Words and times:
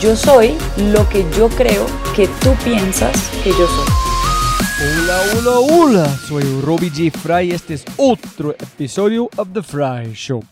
Yo 0.00 0.14
soy 0.14 0.58
lo 0.92 1.08
que 1.08 1.24
yo 1.38 1.48
creo 1.48 1.86
que 2.14 2.28
tú 2.42 2.50
piensas 2.62 3.30
que 3.42 3.50
yo 3.50 3.66
soy. 3.66 3.86
Hola, 4.82 5.20
hola, 5.32 5.58
hola. 5.58 6.08
Soy 6.28 6.42
Robbie 6.60 6.90
G. 6.90 7.10
Fry 7.10 7.50
este 7.50 7.74
es 7.74 7.84
otro 7.96 8.52
episodio 8.52 9.30
of 9.38 9.48
The 9.54 9.62
Fry 9.62 10.12
Show. 10.12 10.44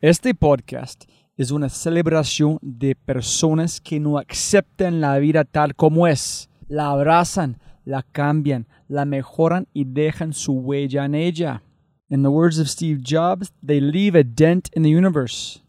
Este 0.00 0.34
podcast 0.34 1.04
es 1.36 1.50
una 1.50 1.68
celebración 1.68 2.58
de 2.62 2.94
personas 2.94 3.78
que 3.78 4.00
no 4.00 4.16
aceptan 4.16 5.02
la 5.02 5.18
vida 5.18 5.44
tal 5.44 5.74
como 5.74 6.06
es. 6.06 6.48
La 6.68 6.88
abrazan, 6.88 7.60
la 7.84 8.02
cambian, 8.02 8.66
la 8.88 9.04
mejoran 9.04 9.66
y 9.74 9.84
dejan 9.84 10.32
su 10.32 10.54
huella 10.54 11.04
en 11.04 11.14
ella. 11.14 11.62
In 12.08 12.22
the 12.22 12.30
words 12.30 12.58
of 12.58 12.68
Steve 12.68 13.02
Jobs, 13.02 13.52
they 13.62 13.82
leave 13.82 14.18
a 14.18 14.24
dent 14.24 14.70
in 14.74 14.82
the 14.82 14.88
universe. 14.88 15.60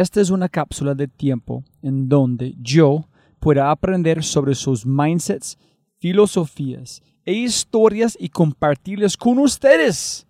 Esta 0.00 0.20
es 0.20 0.28
una 0.28 0.50
cápsula 0.50 0.94
de 0.94 1.08
tiempo 1.08 1.64
en 1.80 2.06
donde 2.06 2.54
yo 2.58 3.08
pueda 3.40 3.70
aprender 3.70 4.22
sobre 4.22 4.54
sus 4.54 4.84
mindsets, 4.84 5.56
filosofías 5.96 7.02
e 7.24 7.32
historias 7.32 8.14
y 8.20 8.28
compartirlas 8.28 9.16
con 9.16 9.38
ustedes. 9.38 10.26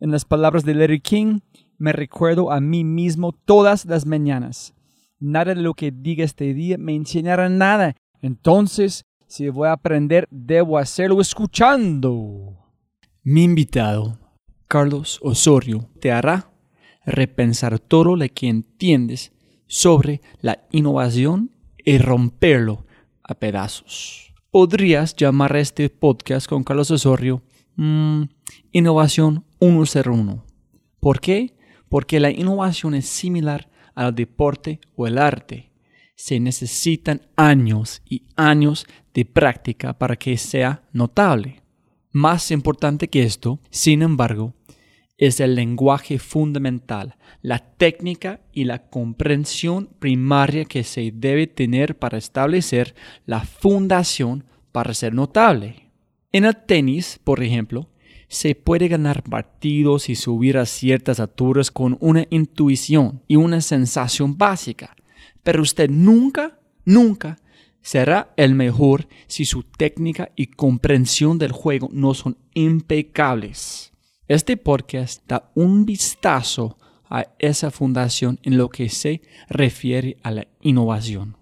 En 0.00 0.10
las 0.10 0.24
palabras 0.24 0.64
de 0.64 0.74
Larry 0.74 1.00
King, 1.00 1.40
me 1.76 1.92
recuerdo 1.92 2.50
a 2.50 2.62
mí 2.62 2.82
mismo 2.82 3.32
todas 3.32 3.84
las 3.84 4.06
mañanas. 4.06 4.72
Nada 5.18 5.54
de 5.54 5.60
lo 5.60 5.74
que 5.74 5.90
diga 5.90 6.24
este 6.24 6.54
día 6.54 6.78
me 6.78 6.94
enseñará 6.94 7.50
nada. 7.50 7.94
Entonces, 8.22 9.04
si 9.26 9.50
voy 9.50 9.68
a 9.68 9.72
aprender, 9.72 10.26
debo 10.30 10.78
hacerlo 10.78 11.20
escuchando. 11.20 12.56
Mi 13.22 13.44
invitado, 13.44 14.18
Carlos 14.66 15.18
Osorio, 15.22 15.90
te 16.00 16.10
hará 16.10 16.51
repensar 17.04 17.78
todo 17.78 18.16
lo 18.16 18.26
que 18.28 18.48
entiendes 18.48 19.32
sobre 19.66 20.20
la 20.40 20.66
innovación 20.70 21.50
y 21.84 21.98
romperlo 21.98 22.84
a 23.22 23.34
pedazos. 23.34 24.32
Podrías 24.50 25.16
llamar 25.16 25.56
a 25.56 25.60
este 25.60 25.88
podcast 25.88 26.46
con 26.46 26.62
Carlos 26.62 26.90
Osorio 26.90 27.42
mm, 27.76 28.24
Innovación 28.72 29.44
101. 29.60 30.44
¿Por 31.00 31.20
qué? 31.20 31.56
Porque 31.88 32.20
la 32.20 32.30
innovación 32.30 32.94
es 32.94 33.06
similar 33.06 33.70
al 33.94 34.14
deporte 34.14 34.80
o 34.94 35.06
el 35.06 35.18
arte. 35.18 35.72
Se 36.14 36.38
necesitan 36.38 37.22
años 37.36 38.02
y 38.08 38.24
años 38.36 38.86
de 39.14 39.24
práctica 39.24 39.98
para 39.98 40.16
que 40.16 40.36
sea 40.36 40.82
notable. 40.92 41.62
Más 42.10 42.50
importante 42.50 43.08
que 43.08 43.22
esto, 43.22 43.58
sin 43.70 44.02
embargo, 44.02 44.54
es 45.22 45.38
el 45.38 45.54
lenguaje 45.54 46.18
fundamental, 46.18 47.14
la 47.42 47.60
técnica 47.60 48.40
y 48.52 48.64
la 48.64 48.90
comprensión 48.90 49.88
primaria 50.00 50.64
que 50.64 50.82
se 50.82 51.12
debe 51.14 51.46
tener 51.46 51.96
para 51.96 52.18
establecer 52.18 52.96
la 53.24 53.44
fundación 53.44 54.42
para 54.72 54.92
ser 54.94 55.14
notable. 55.14 55.90
En 56.32 56.44
el 56.44 56.56
tenis, 56.56 57.20
por 57.22 57.40
ejemplo, 57.40 57.88
se 58.26 58.56
puede 58.56 58.88
ganar 58.88 59.22
partidos 59.22 60.08
y 60.08 60.16
subir 60.16 60.58
a 60.58 60.66
ciertas 60.66 61.20
alturas 61.20 61.70
con 61.70 61.96
una 62.00 62.26
intuición 62.30 63.22
y 63.28 63.36
una 63.36 63.60
sensación 63.60 64.36
básica, 64.36 64.96
pero 65.44 65.62
usted 65.62 65.88
nunca, 65.88 66.58
nunca 66.84 67.38
será 67.80 68.34
el 68.36 68.56
mejor 68.56 69.06
si 69.28 69.44
su 69.44 69.62
técnica 69.62 70.32
y 70.34 70.48
comprensión 70.48 71.38
del 71.38 71.52
juego 71.52 71.90
no 71.92 72.12
son 72.12 72.38
impecables. 72.54 73.91
Este 74.32 74.56
podcast 74.56 75.22
da 75.28 75.52
un 75.54 75.84
vistazo 75.84 76.78
a 77.10 77.26
esa 77.38 77.70
fundación 77.70 78.40
en 78.42 78.56
lo 78.56 78.70
que 78.70 78.88
se 78.88 79.20
refiere 79.50 80.16
a 80.22 80.30
la 80.30 80.48
innovación. 80.62 81.36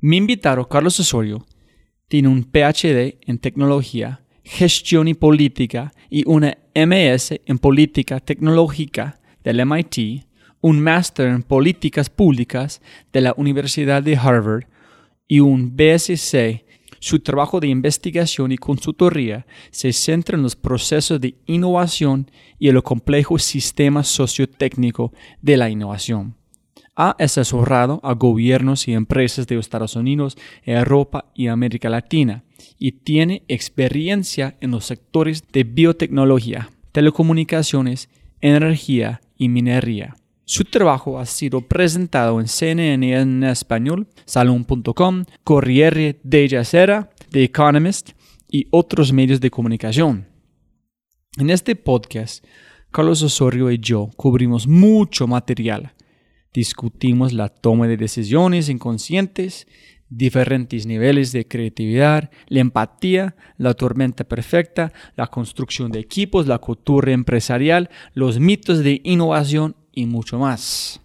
Mi 0.00 0.16
invitado, 0.16 0.66
Carlos 0.66 0.98
Osorio, 0.98 1.44
tiene 2.08 2.28
un 2.28 2.44
PhD 2.44 3.18
en 3.20 3.36
tecnología, 3.38 4.24
gestión 4.42 5.08
y 5.08 5.12
política 5.12 5.92
y 6.08 6.26
una 6.26 6.56
MS 6.74 7.38
en 7.44 7.58
política 7.58 8.18
tecnológica 8.20 9.20
del 9.44 9.66
MIT, 9.66 10.24
un 10.62 10.80
máster 10.80 11.28
en 11.28 11.42
políticas 11.42 12.08
públicas 12.08 12.80
de 13.12 13.20
la 13.20 13.34
Universidad 13.36 14.02
de 14.02 14.16
Harvard 14.16 14.64
y 15.28 15.40
un 15.40 15.76
BSc. 15.76 16.64
Su 17.06 17.20
trabajo 17.20 17.60
de 17.60 17.68
investigación 17.68 18.50
y 18.50 18.58
consultoría 18.58 19.46
se 19.70 19.92
centra 19.92 20.36
en 20.36 20.42
los 20.42 20.56
procesos 20.56 21.20
de 21.20 21.36
innovación 21.46 22.28
y 22.58 22.66
el 22.66 22.82
complejo 22.82 23.38
sistema 23.38 24.02
sociotécnico 24.02 25.12
de 25.40 25.56
la 25.56 25.70
innovación. 25.70 26.34
Ha 26.96 27.10
asesorado 27.10 28.00
a 28.02 28.14
gobiernos 28.14 28.88
y 28.88 28.92
empresas 28.92 29.46
de 29.46 29.56
Estados 29.56 29.94
Unidos, 29.94 30.36
Europa 30.64 31.30
y 31.32 31.46
América 31.46 31.88
Latina 31.90 32.42
y 32.76 32.90
tiene 32.90 33.44
experiencia 33.46 34.56
en 34.60 34.72
los 34.72 34.86
sectores 34.86 35.44
de 35.52 35.62
biotecnología, 35.62 36.70
telecomunicaciones 36.90 38.08
energía 38.40 39.20
y 39.38 39.48
minería. 39.48 40.16
Su 40.48 40.62
trabajo 40.62 41.18
ha 41.18 41.26
sido 41.26 41.62
presentado 41.62 42.40
en 42.40 42.46
CNN 42.46 43.20
en 43.20 43.42
español, 43.42 44.06
Salon.com, 44.26 45.24
Corriere 45.42 46.20
della 46.22 46.62
Sera, 46.62 47.10
The 47.32 47.42
Economist 47.42 48.12
y 48.48 48.68
otros 48.70 49.12
medios 49.12 49.40
de 49.40 49.50
comunicación. 49.50 50.28
En 51.36 51.50
este 51.50 51.74
podcast, 51.74 52.44
Carlos 52.92 53.24
Osorio 53.24 53.72
y 53.72 53.78
yo 53.78 54.08
cubrimos 54.14 54.68
mucho 54.68 55.26
material. 55.26 55.94
Discutimos 56.54 57.32
la 57.32 57.48
toma 57.48 57.88
de 57.88 57.96
decisiones 57.96 58.68
inconscientes, 58.68 59.66
diferentes 60.08 60.86
niveles 60.86 61.32
de 61.32 61.48
creatividad, 61.48 62.30
la 62.46 62.60
empatía, 62.60 63.34
la 63.58 63.74
tormenta 63.74 64.22
perfecta, 64.22 64.92
la 65.16 65.26
construcción 65.26 65.90
de 65.90 65.98
equipos, 65.98 66.46
la 66.46 66.58
cultura 66.58 67.10
empresarial, 67.10 67.90
los 68.14 68.38
mitos 68.38 68.84
de 68.84 69.00
innovación 69.02 69.74
y 69.96 70.06
mucho 70.06 70.38
más. 70.38 71.00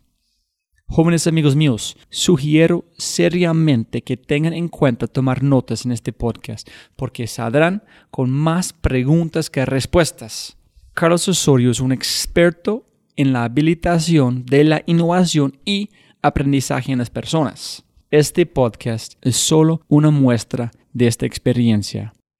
Jóvenes 0.85 1.25
amigos 1.25 1.55
míos, 1.55 1.97
sugiero 2.09 2.83
seriamente 2.97 4.01
que 4.01 4.17
tengan 4.17 4.53
en 4.53 4.67
cuenta 4.67 5.07
tomar 5.07 5.41
notas 5.41 5.85
en 5.85 5.93
este 5.93 6.11
podcast 6.11 6.69
porque 6.97 7.27
saldrán 7.27 7.83
con 8.11 8.29
más 8.29 8.73
preguntas 8.73 9.49
que 9.49 9.65
respuestas. 9.65 10.57
Carlos 10.93 11.29
Osorio 11.29 11.71
es 11.71 11.79
un 11.79 11.93
experto 11.93 12.85
en 13.15 13.31
la 13.31 13.45
habilitación 13.45 14.45
de 14.45 14.65
la 14.65 14.83
innovación 14.85 15.57
y 15.63 15.89
aprendizaje 16.21 16.91
en 16.91 16.99
las 16.99 17.09
personas. 17.09 17.85
Este 18.09 18.45
podcast 18.45 19.13
es 19.21 19.37
solo 19.37 19.81
una 19.87 20.11
muestra 20.11 20.71
de 20.91 21.07
esta 21.07 21.25
experiencia. 21.25 22.13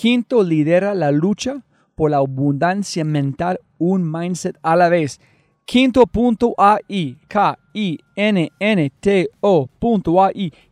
Quinto 0.00 0.42
lidera 0.42 0.94
la 0.94 1.10
lucha 1.10 1.60
por 1.94 2.10
la 2.10 2.16
abundancia 2.16 3.04
mental, 3.04 3.60
un 3.76 4.10
mindset 4.10 4.56
a 4.62 4.74
la 4.74 4.88
vez. 4.88 5.20
Quinto.ai, 5.66 7.18
K-I-N-N-T-O.ai, 7.28 7.92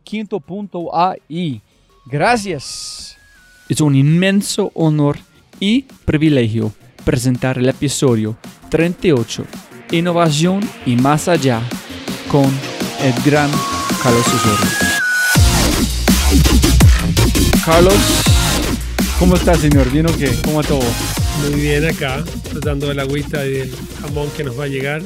quinto.ai. 0.03 1.61
Gracias. 2.07 3.17
Es 3.69 3.79
un 3.81 3.93
inmenso 3.93 4.71
honor 4.73 5.19
y 5.59 5.83
privilegio 6.05 6.73
presentar 7.05 7.59
el 7.59 7.69
episodio 7.69 8.35
38, 8.69 9.45
Innovación 9.91 10.67
y 10.87 10.95
más 10.95 11.27
allá, 11.27 11.61
con 12.31 12.47
el 13.03 13.13
gran 13.23 13.51
Carlos 14.01 14.25
Osorio. 14.25 14.57
Carlos, 17.63 18.28
¿cómo 19.19 19.35
está, 19.35 19.53
señor? 19.55 19.91
¿Bien 19.91 20.07
o 20.07 20.17
qué? 20.17 20.29
¿Cómo 20.45 20.63
todo? 20.63 20.81
Muy 21.41 21.59
bien 21.59 21.85
acá, 21.85 22.23
tratando 22.49 22.87
de 22.87 22.95
la 22.95 23.01
agüita 23.01 23.45
y 23.45 23.51
del 23.51 23.71
jamón 24.01 24.29
que 24.35 24.43
nos 24.45 24.57
va 24.57 24.63
a 24.63 24.67
llegar. 24.67 25.01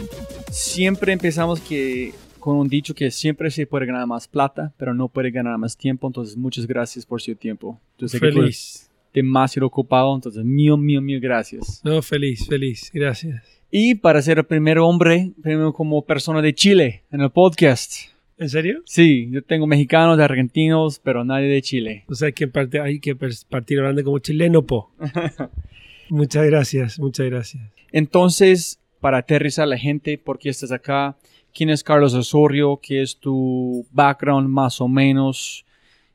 Siempre 0.51 1.13
empezamos 1.13 1.59
que 1.59 2.13
con 2.39 2.57
un 2.57 2.67
dicho 2.67 2.93
que 2.93 3.09
siempre 3.09 3.49
se 3.49 3.65
puede 3.65 3.87
ganar 3.87 4.05
más 4.05 4.27
plata, 4.27 4.71
pero 4.77 4.93
no 4.93 5.07
puede 5.07 5.31
ganar 5.31 5.57
más 5.57 5.75
tiempo. 5.75 6.07
Entonces, 6.07 6.37
muchas 6.37 6.67
gracias 6.67 7.05
por 7.05 7.21
su 7.21 7.35
tiempo. 7.35 7.79
Yo 7.97 8.07
sé 8.07 8.19
que 8.19 8.27
feliz. 8.27 8.39
eres 8.39 8.91
demasiado 9.13 9.67
ocupado, 9.67 10.13
entonces, 10.13 10.43
mío, 10.43 10.77
mío, 10.77 11.01
mío, 11.01 11.19
gracias. 11.21 11.81
No, 11.83 12.01
feliz, 12.01 12.47
feliz. 12.47 12.91
Gracias. 12.93 13.43
Y 13.71 13.95
para 13.95 14.21
ser 14.21 14.37
el 14.37 14.45
primer 14.45 14.77
hombre, 14.77 15.31
primero 15.41 15.73
como 15.73 16.05
persona 16.05 16.41
de 16.41 16.53
Chile 16.53 17.03
en 17.11 17.21
el 17.21 17.31
podcast. 17.31 18.12
¿En 18.43 18.49
serio? 18.49 18.81
Sí, 18.83 19.29
yo 19.31 19.41
tengo 19.41 19.67
mexicanos, 19.67 20.19
argentinos, 20.19 20.99
pero 20.99 21.23
nadie 21.23 21.47
de 21.47 21.61
Chile. 21.61 22.03
O 22.09 22.13
sea, 22.13 22.25
hay 22.25 22.33
que, 22.33 22.49
parte, 22.49 22.81
hay 22.81 22.99
que 22.99 23.15
partir 23.15 23.79
hablando 23.79 24.03
como 24.03 24.19
chileno, 24.19 24.63
po. 24.63 24.91
muchas 26.09 26.45
gracias, 26.47 26.99
muchas 26.99 27.27
gracias. 27.27 27.63
Entonces, 27.93 28.81
para 28.99 29.19
aterrizar 29.19 29.63
a 29.63 29.67
la 29.67 29.77
gente, 29.77 30.17
¿por 30.17 30.39
qué 30.39 30.49
estás 30.49 30.73
acá? 30.73 31.15
¿Quién 31.53 31.69
es 31.69 31.85
Carlos 31.85 32.13
Osorio? 32.15 32.81
¿Qué 32.83 33.01
es 33.01 33.17
tu 33.17 33.87
background 33.93 34.49
más 34.49 34.81
o 34.81 34.89
menos? 34.89 35.65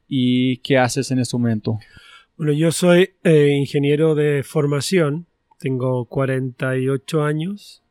¿Y 0.07 0.59
qué 0.59 0.77
haces 0.77 1.11
en 1.11 1.21
este 1.21 1.35
momento? 1.35 1.79
Bueno, 2.37 2.53
yo 2.53 2.73
soy 2.73 3.13
eh, 3.25 3.57
ingeniero 3.59 4.15
de 4.15 4.43
formación, 4.43 5.25
tengo 5.59 6.05
48 6.05 7.25
años, 7.25 7.83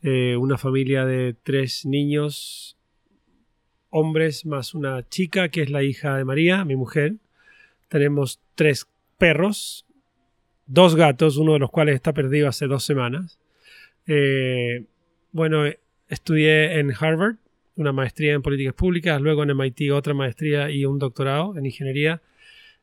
eh, 0.00 0.36
una 0.36 0.58
familia 0.58 1.04
de 1.04 1.34
tres 1.42 1.84
niños, 1.84 2.77
hombres 3.90 4.46
más 4.46 4.74
una 4.74 5.08
chica 5.08 5.48
que 5.48 5.62
es 5.62 5.70
la 5.70 5.82
hija 5.82 6.16
de 6.16 6.24
María, 6.24 6.64
mi 6.64 6.76
mujer. 6.76 7.14
Tenemos 7.88 8.40
tres 8.54 8.86
perros, 9.16 9.86
dos 10.66 10.94
gatos, 10.94 11.36
uno 11.36 11.54
de 11.54 11.58
los 11.58 11.70
cuales 11.70 11.94
está 11.94 12.12
perdido 12.12 12.48
hace 12.48 12.66
dos 12.66 12.84
semanas. 12.84 13.38
Eh, 14.06 14.84
bueno, 15.32 15.64
estudié 16.08 16.78
en 16.78 16.92
Harvard, 16.98 17.36
una 17.76 17.92
maestría 17.92 18.34
en 18.34 18.42
políticas 18.42 18.74
públicas, 18.74 19.20
luego 19.20 19.42
en 19.42 19.56
MIT 19.56 19.92
otra 19.92 20.14
maestría 20.14 20.70
y 20.70 20.84
un 20.84 20.98
doctorado 20.98 21.56
en 21.56 21.66
ingeniería. 21.66 22.20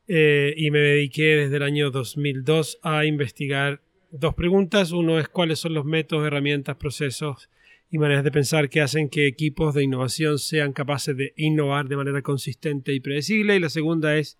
Eh, 0.08 0.54
y 0.56 0.70
me 0.70 0.78
dediqué 0.78 1.36
desde 1.36 1.56
el 1.56 1.62
año 1.62 1.90
2002 1.90 2.78
a 2.82 3.04
investigar 3.04 3.80
dos 4.10 4.34
preguntas. 4.34 4.92
Uno 4.92 5.18
es 5.18 5.28
cuáles 5.28 5.58
son 5.58 5.74
los 5.74 5.84
métodos, 5.84 6.26
herramientas, 6.26 6.76
procesos 6.76 7.50
y 7.90 7.98
maneras 7.98 8.24
de 8.24 8.32
pensar 8.32 8.68
que 8.68 8.80
hacen 8.80 9.08
que 9.08 9.26
equipos 9.26 9.74
de 9.74 9.84
innovación 9.84 10.38
sean 10.38 10.72
capaces 10.72 11.16
de 11.16 11.32
innovar 11.36 11.88
de 11.88 11.96
manera 11.96 12.22
consistente 12.22 12.92
y 12.92 13.00
predecible. 13.00 13.56
Y 13.56 13.60
la 13.60 13.68
segunda 13.68 14.16
es 14.16 14.38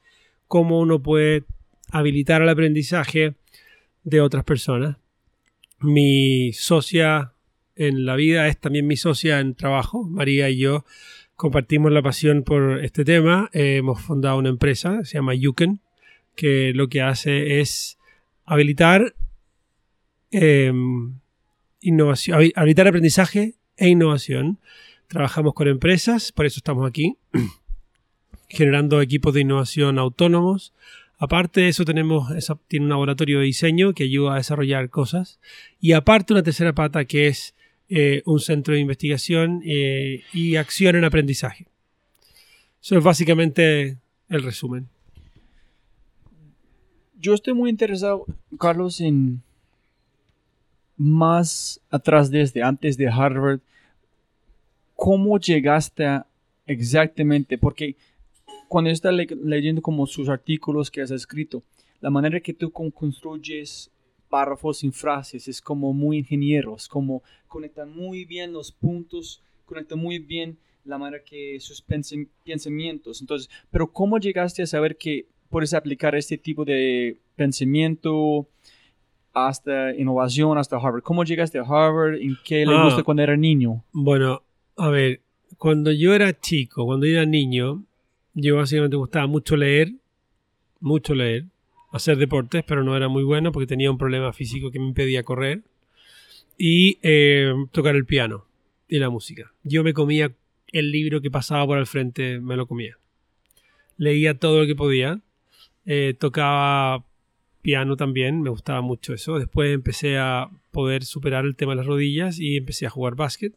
cómo 0.48 0.80
uno 0.80 1.02
puede 1.02 1.44
habilitar 1.90 2.42
el 2.42 2.48
aprendizaje 2.48 3.34
de 4.02 4.20
otras 4.20 4.44
personas. 4.44 4.96
Mi 5.80 6.52
socia 6.52 7.32
en 7.76 8.06
la 8.06 8.16
vida 8.16 8.48
es 8.48 8.58
también 8.58 8.86
mi 8.86 8.96
socia 8.96 9.40
en 9.40 9.54
trabajo. 9.54 10.04
María 10.04 10.50
y 10.50 10.58
yo 10.58 10.84
compartimos 11.36 11.92
la 11.92 12.02
pasión 12.02 12.42
por 12.42 12.82
este 12.82 13.04
tema. 13.04 13.50
Hemos 13.52 14.00
fundado 14.00 14.38
una 14.38 14.48
empresa, 14.48 15.04
se 15.04 15.18
llama 15.18 15.34
Yuken, 15.34 15.80
que 16.34 16.72
lo 16.74 16.88
que 16.88 17.02
hace 17.02 17.60
es 17.60 17.98
habilitar 18.44 19.14
eh, 20.32 20.72
innovación, 21.88 22.38
habi- 22.38 22.52
habilitar 22.56 22.88
aprendizaje 22.88 23.54
e 23.76 23.88
innovación. 23.88 24.58
Trabajamos 25.08 25.54
con 25.54 25.68
empresas, 25.68 26.32
por 26.32 26.46
eso 26.46 26.58
estamos 26.58 26.88
aquí, 26.88 27.16
generando 28.48 29.00
equipos 29.00 29.34
de 29.34 29.40
innovación 29.42 29.98
autónomos. 29.98 30.72
Aparte 31.18 31.62
de 31.62 31.68
eso, 31.68 31.84
tenemos 31.84 32.28
tiene 32.68 32.84
un 32.86 32.90
laboratorio 32.90 33.38
de 33.38 33.46
diseño 33.46 33.94
que 33.94 34.04
ayuda 34.04 34.34
a 34.34 34.36
desarrollar 34.36 34.90
cosas. 34.90 35.38
Y 35.80 35.92
aparte, 35.92 36.32
una 36.34 36.42
tercera 36.42 36.74
pata 36.74 37.04
que 37.06 37.28
es 37.28 37.54
eh, 37.88 38.22
un 38.26 38.40
centro 38.40 38.74
de 38.74 38.80
investigación 38.80 39.62
eh, 39.64 40.22
y 40.32 40.56
acción 40.56 40.96
en 40.96 41.04
aprendizaje. 41.04 41.68
Eso 42.82 42.98
es 42.98 43.04
básicamente 43.04 43.96
el 44.28 44.42
resumen. 44.42 44.88
Yo 47.18 47.32
estoy 47.34 47.54
muy 47.54 47.70
interesado, 47.70 48.26
Carlos, 48.58 49.00
en 49.00 49.42
más 50.96 51.80
atrás 51.90 52.30
desde 52.30 52.62
antes 52.62 52.96
de 52.96 53.08
Harvard. 53.08 53.60
¿Cómo 54.94 55.38
llegaste 55.38 56.22
exactamente? 56.66 57.58
Porque 57.58 57.96
cuando 58.68 58.90
estás 58.90 59.12
le- 59.12 59.26
leyendo 59.44 59.82
como 59.82 60.06
sus 60.06 60.28
artículos 60.28 60.90
que 60.90 61.02
has 61.02 61.10
escrito, 61.10 61.62
la 62.00 62.10
manera 62.10 62.40
que 62.40 62.54
tú 62.54 62.70
con- 62.70 62.90
construyes 62.90 63.90
párrafos 64.28 64.78
sin 64.78 64.92
frases 64.92 65.46
es 65.48 65.60
como 65.60 65.92
muy 65.92 66.18
ingeniero, 66.18 66.74
es 66.76 66.88
como 66.88 67.22
conectan 67.46 67.94
muy 67.94 68.24
bien 68.24 68.52
los 68.52 68.72
puntos 68.72 69.40
conecta 69.64 69.96
muy 69.96 70.18
bien 70.18 70.58
la 70.84 70.96
manera 70.98 71.22
que 71.24 71.58
sus 71.60 71.84
pensam- 71.84 72.28
pensamientos. 72.44 73.20
Entonces, 73.20 73.50
pero 73.70 73.90
¿cómo 73.92 74.18
llegaste 74.18 74.62
a 74.62 74.66
saber 74.66 74.96
que 74.96 75.26
puedes 75.50 75.74
aplicar 75.74 76.14
este 76.14 76.38
tipo 76.38 76.64
de 76.64 77.18
pensamiento 77.34 78.46
hasta 79.36 79.94
innovación, 79.94 80.56
hasta 80.56 80.76
Harvard? 80.78 81.02
¿Cómo 81.02 81.22
llegaste 81.22 81.58
a 81.58 81.62
Harvard? 81.62 82.14
¿En 82.14 82.38
qué 82.42 82.64
le 82.64 82.74
Ah. 82.74 82.84
gusta 82.84 83.02
cuando 83.02 83.22
era 83.22 83.36
niño? 83.36 83.84
Bueno, 83.92 84.42
a 84.78 84.88
ver, 84.88 85.20
cuando 85.58 85.92
yo 85.92 86.14
era 86.14 86.40
chico, 86.40 86.86
cuando 86.86 87.04
era 87.04 87.26
niño, 87.26 87.84
yo 88.32 88.56
básicamente 88.56 88.96
me 88.96 89.00
gustaba 89.00 89.26
mucho 89.26 89.56
leer, 89.56 89.92
mucho 90.80 91.14
leer, 91.14 91.44
hacer 91.92 92.16
deportes, 92.16 92.64
pero 92.66 92.82
no 92.82 92.96
era 92.96 93.08
muy 93.08 93.24
bueno 93.24 93.52
porque 93.52 93.66
tenía 93.66 93.90
un 93.90 93.98
problema 93.98 94.32
físico 94.32 94.70
que 94.70 94.78
me 94.78 94.86
impedía 94.86 95.22
correr, 95.22 95.62
y 96.58 96.98
eh, 97.02 97.52
tocar 97.72 97.94
el 97.94 98.06
piano 98.06 98.46
y 98.88 98.98
la 98.98 99.10
música. 99.10 99.52
Yo 99.64 99.84
me 99.84 99.92
comía 99.92 100.32
el 100.68 100.90
libro 100.90 101.20
que 101.20 101.30
pasaba 101.30 101.66
por 101.66 101.76
el 101.76 101.86
frente, 101.86 102.40
me 102.40 102.56
lo 102.56 102.66
comía. 102.66 102.96
Leía 103.98 104.38
todo 104.38 104.60
lo 104.62 104.66
que 104.66 104.74
podía, 104.74 105.20
eh, 105.84 106.14
tocaba 106.18 107.04
piano 107.66 107.96
también, 107.96 108.42
me 108.42 108.50
gustaba 108.50 108.80
mucho 108.80 109.12
eso. 109.12 109.40
Después 109.40 109.74
empecé 109.74 110.18
a 110.18 110.48
poder 110.70 111.02
superar 111.04 111.44
el 111.44 111.56
tema 111.56 111.72
de 111.72 111.78
las 111.78 111.86
rodillas 111.86 112.38
y 112.38 112.56
empecé 112.58 112.86
a 112.86 112.90
jugar 112.90 113.16
básquet. 113.16 113.54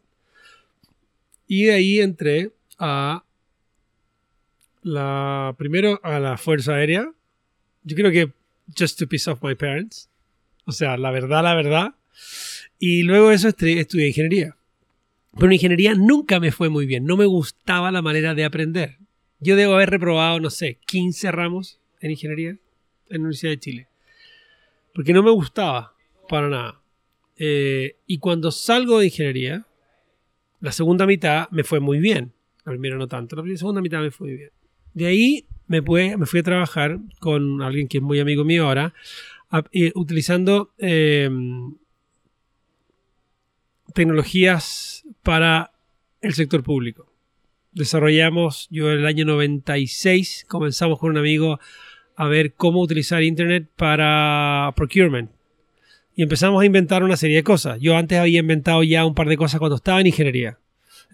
Y 1.46 1.66
de 1.66 1.74
ahí 1.74 2.00
entré 2.00 2.50
a 2.76 3.22
la 4.82 5.54
primero 5.56 6.00
a 6.02 6.18
la 6.18 6.36
Fuerza 6.36 6.74
Aérea. 6.74 7.08
Yo 7.84 7.94
creo 7.94 8.10
que 8.10 8.32
just 8.76 8.98
to 8.98 9.06
piss 9.06 9.28
off 9.28 9.42
my 9.44 9.54
parents. 9.54 10.08
O 10.64 10.72
sea, 10.72 10.96
la 10.96 11.12
verdad, 11.12 11.44
la 11.44 11.54
verdad. 11.54 11.94
Y 12.80 13.04
luego 13.04 13.30
eso 13.30 13.48
estu- 13.48 13.78
estudié 13.78 14.08
ingeniería. 14.08 14.56
Pero 15.34 15.46
en 15.46 15.52
ingeniería 15.52 15.94
nunca 15.94 16.40
me 16.40 16.50
fue 16.50 16.68
muy 16.68 16.84
bien. 16.84 17.04
No 17.04 17.16
me 17.16 17.26
gustaba 17.26 17.92
la 17.92 18.02
manera 18.02 18.34
de 18.34 18.44
aprender. 18.44 18.96
Yo 19.38 19.54
debo 19.54 19.74
haber 19.74 19.90
reprobado, 19.90 20.40
no 20.40 20.50
sé, 20.50 20.78
15 20.86 21.30
ramos 21.30 21.78
en 22.00 22.10
ingeniería 22.10 22.50
en 22.50 22.58
la 23.08 23.18
Universidad 23.18 23.52
de 23.52 23.58
Chile. 23.60 23.86
Porque 24.94 25.12
no 25.12 25.22
me 25.22 25.30
gustaba 25.30 25.94
para 26.28 26.48
nada. 26.48 26.80
Eh, 27.36 27.96
y 28.06 28.18
cuando 28.18 28.50
salgo 28.50 28.98
de 28.98 29.06
ingeniería, 29.06 29.66
la 30.60 30.72
segunda 30.72 31.06
mitad 31.06 31.48
me 31.50 31.64
fue 31.64 31.80
muy 31.80 31.98
bien. 31.98 32.32
La 32.64 32.72
primera 32.72 32.96
no 32.96 33.08
tanto, 33.08 33.36
la 33.36 33.56
segunda 33.56 33.80
mitad 33.80 34.00
me 34.00 34.10
fue 34.10 34.28
muy 34.28 34.36
bien. 34.36 34.50
De 34.92 35.06
ahí 35.06 35.46
me, 35.66 35.82
fui 35.82 36.40
a 36.40 36.42
trabajar 36.42 36.98
con 37.20 37.62
alguien 37.62 37.88
que 37.88 37.98
es 37.98 38.02
muy 38.02 38.20
amigo 38.20 38.44
mío 38.44 38.66
ahora, 38.66 38.92
eh, 39.72 39.92
utilizando 39.94 40.72
eh, 40.78 41.30
tecnologías 43.94 45.04
para 45.22 45.72
el 46.20 46.34
sector 46.34 46.62
público. 46.62 47.10
Desarrollamos, 47.72 48.68
yo 48.70 48.90
en 48.90 48.98
el 48.98 49.06
año 49.06 49.24
96 49.24 50.44
comenzamos 50.48 50.98
con 50.98 51.10
un 51.10 51.18
amigo 51.18 51.60
a 52.20 52.28
ver 52.28 52.52
cómo 52.52 52.80
utilizar 52.82 53.22
Internet 53.22 53.68
para 53.76 54.72
procurement. 54.76 55.30
Y 56.14 56.22
empezamos 56.22 56.60
a 56.60 56.66
inventar 56.66 57.02
una 57.02 57.16
serie 57.16 57.36
de 57.36 57.42
cosas. 57.42 57.78
Yo 57.80 57.96
antes 57.96 58.18
había 58.18 58.40
inventado 58.40 58.82
ya 58.82 59.06
un 59.06 59.14
par 59.14 59.26
de 59.26 59.38
cosas 59.38 59.58
cuando 59.58 59.76
estaba 59.76 60.00
en 60.02 60.08
ingeniería. 60.08 60.58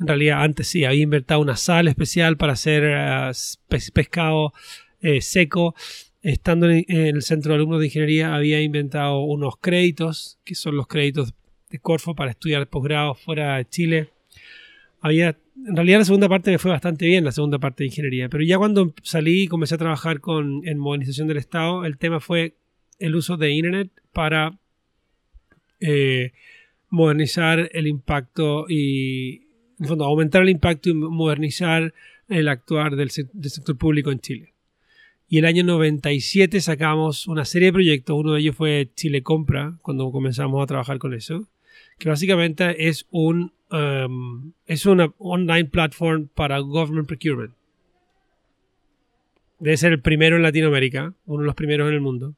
En 0.01 0.09
realidad, 0.09 0.43
antes 0.43 0.67
sí, 0.67 0.85
había 0.85 1.05
inventado 1.05 1.41
una 1.41 1.57
sal 1.57 1.87
especial 1.87 2.37
para 2.37 2.55
hacer 2.55 2.83
eh, 2.85 3.31
pe- 3.69 3.93
pescado 3.95 4.53
eh, 5.01 5.21
seco. 5.21 5.77
Estando 6.23 6.69
en, 6.69 6.85
en 6.89 7.15
el 7.15 7.23
centro 7.23 7.53
de 7.53 7.57
alumnos 7.57 7.79
de 7.79 7.87
ingeniería, 7.87 8.35
había 8.35 8.61
inventado 8.61 9.21
unos 9.21 9.59
créditos, 9.61 10.39
que 10.45 10.57
son 10.57 10.77
los 10.77 10.89
créditos 10.89 11.35
de 11.71 11.79
Corfo 11.79 12.17
para 12.17 12.33
estudiar 12.33 12.67
posgrado 12.67 13.15
fuera 13.15 13.59
de 13.59 13.69
Chile. 13.69 14.11
Había, 15.01 15.37
en 15.65 15.75
realidad, 15.75 15.99
la 16.01 16.05
segunda 16.05 16.29
parte 16.29 16.51
me 16.51 16.59
fue 16.59 16.71
bastante 16.71 17.07
bien, 17.07 17.25
la 17.25 17.33
segunda 17.33 17.59
parte 17.59 17.83
de 17.83 17.89
ingeniería. 17.89 18.29
Pero 18.29 18.45
ya 18.45 18.59
cuando 18.59 18.95
salí 19.03 19.43
y 19.43 19.49
comencé 19.49 19.75
a 19.75 19.79
trabajar 19.79 20.21
con, 20.21 20.67
en 20.67 20.79
modernización 20.79 21.29
del 21.29 21.39
Estado, 21.39 21.85
el 21.85 21.99
tema 21.99 22.21
fue 22.21 22.55
el 22.99 23.17
uso 23.17 23.37
de 23.37 23.51
Internet 23.51 23.91
para 24.13 24.59
eh, 25.81 26.33
modernizar 26.91 27.71
el 27.73 27.87
impacto 27.87 28.67
y, 28.69 29.47
en 29.81 29.87
fondo, 29.89 30.05
aumentar 30.05 30.43
el 30.43 30.51
impacto 30.51 30.91
y 30.91 30.95
modernizar 30.95 31.95
el 32.29 32.49
actuar 32.49 32.97
del, 32.97 33.11
del 33.33 33.51
sector 33.51 33.77
público 33.77 34.11
en 34.11 34.21
Chile. 34.21 34.53
Y 35.29 35.39
el 35.39 35.47
año 35.47 35.65
97 35.65 36.61
sacamos 36.61 37.27
una 37.27 37.45
serie 37.45 37.67
de 37.67 37.73
proyectos, 37.73 38.17
uno 38.17 38.33
de 38.35 38.41
ellos 38.41 38.57
fue 38.57 38.91
Chile 38.95 39.23
Compra, 39.23 39.77
cuando 39.83 40.11
comenzamos 40.13 40.63
a 40.63 40.67
trabajar 40.67 40.99
con 40.99 41.15
eso, 41.15 41.49
que 41.99 42.09
básicamente 42.09 42.89
es 42.89 43.07
un 43.11 43.53
um, 43.71 44.53
es 44.67 44.87
una 44.87 45.13
online 45.19 45.67
platform 45.67 46.29
para 46.29 46.59
government 46.59 47.09
procurement. 47.09 47.53
Debe 49.59 49.77
ser 49.77 49.93
el 49.93 50.01
primero 50.01 50.37
en 50.37 50.43
Latinoamérica, 50.43 51.15
uno 51.25 51.41
de 51.41 51.47
los 51.47 51.55
primeros 51.55 51.89
en 51.89 51.95
el 51.95 52.01
mundo. 52.01 52.35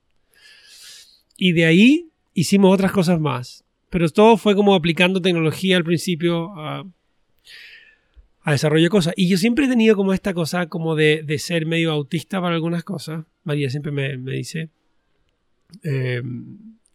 Y 1.36 1.52
de 1.52 1.64
ahí 1.64 2.08
hicimos 2.34 2.72
otras 2.72 2.92
cosas 2.92 3.20
más. 3.20 3.64
Pero 3.90 4.08
todo 4.08 4.36
fue 4.36 4.54
como 4.54 4.74
aplicando 4.74 5.20
tecnología 5.20 5.76
al 5.76 5.84
principio 5.84 6.52
a, 6.58 6.84
a 8.42 8.52
desarrollo 8.52 8.84
de 8.84 8.90
cosas. 8.90 9.14
Y 9.16 9.28
yo 9.28 9.38
siempre 9.38 9.64
he 9.64 9.68
tenido 9.68 9.96
como 9.96 10.12
esta 10.12 10.34
cosa 10.34 10.68
como 10.68 10.94
de, 10.94 11.22
de 11.22 11.38
ser 11.38 11.66
medio 11.66 11.90
autista 11.90 12.40
para 12.40 12.54
algunas 12.54 12.84
cosas. 12.84 13.24
María 13.44 13.70
siempre 13.70 13.90
me, 13.90 14.16
me 14.18 14.32
dice. 14.32 14.68
Eh, 15.82 16.22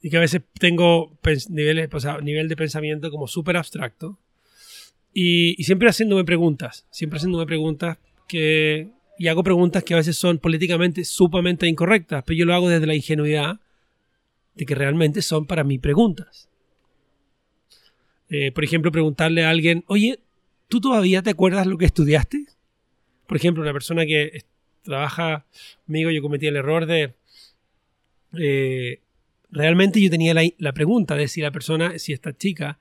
y 0.03 0.09
que 0.09 0.17
a 0.17 0.19
veces 0.19 0.41
tengo 0.59 1.17
niveles, 1.49 1.89
o 1.93 1.99
sea, 2.01 2.19
nivel 2.19 2.49
de 2.49 2.57
pensamiento 2.57 3.09
como 3.09 3.25
súper 3.25 3.55
abstracto. 3.55 4.19
Y, 5.13 5.55
y 5.57 5.63
siempre 5.63 5.87
haciéndome 5.87 6.25
preguntas. 6.25 6.85
Siempre 6.91 7.17
haciéndome 7.17 7.45
preguntas 7.45 7.97
que... 8.27 8.89
Y 9.17 9.29
hago 9.29 9.43
preguntas 9.43 9.81
que 9.85 9.93
a 9.93 9.97
veces 9.97 10.17
son 10.17 10.39
políticamente 10.39 11.05
sumamente 11.05 11.67
incorrectas. 11.67 12.21
Pero 12.25 12.37
yo 12.37 12.45
lo 12.45 12.53
hago 12.53 12.67
desde 12.67 12.85
la 12.85 12.95
ingenuidad 12.95 13.61
de 14.55 14.65
que 14.65 14.75
realmente 14.75 15.21
son 15.21 15.45
para 15.45 15.63
mí 15.63 15.79
preguntas. 15.79 16.49
Eh, 18.29 18.51
por 18.51 18.65
ejemplo, 18.65 18.91
preguntarle 18.91 19.45
a 19.45 19.51
alguien, 19.51 19.85
oye, 19.87 20.19
¿tú 20.67 20.81
todavía 20.81 21.21
te 21.21 21.29
acuerdas 21.29 21.65
lo 21.65 21.77
que 21.77 21.85
estudiaste? 21.85 22.45
Por 23.25 23.37
ejemplo, 23.37 23.63
una 23.63 23.71
persona 23.71 24.05
que 24.05 24.43
trabaja 24.81 25.45
conmigo, 25.85 26.11
yo 26.11 26.21
cometí 26.21 26.47
el 26.47 26.57
error 26.57 26.87
de... 26.87 27.13
eh, 28.37 28.99
realmente 29.53 30.01
yo 30.01 30.09
tenía 30.09 30.33
la, 30.33 30.73
pregunta 30.73 31.15
de 31.15 31.27
si 31.27 31.41
la 31.41 31.51
persona, 31.51 31.97
si 31.99 32.11
esta 32.11 32.35
chica, 32.35 32.79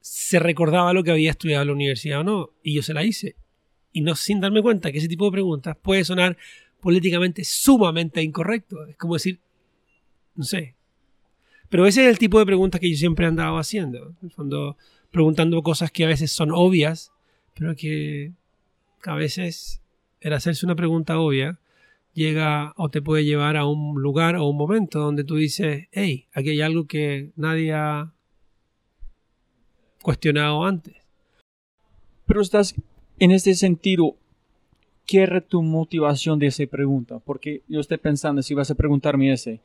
se 0.00 0.38
recordaba 0.38 0.92
lo 0.92 1.02
que 1.02 1.10
había 1.10 1.30
estudiado 1.30 1.62
en 1.62 1.68
la 1.68 1.74
universidad 1.74 2.20
o 2.20 2.24
no. 2.24 2.50
Y 2.62 2.74
yo 2.74 2.82
se 2.82 2.94
la 2.94 3.04
hice. 3.04 3.36
Y 3.92 4.02
no 4.02 4.14
sin 4.14 4.40
darme 4.40 4.62
cuenta 4.62 4.92
que 4.92 4.98
ese 4.98 5.08
tipo 5.08 5.24
de 5.24 5.32
preguntas 5.32 5.76
puede 5.80 6.04
sonar 6.04 6.36
políticamente 6.80 7.44
sumamente 7.44 8.22
incorrecto. 8.22 8.86
Es 8.86 8.96
como 8.96 9.14
decir, 9.14 9.40
no 10.34 10.44
sé, 10.44 10.74
pero 11.70 11.86
ese 11.86 12.04
es 12.04 12.10
el 12.10 12.18
tipo 12.18 12.38
de 12.38 12.46
preguntas 12.46 12.80
que 12.80 12.90
yo 12.90 12.96
siempre 12.96 13.24
he 13.24 13.28
andado 13.28 13.56
haciendo. 13.56 14.14
En 14.22 14.74
preguntando 15.10 15.62
cosas 15.62 15.90
que 15.90 16.04
a 16.04 16.08
veces 16.08 16.32
son 16.32 16.50
obvias, 16.52 17.12
pero 17.54 17.74
que 17.74 18.32
a 19.04 19.14
veces 19.14 19.80
el 20.20 20.32
hacerse 20.32 20.66
una 20.66 20.74
pregunta 20.74 21.18
obvia 21.18 21.59
llega 22.12 22.72
o 22.76 22.88
te 22.88 23.02
puede 23.02 23.24
llevar 23.24 23.56
a 23.56 23.66
un 23.66 24.00
lugar 24.00 24.36
o 24.36 24.48
un 24.48 24.56
momento 24.56 24.98
donde 25.00 25.24
tú 25.24 25.36
dices, 25.36 25.88
hey, 25.92 26.26
aquí 26.32 26.50
hay 26.50 26.60
algo 26.60 26.86
que 26.86 27.30
nadie 27.36 27.72
ha 27.72 28.12
cuestionado 30.02 30.64
antes. 30.64 30.94
Pero 32.26 32.40
estás 32.40 32.74
en 33.18 33.30
este 33.32 33.54
sentido, 33.54 34.16
¿qué 35.06 35.26
tu 35.48 35.62
motivación 35.62 36.38
de 36.38 36.46
esa 36.46 36.66
pregunta? 36.66 37.18
Porque 37.18 37.62
yo 37.68 37.80
estoy 37.80 37.98
pensando, 37.98 38.42
si 38.42 38.54
vas 38.54 38.70
a 38.70 38.74
preguntarme 38.74 39.32
ese, 39.32 39.60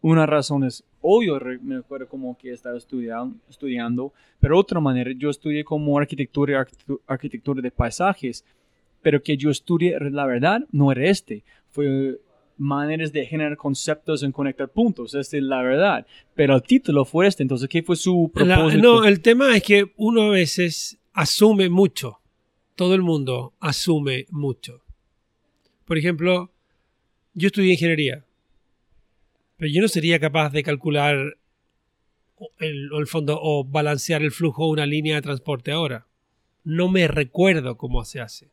una 0.00 0.26
razón 0.26 0.64
es, 0.64 0.84
obvio, 1.00 1.38
me 1.62 1.76
acuerdo 1.76 2.08
como 2.08 2.36
que 2.38 2.52
estaba 2.52 2.76
estudiando, 2.76 3.36
estudiando, 3.48 4.12
pero 4.40 4.58
otra 4.58 4.80
manera, 4.80 5.10
yo 5.16 5.28
estudié 5.28 5.64
como 5.64 5.98
arquitectura 5.98 6.66
arquitectura 7.06 7.60
de 7.60 7.70
paisajes, 7.70 8.44
pero 9.02 9.22
que 9.22 9.36
yo 9.36 9.50
estudié, 9.50 9.98
la 10.10 10.26
verdad, 10.26 10.64
no 10.70 10.92
era 10.92 11.08
este, 11.08 11.44
fue 11.78 12.20
maneras 12.56 13.12
de 13.12 13.24
generar 13.24 13.56
conceptos 13.56 14.24
en 14.24 14.32
conectar 14.32 14.68
puntos, 14.68 15.14
esta 15.14 15.36
es 15.36 15.42
la 15.44 15.62
verdad, 15.62 16.04
pero 16.34 16.56
el 16.56 16.62
título 16.64 17.04
fue 17.04 17.28
este, 17.28 17.44
entonces, 17.44 17.68
¿qué 17.68 17.84
fue 17.84 17.94
su 17.94 18.32
La- 18.34 18.56
propósito? 18.56 18.82
no, 18.82 19.04
el 19.04 19.20
tema 19.20 19.56
es 19.56 19.62
que 19.62 19.92
uno 19.96 20.22
a 20.22 20.30
veces 20.30 20.98
asume 21.12 21.68
mucho. 21.68 22.18
Todo 22.74 22.96
el 22.96 23.02
mundo 23.02 23.54
asume 23.60 24.26
mucho. 24.30 24.82
Por 25.84 25.98
ejemplo, 25.98 26.50
yo 27.34 27.46
estudié 27.46 27.74
ingeniería, 27.74 28.24
pero 29.56 29.70
yo 29.72 29.80
no 29.80 29.86
sería 29.86 30.18
capaz 30.18 30.50
de 30.50 30.64
calcular 30.64 31.16
el, 32.58 32.88
el 32.92 33.06
fondo 33.06 33.38
o 33.40 33.62
balancear 33.64 34.22
el 34.22 34.32
flujo 34.32 34.64
de 34.66 34.72
una 34.72 34.86
línea 34.86 35.14
de 35.14 35.22
transporte 35.22 35.70
ahora. 35.70 36.08
No 36.64 36.88
me 36.88 37.06
recuerdo 37.06 37.76
cómo 37.76 38.04
se 38.04 38.20
hace. 38.20 38.48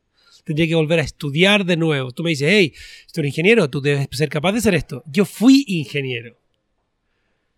Tendría 0.45 0.67
que 0.67 0.75
volver 0.75 0.99
a 0.99 1.03
estudiar 1.03 1.65
de 1.65 1.75
nuevo. 1.75 2.11
Tú 2.11 2.23
me 2.23 2.29
dices, 2.29 2.47
hey, 2.49 2.73
tú 3.11 3.19
eres 3.19 3.31
ingeniero, 3.31 3.69
tú 3.69 3.81
debes 3.81 4.07
ser 4.11 4.29
capaz 4.29 4.53
de 4.53 4.59
hacer 4.59 4.75
esto. 4.75 5.03
Yo 5.07 5.25
fui 5.25 5.65
ingeniero. 5.67 6.37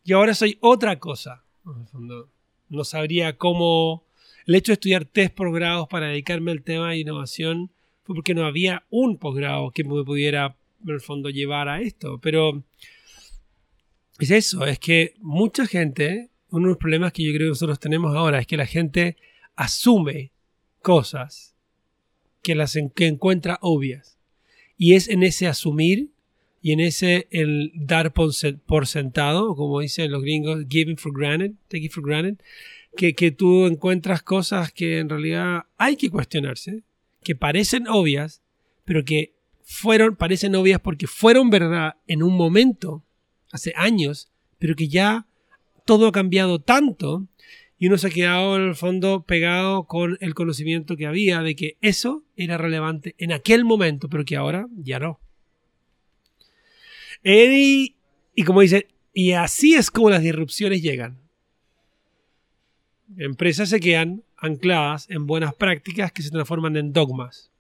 Y 0.06 0.14
ahora 0.14 0.34
soy 0.34 0.58
otra 0.62 0.98
cosa. 0.98 1.44
No 2.70 2.84
sabría 2.84 3.38
cómo... 3.38 4.06
El 4.46 4.56
hecho 4.56 4.72
de 4.72 4.76
estudiar 4.76 5.04
tres 5.04 5.30
posgrados 5.30 5.90
para 5.90 6.08
dedicarme 6.08 6.52
al 6.52 6.64
tema 6.64 6.92
de 6.92 7.00
innovación 7.00 7.70
fue 8.04 8.16
porque 8.16 8.34
no 8.34 8.46
había 8.46 8.86
un 8.90 9.18
posgrado 9.18 9.72
que 9.72 9.84
me 9.84 10.06
pudiera, 10.06 10.56
en 10.82 10.94
el 10.94 11.02
fondo, 11.02 11.30
llevar 11.30 11.68
a 11.68 11.82
esto. 11.82 12.20
Pero 12.22 12.64
es 14.18 14.32
eso, 14.32 14.66
es 14.66 14.80
que 14.80 15.16
mucha 15.20 15.68
gente, 15.68 16.30
uno 16.52 16.68
de 16.68 16.70
los 16.70 16.78
problemas 16.78 17.12
que 17.12 17.24
yo 17.24 17.34
creo 17.34 17.48
que 17.48 17.50
nosotros 17.50 17.80
tenemos 17.82 18.16
ahora 18.16 18.40
es 18.40 18.48
que 18.48 18.56
la 18.56 18.66
gente 18.66 19.18
asume 19.58 20.32
cosas 20.82 21.57
que 22.48 22.56
las 22.56 22.80
que 22.96 23.08
encuentra 23.08 23.60
obvias. 23.62 24.18
Y 24.78 24.94
es 24.94 25.10
en 25.10 25.22
ese 25.24 25.48
asumir 25.48 26.12
y 26.62 26.72
en 26.72 26.80
ese 26.80 27.28
el 27.30 27.74
dar 27.76 28.14
por 28.14 28.88
sentado, 28.88 29.54
como 29.58 29.82
dicen 29.82 30.14
los 30.14 30.22
gringos, 30.22 30.64
giving 30.70 30.96
for 30.96 31.12
granted, 31.14 31.52
take 31.68 31.84
it 31.84 31.92
for 31.92 32.02
granted, 32.02 32.38
que, 32.96 33.14
que 33.16 33.32
tú 33.32 33.66
encuentras 33.66 34.24
cosas 34.24 34.72
que 34.72 35.00
en 35.00 35.10
realidad 35.10 35.66
hay 35.78 35.98
que 35.98 36.10
cuestionarse, 36.10 36.84
que 37.22 37.36
parecen 37.36 37.90
obvias, 37.90 38.42
pero 38.86 39.04
que 39.04 39.34
fueron, 39.64 40.16
parecen 40.16 40.56
obvias 40.56 40.80
porque 40.80 41.06
fueron 41.06 41.50
verdad 41.50 41.96
en 42.08 42.24
un 42.24 42.38
momento, 42.38 43.04
hace 43.52 43.74
años, 43.76 44.32
pero 44.58 44.74
que 44.74 44.88
ya 44.88 45.28
todo 45.84 46.08
ha 46.08 46.12
cambiado 46.14 46.60
tanto 46.60 47.28
y 47.80 47.88
uno 47.88 47.98
se 47.98 48.08
ha 48.08 48.10
quedado 48.10 48.56
en 48.56 48.64
el 48.64 48.76
fondo 48.76 49.24
pegado 49.24 49.86
con 49.86 50.18
el 50.20 50.34
conocimiento 50.34 50.98
que 50.98 51.06
había 51.06 51.42
de 51.42 51.56
que 51.56 51.78
eso 51.82 52.24
era 52.36 52.58
relevante 52.58 53.16
en 53.18 53.32
aquel 53.32 53.66
momento, 53.66 54.10
pero 54.10 54.26
que 54.26 54.36
ahora 54.36 54.68
ya 54.76 55.00
no. 55.00 55.20
Y, 57.24 57.96
y 58.36 58.44
como 58.44 58.62
dice, 58.62 58.88
y 59.14 59.34
así 59.34 59.76
es 59.76 59.92
como 59.92 60.10
las 60.10 60.24
disrupciones 60.24 60.82
llegan. 60.82 61.20
Empresas 63.18 63.70
se 63.70 63.80
quedan 63.80 64.24
ancladas 64.38 65.10
en 65.10 65.28
buenas 65.28 65.54
prácticas 65.56 66.12
que 66.12 66.24
se 66.24 66.32
transforman 66.32 66.76
en 66.78 66.94
dogmas. 66.94 67.52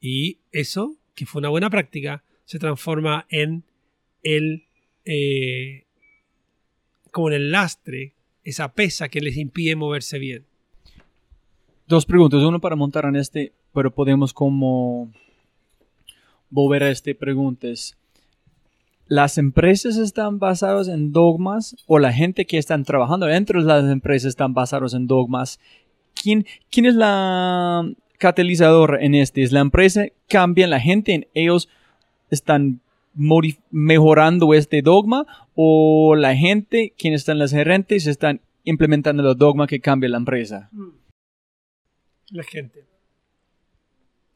Y 0.00 0.38
eso, 0.52 0.96
que 1.14 1.26
fue 1.26 1.40
una 1.40 1.48
buena 1.48 1.70
práctica, 1.70 2.24
se 2.44 2.58
transforma 2.58 3.26
en 3.28 3.64
el 4.22 4.66
eh, 5.04 5.86
como 7.10 7.28
en 7.28 7.34
el 7.34 7.50
lastre, 7.50 8.14
esa 8.44 8.72
pesa 8.72 9.08
que 9.08 9.20
les 9.20 9.36
impide 9.36 9.76
moverse 9.76 10.18
bien. 10.18 10.44
Dos 11.86 12.06
preguntas, 12.06 12.42
uno 12.42 12.60
para 12.60 12.76
montar 12.76 13.04
en 13.04 13.16
este, 13.16 13.52
pero 13.72 13.92
podemos 13.92 14.32
como 14.32 15.10
volver 16.48 16.84
a 16.84 16.90
este 16.90 17.14
preguntas. 17.14 17.96
¿Las 19.06 19.38
empresas 19.38 19.96
están 19.96 20.38
basadas 20.38 20.86
en 20.86 21.12
dogmas 21.12 21.74
o 21.86 21.98
la 21.98 22.12
gente 22.12 22.46
que 22.46 22.58
están 22.58 22.84
trabajando 22.84 23.26
dentro 23.26 23.60
de 23.60 23.66
las 23.66 23.90
empresas 23.90 24.28
están 24.28 24.54
basados 24.54 24.94
en 24.94 25.08
dogmas? 25.08 25.58
¿Quién, 26.14 26.46
quién 26.70 26.86
es 26.86 26.94
la 26.94 27.90
catalizador 28.18 28.98
en 29.02 29.16
este? 29.16 29.42
¿Es 29.42 29.50
la 29.50 29.60
empresa? 29.60 30.04
¿Cambian 30.28 30.70
la 30.70 30.78
gente? 30.78 31.12
En 31.12 31.26
ellos 31.34 31.68
están 32.30 32.80
mejorando 33.14 34.54
este 34.54 34.82
dogma 34.82 35.26
o 35.54 36.14
la 36.16 36.36
gente, 36.36 36.94
quienes 36.96 37.22
están 37.22 37.38
las 37.38 37.52
gerentes, 37.52 38.06
están 38.06 38.40
implementando 38.64 39.22
los 39.22 39.36
dogmas 39.36 39.68
que 39.68 39.80
cambia 39.80 40.08
la 40.08 40.18
empresa? 40.18 40.68
Mm. 40.72 40.88
La 42.30 42.44
gente. 42.44 42.84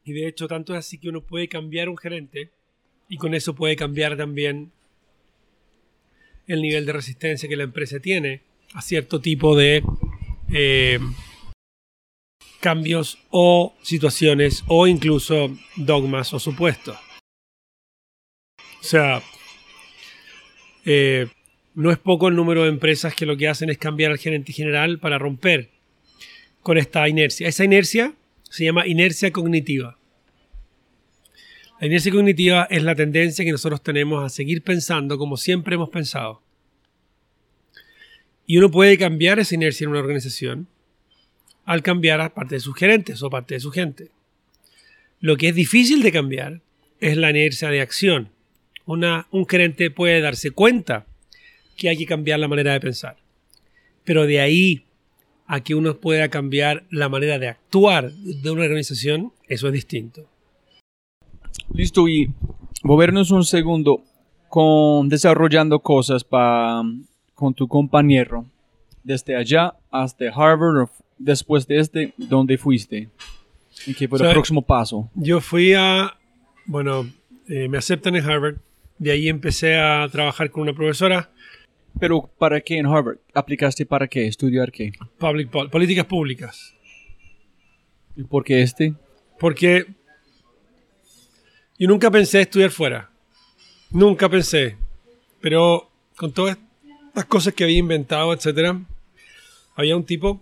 Y 0.03 0.13
de 0.13 0.27
hecho, 0.27 0.47
tanto 0.47 0.73
es 0.73 0.79
así 0.79 0.97
que 0.97 1.09
uno 1.09 1.21
puede 1.21 1.47
cambiar 1.47 1.89
un 1.89 1.97
gerente 1.97 2.51
y 3.09 3.17
con 3.17 3.33
eso 3.33 3.55
puede 3.55 3.75
cambiar 3.75 4.17
también 4.17 4.71
el 6.47 6.61
nivel 6.61 6.85
de 6.85 6.93
resistencia 6.93 7.49
que 7.49 7.55
la 7.55 7.63
empresa 7.63 7.99
tiene 7.99 8.41
a 8.73 8.81
cierto 8.81 9.19
tipo 9.21 9.55
de 9.55 9.83
eh, 10.53 10.99
cambios 12.59 13.17
o 13.31 13.75
situaciones 13.81 14.63
o 14.67 14.87
incluso 14.87 15.55
dogmas 15.75 16.33
o 16.33 16.39
supuestos. 16.39 16.97
O 18.85 18.87
sea, 18.87 19.23
eh, 20.85 21.25
no 21.73 21.89
es 21.89 21.97
poco 21.97 22.27
el 22.27 22.35
número 22.35 22.61
de 22.61 22.69
empresas 22.69 23.15
que 23.15 23.25
lo 23.25 23.35
que 23.35 23.47
hacen 23.47 23.71
es 23.71 23.79
cambiar 23.79 24.11
al 24.11 24.19
gerente 24.19 24.53
general 24.53 24.99
para 24.99 25.17
romper 25.17 25.71
con 26.61 26.77
esta 26.77 27.09
inercia. 27.09 27.47
Esa 27.47 27.63
inercia 27.63 28.13
se 28.43 28.63
llama 28.63 28.85
inercia 28.85 29.31
cognitiva. 29.31 29.97
La 31.81 31.87
inercia 31.87 32.11
cognitiva 32.11 32.67
es 32.69 32.83
la 32.83 32.93
tendencia 32.93 33.43
que 33.43 33.51
nosotros 33.51 33.81
tenemos 33.81 34.23
a 34.23 34.29
seguir 34.29 34.61
pensando 34.61 35.17
como 35.17 35.35
siempre 35.35 35.73
hemos 35.73 35.89
pensado. 35.89 36.43
Y 38.45 38.57
uno 38.57 38.69
puede 38.69 38.99
cambiar 38.99 39.39
esa 39.39 39.55
inercia 39.55 39.85
en 39.85 39.89
una 39.89 39.99
organización 40.01 40.67
al 41.65 41.81
cambiar 41.81 42.21
a 42.21 42.35
parte 42.35 42.53
de 42.53 42.61
sus 42.61 42.77
gerentes 42.77 43.23
o 43.23 43.31
parte 43.31 43.55
de 43.55 43.61
su 43.61 43.71
gente. 43.71 44.11
Lo 45.21 45.37
que 45.37 45.47
es 45.47 45.55
difícil 45.55 46.03
de 46.03 46.11
cambiar 46.11 46.61
es 46.99 47.17
la 47.17 47.31
inercia 47.31 47.71
de 47.71 47.81
acción 47.81 48.34
un 48.85 49.47
gerente 49.47 49.91
puede 49.91 50.21
darse 50.21 50.51
cuenta 50.51 51.05
que 51.75 51.89
hay 51.89 51.97
que 51.97 52.05
cambiar 52.05 52.39
la 52.39 52.47
manera 52.47 52.73
de 52.73 52.79
pensar. 52.79 53.17
Pero 54.03 54.25
de 54.25 54.39
ahí 54.39 54.85
a 55.47 55.61
que 55.61 55.75
uno 55.75 55.97
pueda 55.97 56.29
cambiar 56.29 56.83
la 56.89 57.09
manera 57.09 57.37
de 57.39 57.49
actuar 57.49 58.11
de 58.11 58.49
una 58.49 58.63
organización, 58.63 59.31
eso 59.47 59.67
es 59.67 59.73
distinto. 59.73 60.25
Listo, 61.73 62.07
y 62.07 62.31
volvernos 62.83 63.31
un 63.31 63.43
segundo 63.43 64.03
con 64.49 65.09
desarrollando 65.09 65.79
cosas 65.79 66.23
para 66.23 66.83
con 67.33 67.53
tu 67.53 67.67
compañero 67.67 68.45
desde 69.03 69.35
allá 69.35 69.75
hasta 69.91 70.25
Harvard 70.29 70.89
después 71.17 71.67
de 71.67 71.79
este, 71.79 72.13
¿dónde 72.17 72.57
fuiste? 72.57 73.09
¿Y 73.85 73.93
qué 73.93 74.07
fue 74.07 74.19
el 74.19 74.33
próximo 74.33 74.61
paso? 74.61 75.09
Yo 75.15 75.41
fui 75.41 75.73
a, 75.73 76.17
bueno, 76.65 77.07
eh, 77.47 77.67
me 77.67 77.77
aceptan 77.77 78.15
en 78.15 78.23
Harvard 78.23 78.55
de 78.97 79.11
ahí 79.11 79.27
empecé 79.27 79.75
a 79.77 80.07
trabajar 80.09 80.49
con 80.51 80.63
una 80.63 80.73
profesora. 80.73 81.31
¿Pero 81.99 82.29
para 82.37 82.59
qué 82.59 82.77
en 82.77 82.87
Harvard? 82.87 83.17
¿Aplicaste 83.33 83.85
para 83.85 84.07
qué? 84.07 84.27
¿Estudiar 84.27 84.71
qué? 84.71 84.91
Public, 85.17 85.49
políticas 85.49 86.05
públicas. 86.05 86.75
¿Y 88.17 88.23
por 88.23 88.43
qué 88.43 88.61
este? 88.61 88.93
Porque 89.39 89.85
yo 91.79 91.87
nunca 91.87 92.11
pensé 92.11 92.41
estudiar 92.41 92.71
fuera. 92.71 93.09
Nunca 93.91 94.27
pensé. 94.27 94.75
Pero 95.39 95.89
con 96.17 96.33
todas 96.33 96.57
las 97.13 97.25
cosas 97.25 97.53
que 97.53 97.63
había 97.63 97.77
inventado, 97.77 98.33
etcétera, 98.33 98.81
había 99.75 99.95
un 99.95 100.05
tipo 100.05 100.41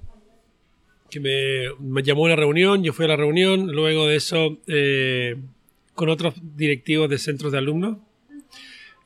que 1.12 1.20
me, 1.20 2.02
llamó 2.02 2.24
a 2.24 2.26
una 2.26 2.36
reunión, 2.36 2.84
yo 2.84 2.94
fui 2.94 3.06
a 3.06 3.10
la 3.10 3.16
reunión, 3.16 3.72
luego 3.72 4.08
de 4.08 4.16
eso 4.16 4.58
eh, 4.66 5.36
con 5.94 6.10
otros 6.10 6.34
directivos 6.56 7.08
de 7.10 7.20
centros 7.20 7.52
de 7.52 7.60
alumnos 7.60 7.98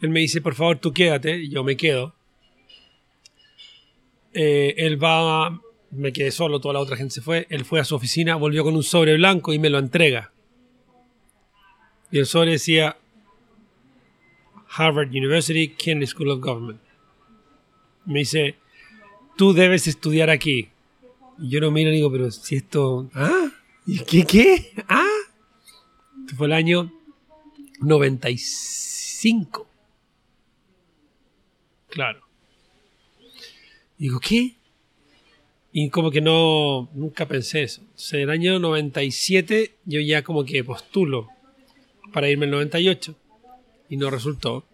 él 0.02 0.10
me 0.10 0.20
dice, 0.20 0.42
por 0.42 0.56
favor, 0.56 0.78
tú 0.78 0.94
quédate, 0.94 1.48
yo 1.50 1.64
me 1.64 1.76
quedo. 1.76 2.14
Eh, 4.34 4.76
él 4.78 5.02
va, 5.04 5.60
me 5.92 6.14
quedé 6.14 6.32
solo, 6.32 6.60
toda 6.60 6.76
la 6.76 6.80
otra 6.80 6.98
gente 6.98 7.16
se 7.16 7.22
fue. 7.22 7.48
Él 7.50 7.66
fue 7.66 7.80
a 7.80 7.84
su 7.84 7.96
oficina, 7.96 8.36
volvió 8.36 8.64
con 8.64 8.76
un 8.76 8.84
sobre 8.84 9.16
blanco 9.16 9.54
y 9.54 9.60
me 9.60 9.70
lo 9.70 9.80
entrega. 9.80 10.32
Y 12.12 12.20
el 12.20 12.26
sobre 12.26 12.52
decía 12.52 12.98
Harvard 14.70 15.10
University, 15.10 15.70
Kennedy 15.70 16.08
School 16.08 16.30
of 16.30 16.42
Government. 16.42 16.80
Me 18.06 18.20
dice, 18.20 18.56
tú 19.36 19.54
debes 19.54 19.88
estudiar 19.88 20.30
aquí. 20.30 20.70
Y 21.40 21.50
yo 21.50 21.60
no 21.60 21.72
miro 21.72 21.90
y 21.90 21.96
digo, 21.96 22.12
pero 22.12 22.30
si 22.32 22.56
esto... 22.56 23.10
¿Ah? 23.14 23.50
¿Y 23.86 24.00
qué? 24.00 24.26
¿Qué? 24.26 24.74
¿Ah? 24.88 25.06
Este 26.22 26.36
fue 26.36 26.48
el 26.48 26.54
año 26.54 26.92
95. 27.80 29.68
Claro. 31.90 32.22
digo, 33.98 34.20
¿qué? 34.20 34.56
Y 35.72 35.90
como 35.90 36.12
que 36.12 36.22
no, 36.22 36.90
nunca 36.94 37.28
pensé 37.28 37.64
eso. 37.64 37.82
en 38.12 38.20
el 38.22 38.30
año 38.30 38.60
97 38.60 39.76
yo 39.86 40.00
ya 40.00 40.24
como 40.24 40.44
que 40.44 40.64
postulo 40.64 41.30
para 42.14 42.30
irme 42.30 42.46
el 42.46 42.52
98 42.52 43.16
y 43.90 43.98
no 43.98 44.10
resultó. 44.10 44.66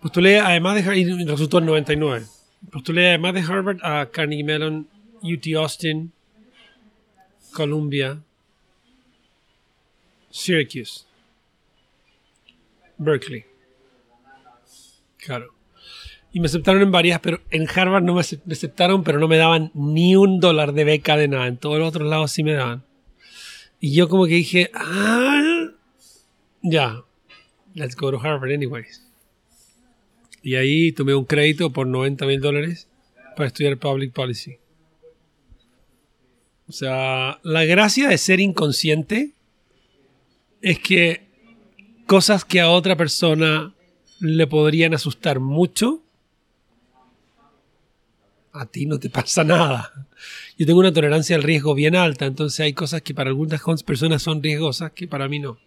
Postulé 0.00 0.38
además 0.38 0.84
de 0.84 0.98
y 0.98 1.24
resultó 1.24 1.58
el 1.58 1.66
99. 1.66 2.26
Postulé 2.70 3.08
además 3.08 3.34
de 3.34 3.40
Harvard 3.40 3.78
a 3.82 4.10
Carnegie 4.10 4.44
Mellon, 4.44 4.88
UT 5.22 5.46
Austin, 5.56 6.12
Columbia, 7.52 8.22
Syracuse, 10.30 11.04
Berkeley. 12.98 13.55
Claro. 15.26 15.52
Y 16.32 16.40
me 16.40 16.46
aceptaron 16.46 16.82
en 16.82 16.92
varias, 16.92 17.18
pero 17.20 17.40
en 17.50 17.66
Harvard 17.68 18.04
no 18.04 18.14
me 18.14 18.20
aceptaron, 18.20 19.02
pero 19.02 19.18
no 19.18 19.26
me 19.26 19.38
daban 19.38 19.72
ni 19.74 20.14
un 20.14 20.38
dólar 20.38 20.72
de 20.72 20.84
beca 20.84 21.16
de 21.16 21.28
nada. 21.28 21.46
En 21.48 21.56
todos 21.56 21.78
los 21.78 21.88
otros 21.88 22.08
lados 22.08 22.30
sí 22.30 22.44
me 22.44 22.52
daban. 22.52 22.84
Y 23.80 23.92
yo 23.92 24.08
como 24.08 24.26
que 24.26 24.34
dije, 24.34 24.70
ah, 24.74 25.70
ya, 26.62 27.02
let's 27.74 27.96
go 27.96 28.10
to 28.10 28.20
Harvard 28.20 28.52
anyways. 28.52 29.04
Y 30.42 30.54
ahí 30.54 30.92
tomé 30.92 31.14
un 31.14 31.24
crédito 31.24 31.72
por 31.72 31.86
90 31.86 32.24
mil 32.26 32.40
dólares 32.40 32.88
para 33.34 33.48
estudiar 33.48 33.78
Public 33.78 34.12
Policy. 34.12 34.58
O 36.68 36.72
sea, 36.72 37.40
la 37.42 37.64
gracia 37.64 38.08
de 38.08 38.18
ser 38.18 38.40
inconsciente 38.40 39.32
es 40.62 40.78
que 40.78 41.26
cosas 42.06 42.44
que 42.44 42.60
a 42.60 42.70
otra 42.70 42.96
persona 42.96 43.75
le 44.20 44.46
podrían 44.46 44.94
asustar 44.94 45.40
mucho, 45.40 46.02
a 48.52 48.66
ti 48.66 48.86
no 48.86 48.98
te 48.98 49.10
pasa 49.10 49.44
nada. 49.44 49.92
Yo 50.58 50.64
tengo 50.66 50.80
una 50.80 50.92
tolerancia 50.92 51.36
al 51.36 51.42
riesgo 51.42 51.74
bien 51.74 51.94
alta, 51.94 52.24
entonces 52.26 52.60
hay 52.60 52.72
cosas 52.72 53.02
que 53.02 53.12
para 53.14 53.28
algunas 53.28 53.60
personas 53.84 54.22
son 54.22 54.42
riesgosas 54.42 54.92
que 54.92 55.06
para 55.06 55.28
mí 55.28 55.38
no. 55.38 55.58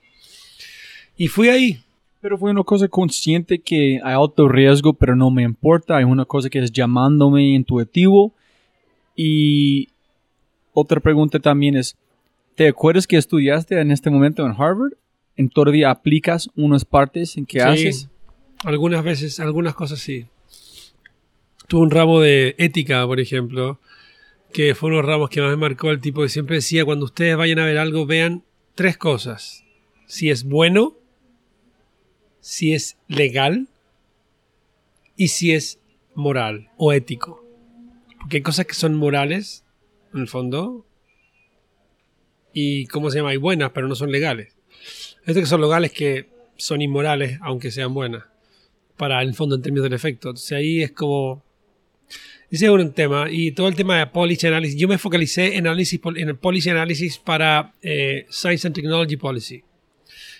Y 1.15 1.27
fui 1.27 1.49
ahí. 1.49 1.79
Pero 2.21 2.37
fue 2.37 2.51
una 2.51 2.63
cosa 2.63 2.89
consciente 2.89 3.59
que 3.59 4.01
hay 4.03 4.13
alto 4.13 4.49
riesgo, 4.49 4.93
pero 4.93 5.15
no 5.15 5.31
me 5.31 5.43
importa. 5.43 5.95
Hay 5.95 6.03
una 6.03 6.25
cosa 6.25 6.49
que 6.49 6.59
es 6.59 6.69
llamándome 6.69 7.43
intuitivo. 7.53 8.33
Y 9.15 9.87
otra 10.73 10.99
pregunta 10.99 11.39
también 11.39 11.77
es, 11.77 11.95
¿te 12.55 12.67
acuerdas 12.67 13.07
que 13.07 13.15
estudiaste 13.15 13.79
en 13.79 13.91
este 13.91 14.09
momento 14.09 14.45
en 14.45 14.51
Harvard? 14.51 14.93
¿En 15.37 15.47
todavía 15.49 15.91
aplicas 15.91 16.49
unas 16.57 16.83
partes 16.83 17.37
en 17.37 17.45
que 17.45 17.59
Sí. 17.59 17.65
haces? 17.65 18.09
Algunas 18.63 19.03
veces, 19.03 19.39
algunas 19.39 19.73
cosas 19.73 19.99
sí. 19.99 20.27
Tuve 21.67 21.81
un 21.81 21.91
ramo 21.91 22.19
de 22.19 22.55
ética, 22.57 23.05
por 23.05 23.19
ejemplo, 23.19 23.79
que 24.51 24.75
fue 24.75 24.87
uno 24.87 24.97
de 24.97 25.03
los 25.03 25.11
ramos 25.11 25.29
que 25.29 25.41
más 25.41 25.51
me 25.51 25.57
marcó 25.57 25.91
el 25.91 26.01
tipo 26.01 26.21
que 26.21 26.29
siempre 26.29 26.57
decía, 26.57 26.83
cuando 26.83 27.05
ustedes 27.05 27.37
vayan 27.37 27.59
a 27.59 27.65
ver 27.65 27.77
algo, 27.77 28.05
vean 28.05 28.43
tres 28.75 28.97
cosas. 28.97 29.63
Si 30.07 30.29
es 30.29 30.43
bueno, 30.43 30.97
si 32.41 32.73
es 32.73 32.97
legal 33.07 33.69
y 35.15 35.29
si 35.29 35.53
es 35.53 35.79
moral 36.15 36.71
o 36.77 36.91
ético. 36.91 37.45
Porque 38.19 38.37
hay 38.37 38.43
cosas 38.43 38.65
que 38.65 38.73
son 38.73 38.95
morales, 38.95 39.63
en 40.13 40.21
el 40.21 40.27
fondo, 40.27 40.85
y 42.53 42.87
¿cómo 42.87 43.09
se 43.09 43.17
llama? 43.19 43.29
Hay 43.29 43.37
buenas, 43.37 43.71
pero 43.71 43.87
no 43.87 43.95
son 43.95 44.11
legales. 44.11 44.57
Otras 45.21 45.37
que 45.37 45.45
son 45.45 45.61
legales 45.61 45.91
que 45.91 46.29
son 46.57 46.81
inmorales, 46.81 47.39
aunque 47.41 47.71
sean 47.71 47.93
buenas, 47.93 48.25
para 48.99 49.21
el 49.21 49.33
fondo 49.33 49.55
en 49.55 49.61
términos 49.61 49.85
del 49.85 49.93
efecto. 49.93 50.29
Entonces 50.29 50.51
ahí 50.51 50.83
es 50.83 50.91
como... 50.91 51.41
Ese 52.51 52.65
es 52.65 52.71
un 52.71 52.91
tema. 52.91 53.27
Y 53.31 53.53
todo 53.53 53.69
el 53.69 53.75
tema 53.75 53.97
de 53.97 54.07
policy 54.07 54.47
analysis. 54.47 54.77
Yo 54.77 54.87
me 54.87 54.97
focalicé 54.97 55.55
en, 55.55 55.67
análisis, 55.67 55.99
en 56.03 56.27
el 56.29 56.35
policy 56.35 56.69
analysis 56.69 57.17
para 57.17 57.73
eh, 57.81 58.25
Science 58.29 58.67
and 58.67 58.75
Technology 58.75 59.15
Policy. 59.15 59.63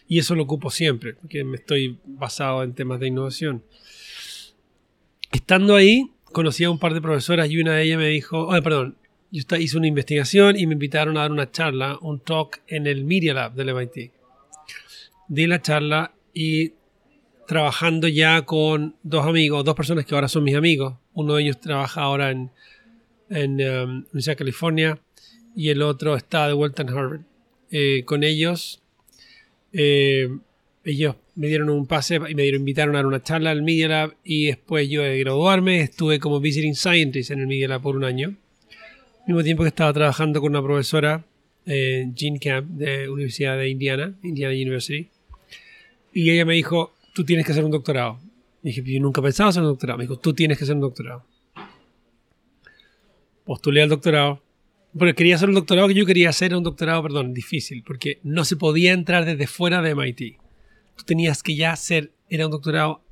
Y 0.09 0.19
eso 0.19 0.35
lo 0.35 0.43
ocupo 0.43 0.71
siempre, 0.71 1.13
porque 1.13 1.43
me 1.43 1.57
estoy 1.57 1.99
basado 2.03 2.63
en 2.63 2.73
temas 2.73 2.99
de 2.99 3.07
innovación. 3.07 3.63
Estando 5.31 5.75
ahí, 5.75 6.11
conocí 6.25 6.63
a 6.63 6.71
un 6.71 6.79
par 6.79 6.93
de 6.95 7.01
profesoras 7.01 7.49
y 7.49 7.61
una 7.61 7.75
de 7.75 7.83
ellas 7.83 7.99
me 7.99 8.07
dijo, 8.07 8.47
oh, 8.47 8.61
perdón, 8.61 8.97
yo 9.31 9.43
hice 9.57 9.77
una 9.77 9.87
investigación 9.87 10.57
y 10.57 10.65
me 10.65 10.73
invitaron 10.73 11.15
a 11.15 11.21
dar 11.21 11.31
una 11.31 11.51
charla, 11.51 11.97
un 12.01 12.19
talk 12.19 12.61
en 12.67 12.87
el 12.87 13.05
Media 13.05 13.35
Lab 13.35 13.53
del 13.53 13.73
MIT. 13.73 14.11
Di 15.27 15.45
la 15.45 15.61
charla 15.61 16.11
y 16.33 16.73
trabajando 17.49 18.07
ya 18.07 18.43
con 18.43 18.95
dos 19.01 19.25
amigos, 19.25 19.65
dos 19.65 19.73
personas 19.73 20.05
que 20.05 20.13
ahora 20.13 20.27
son 20.27 20.43
mis 20.43 20.53
amigos. 20.53 20.93
Uno 21.15 21.33
de 21.33 21.41
ellos 21.41 21.59
trabaja 21.59 22.01
ahora 22.01 22.29
en, 22.29 22.51
en 23.31 23.53
um, 23.53 24.05
Universidad 24.11 24.33
de 24.33 24.35
California 24.35 24.99
y 25.55 25.69
el 25.69 25.81
otro 25.81 26.15
está 26.15 26.47
de 26.47 26.53
vuelta 26.53 26.83
en 26.83 26.89
Harvard. 26.89 27.21
Eh, 27.71 28.03
con 28.05 28.23
ellos, 28.23 28.83
eh, 29.73 30.29
ellos 30.83 31.15
me 31.33 31.47
dieron 31.47 31.71
un 31.71 31.87
pase 31.87 32.17
y 32.17 32.35
me 32.35 32.43
dieron, 32.43 32.59
invitaron 32.59 32.95
a 32.95 33.01
una 33.01 33.23
charla 33.23 33.49
al 33.49 33.63
Media 33.63 33.87
Lab 33.87 34.15
y 34.23 34.45
después 34.45 34.87
yo 34.87 35.01
de 35.01 35.17
graduarme 35.17 35.81
estuve 35.81 36.19
como 36.19 36.39
visiting 36.39 36.75
scientist 36.75 37.31
en 37.31 37.39
el 37.39 37.47
Media 37.47 37.67
Lab 37.67 37.81
por 37.81 37.95
un 37.95 38.03
año. 38.03 38.35
Al 39.21 39.25
mismo 39.25 39.41
tiempo 39.41 39.63
que 39.63 39.69
estaba 39.69 39.91
trabajando 39.91 40.39
con 40.39 40.51
una 40.51 40.61
profesora, 40.61 41.25
eh, 41.65 42.11
Jean 42.13 42.37
Camp, 42.37 42.69
de 42.73 43.09
Universidad 43.09 43.57
de 43.57 43.69
Indiana, 43.69 44.13
Indiana 44.21 44.53
University. 44.53 45.09
Y 46.13 46.29
ella 46.29 46.45
me 46.45 46.53
dijo, 46.53 46.93
tú 47.13 47.23
tienes 47.23 47.45
que 47.45 47.51
hacer 47.51 47.63
un 47.63 47.71
doctorado. 47.71 48.19
Y 48.63 48.69
dije, 48.69 48.83
yo 48.85 48.99
nunca 48.99 49.21
pensaba 49.21 49.49
hacer 49.49 49.61
un 49.61 49.69
doctorado. 49.69 49.97
Me 49.97 50.03
dijo, 50.03 50.17
tú 50.17 50.33
tienes 50.33 50.57
que 50.57 50.63
hacer 50.63 50.75
un 50.75 50.81
doctorado. 50.81 51.25
Postulé 53.45 53.81
al 53.81 53.89
doctorado. 53.89 54.43
Pero 54.97 55.13
quería 55.13 55.35
hacer 55.35 55.49
un 55.49 55.55
doctorado 55.55 55.87
que 55.87 55.93
yo 55.93 56.05
quería 56.05 56.29
hacer, 56.29 56.55
un 56.55 56.63
doctorado, 56.63 57.03
perdón, 57.03 57.33
difícil, 57.33 57.83
porque 57.83 58.19
no 58.23 58.43
se 58.43 58.55
podía 58.55 58.91
entrar 58.91 59.23
desde 59.25 59.45
fuera 59.45 59.81
de 59.81 59.93
MIT. 59.93 60.37
Tú 60.95 61.03
tenías 61.05 61.43
que 61.43 61.55
ya 61.55 61.71
hacer, 61.71 62.11
era 62.27 62.45
un 62.45 62.51
doctorado 62.51 63.03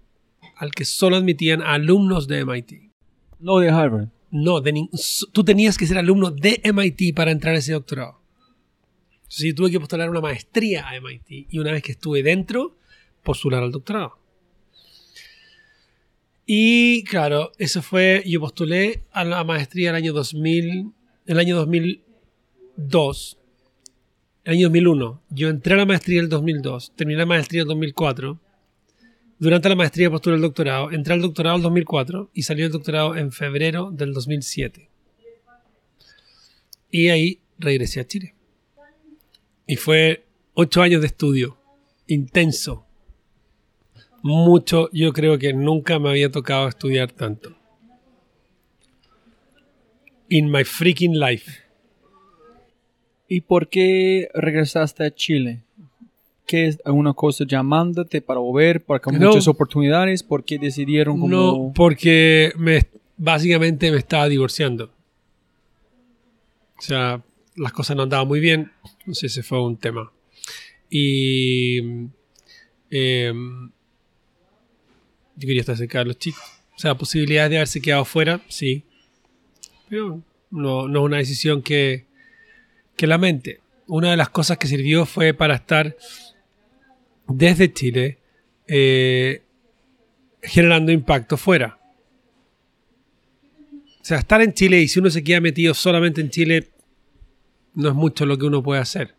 al 0.55 0.71
que 0.71 0.85
solo 0.85 1.17
admitían 1.17 1.61
a 1.61 1.73
alumnos 1.73 2.27
de 2.27 2.43
MIT. 2.43 2.91
No 3.39 3.59
de 3.59 3.69
Harvard. 3.69 4.09
No, 4.31 4.59
de 4.59 4.89
tú 5.31 5.43
tenías 5.43 5.77
que 5.77 5.85
ser 5.85 5.97
alumno 5.97 6.31
de 6.31 6.61
MIT 6.63 7.15
para 7.15 7.31
entrar 7.31 7.55
a 7.55 7.59
ese 7.59 7.73
doctorado. 7.73 8.19
Entonces 9.13 9.45
yo 9.45 9.55
tuve 9.55 9.71
que 9.71 9.79
postular 9.79 10.09
una 10.09 10.21
maestría 10.21 10.87
a 10.87 10.99
MIT 10.99 11.47
y 11.49 11.59
una 11.59 11.71
vez 11.71 11.83
que 11.83 11.91
estuve 11.91 12.23
dentro, 12.23 12.76
postular 13.27 13.61
al 13.61 13.71
doctorado. 13.71 14.17
Y 16.45 17.03
claro, 17.03 17.51
eso 17.57 17.81
fue, 17.81 18.23
yo 18.25 18.39
postulé 18.39 19.01
a 19.11 19.25
la 19.25 19.43
maestría 19.43 19.89
el 19.89 19.97
año 19.97 20.13
2000, 20.13 20.93
el 21.25 21.39
año 21.39 21.57
2002, 21.57 23.37
el 24.45 24.53
año 24.53 24.67
2001. 24.67 25.21
Yo 25.29 25.49
entré 25.49 25.73
a 25.73 25.77
la 25.77 25.85
maestría 25.85 26.21
el 26.21 26.29
2002, 26.29 26.93
terminé 26.95 27.19
la 27.19 27.25
maestría 27.25 27.63
el 27.63 27.67
2004. 27.67 28.39
Durante 29.39 29.67
la 29.67 29.75
maestría 29.75 30.09
postulé 30.09 30.37
al 30.37 30.41
doctorado, 30.41 30.89
entré 30.91 31.13
al 31.13 31.21
doctorado 31.21 31.57
el 31.57 31.63
2004 31.63 32.31
y 32.33 32.43
salió 32.43 32.65
el 32.65 32.71
doctorado 32.71 33.17
en 33.17 33.33
febrero 33.33 33.91
del 33.91 34.13
2007. 34.13 34.89
Y 36.89 37.09
ahí 37.09 37.41
regresé 37.59 37.99
a 37.99 38.07
Chile. 38.07 38.35
Y 39.67 39.75
fue 39.75 40.25
ocho 40.53 40.81
años 40.81 41.01
de 41.01 41.07
estudio, 41.07 41.57
intenso. 42.07 42.86
Mucho, 44.27 44.89
yo 44.91 45.13
creo 45.13 45.37
que 45.39 45.53
nunca 45.53 45.99
me 45.99 46.09
había 46.09 46.29
tocado 46.29 46.67
estudiar 46.67 47.11
tanto. 47.13 47.55
In 50.29 50.51
my 50.51 50.63
freaking 50.65 51.17
life. 51.17 51.49
¿Y 53.29 53.41
por 53.41 53.69
qué 53.69 54.29
regresaste 54.33 55.05
a 55.05 55.15
Chile? 55.15 55.63
¿Qué 56.45 56.67
es 56.67 56.79
alguna 56.83 57.13
cosa 57.13 57.45
llamándote 57.47 58.21
para 58.21 58.39
volver? 58.41 58.83
Hay 58.89 59.17
No. 59.19 59.27
muchas 59.29 59.47
oportunidades. 59.47 60.23
¿Por 60.23 60.43
qué 60.43 60.57
decidieron 60.57 61.19
como... 61.19 61.29
No, 61.33 61.73
porque 61.73 62.51
me, 62.57 62.81
básicamente 63.17 63.91
me 63.91 63.97
estaba 63.97 64.27
divorciando. 64.27 64.91
O 66.77 66.81
sea, 66.81 67.21
las 67.55 67.71
cosas 67.71 67.95
no 67.95 68.03
andaban 68.03 68.27
muy 68.27 68.39
bien. 68.41 68.71
Entonces 68.99 69.31
ese 69.31 69.43
fue 69.43 69.61
un 69.63 69.77
tema. 69.77 70.11
Y 70.89 71.79
em, 72.89 73.71
yo 75.37 75.47
quería 75.47 75.61
estar 75.61 75.77
cerca 75.77 75.99
de 75.99 76.05
los 76.05 76.17
chicos. 76.17 76.43
O 76.75 76.79
sea, 76.79 76.95
posibilidades 76.95 77.51
de 77.51 77.57
haberse 77.57 77.81
quedado 77.81 78.05
fuera, 78.05 78.41
sí. 78.49 78.83
Pero 79.89 80.21
no, 80.51 80.87
no 80.87 80.99
es 80.99 81.05
una 81.05 81.17
decisión 81.17 81.61
que, 81.61 82.05
que 82.95 83.07
lamente. 83.07 83.61
Una 83.87 84.11
de 84.11 84.17
las 84.17 84.29
cosas 84.29 84.57
que 84.57 84.67
sirvió 84.67 85.05
fue 85.05 85.33
para 85.33 85.55
estar 85.55 85.95
desde 87.27 87.71
Chile 87.71 88.17
eh, 88.67 89.43
generando 90.41 90.91
impacto 90.91 91.37
fuera. 91.37 91.79
O 94.01 94.05
sea, 94.07 94.19
estar 94.19 94.41
en 94.41 94.53
Chile 94.53 94.81
y 94.81 94.87
si 94.87 94.99
uno 94.99 95.09
se 95.09 95.23
queda 95.23 95.41
metido 95.41 95.73
solamente 95.73 96.21
en 96.21 96.29
Chile, 96.29 96.69
no 97.73 97.89
es 97.89 97.95
mucho 97.95 98.25
lo 98.25 98.37
que 98.37 98.45
uno 98.45 98.63
puede 98.63 98.81
hacer. 98.81 99.16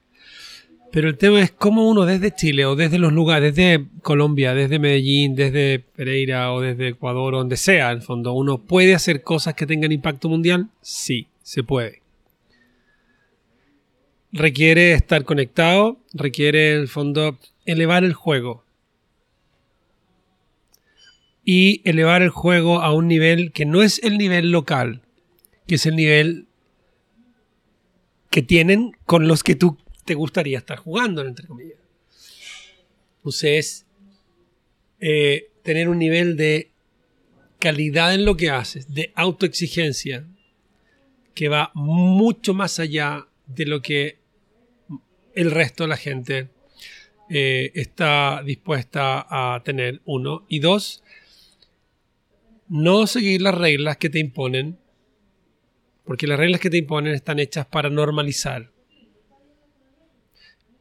Pero 0.90 1.08
el 1.08 1.18
tema 1.18 1.40
es 1.40 1.50
cómo 1.50 1.88
uno 1.88 2.06
desde 2.06 2.34
Chile 2.34 2.64
o 2.64 2.74
desde 2.74 2.98
los 2.98 3.12
lugares, 3.12 3.54
desde 3.54 3.86
Colombia, 4.02 4.54
desde 4.54 4.78
Medellín, 4.78 5.34
desde 5.34 5.80
Pereira 5.80 6.52
o 6.52 6.60
desde 6.60 6.88
Ecuador, 6.88 7.34
donde 7.34 7.56
sea, 7.56 7.90
el 7.90 8.00
fondo, 8.00 8.32
uno 8.32 8.62
puede 8.62 8.94
hacer 8.94 9.22
cosas 9.22 9.54
que 9.54 9.66
tengan 9.66 9.92
impacto 9.92 10.28
mundial. 10.28 10.68
Sí, 10.80 11.28
se 11.42 11.62
puede. 11.62 12.02
Requiere 14.32 14.92
estar 14.92 15.24
conectado, 15.24 15.98
requiere, 16.14 16.74
en 16.74 16.80
el 16.80 16.88
fondo, 16.88 17.38
elevar 17.66 18.04
el 18.04 18.14
juego 18.14 18.64
y 21.44 21.80
elevar 21.88 22.20
el 22.20 22.28
juego 22.28 22.80
a 22.80 22.92
un 22.92 23.08
nivel 23.08 23.52
que 23.52 23.64
no 23.64 23.82
es 23.82 24.02
el 24.02 24.18
nivel 24.18 24.50
local, 24.50 25.02
que 25.66 25.76
es 25.76 25.86
el 25.86 25.96
nivel 25.96 26.46
que 28.28 28.42
tienen 28.42 28.92
con 29.06 29.28
los 29.28 29.42
que 29.42 29.54
tú 29.54 29.78
te 30.08 30.14
gustaría 30.14 30.56
estar 30.56 30.78
jugando, 30.78 31.20
entre 31.22 31.46
comillas. 31.46 31.76
Entonces, 33.18 33.84
eh, 35.00 35.50
tener 35.62 35.90
un 35.90 35.98
nivel 35.98 36.34
de 36.34 36.70
calidad 37.58 38.14
en 38.14 38.24
lo 38.24 38.34
que 38.34 38.48
haces, 38.48 38.94
de 38.94 39.12
autoexigencia, 39.14 40.26
que 41.34 41.50
va 41.50 41.72
mucho 41.74 42.54
más 42.54 42.78
allá 42.78 43.28
de 43.46 43.66
lo 43.66 43.82
que 43.82 44.16
el 45.34 45.50
resto 45.50 45.84
de 45.84 45.88
la 45.88 45.98
gente 45.98 46.48
eh, 47.28 47.70
está 47.74 48.42
dispuesta 48.42 49.26
a 49.28 49.62
tener, 49.62 50.00
uno. 50.06 50.46
Y 50.48 50.60
dos, 50.60 51.04
no 52.66 53.06
seguir 53.06 53.42
las 53.42 53.54
reglas 53.54 53.98
que 53.98 54.08
te 54.08 54.20
imponen 54.20 54.78
Porque 56.04 56.26
las 56.26 56.38
reglas 56.38 56.62
que 56.62 56.70
te 56.70 56.78
imponen 56.78 57.12
están 57.12 57.38
hechas 57.38 57.66
para 57.66 57.90
normalizar. 57.90 58.72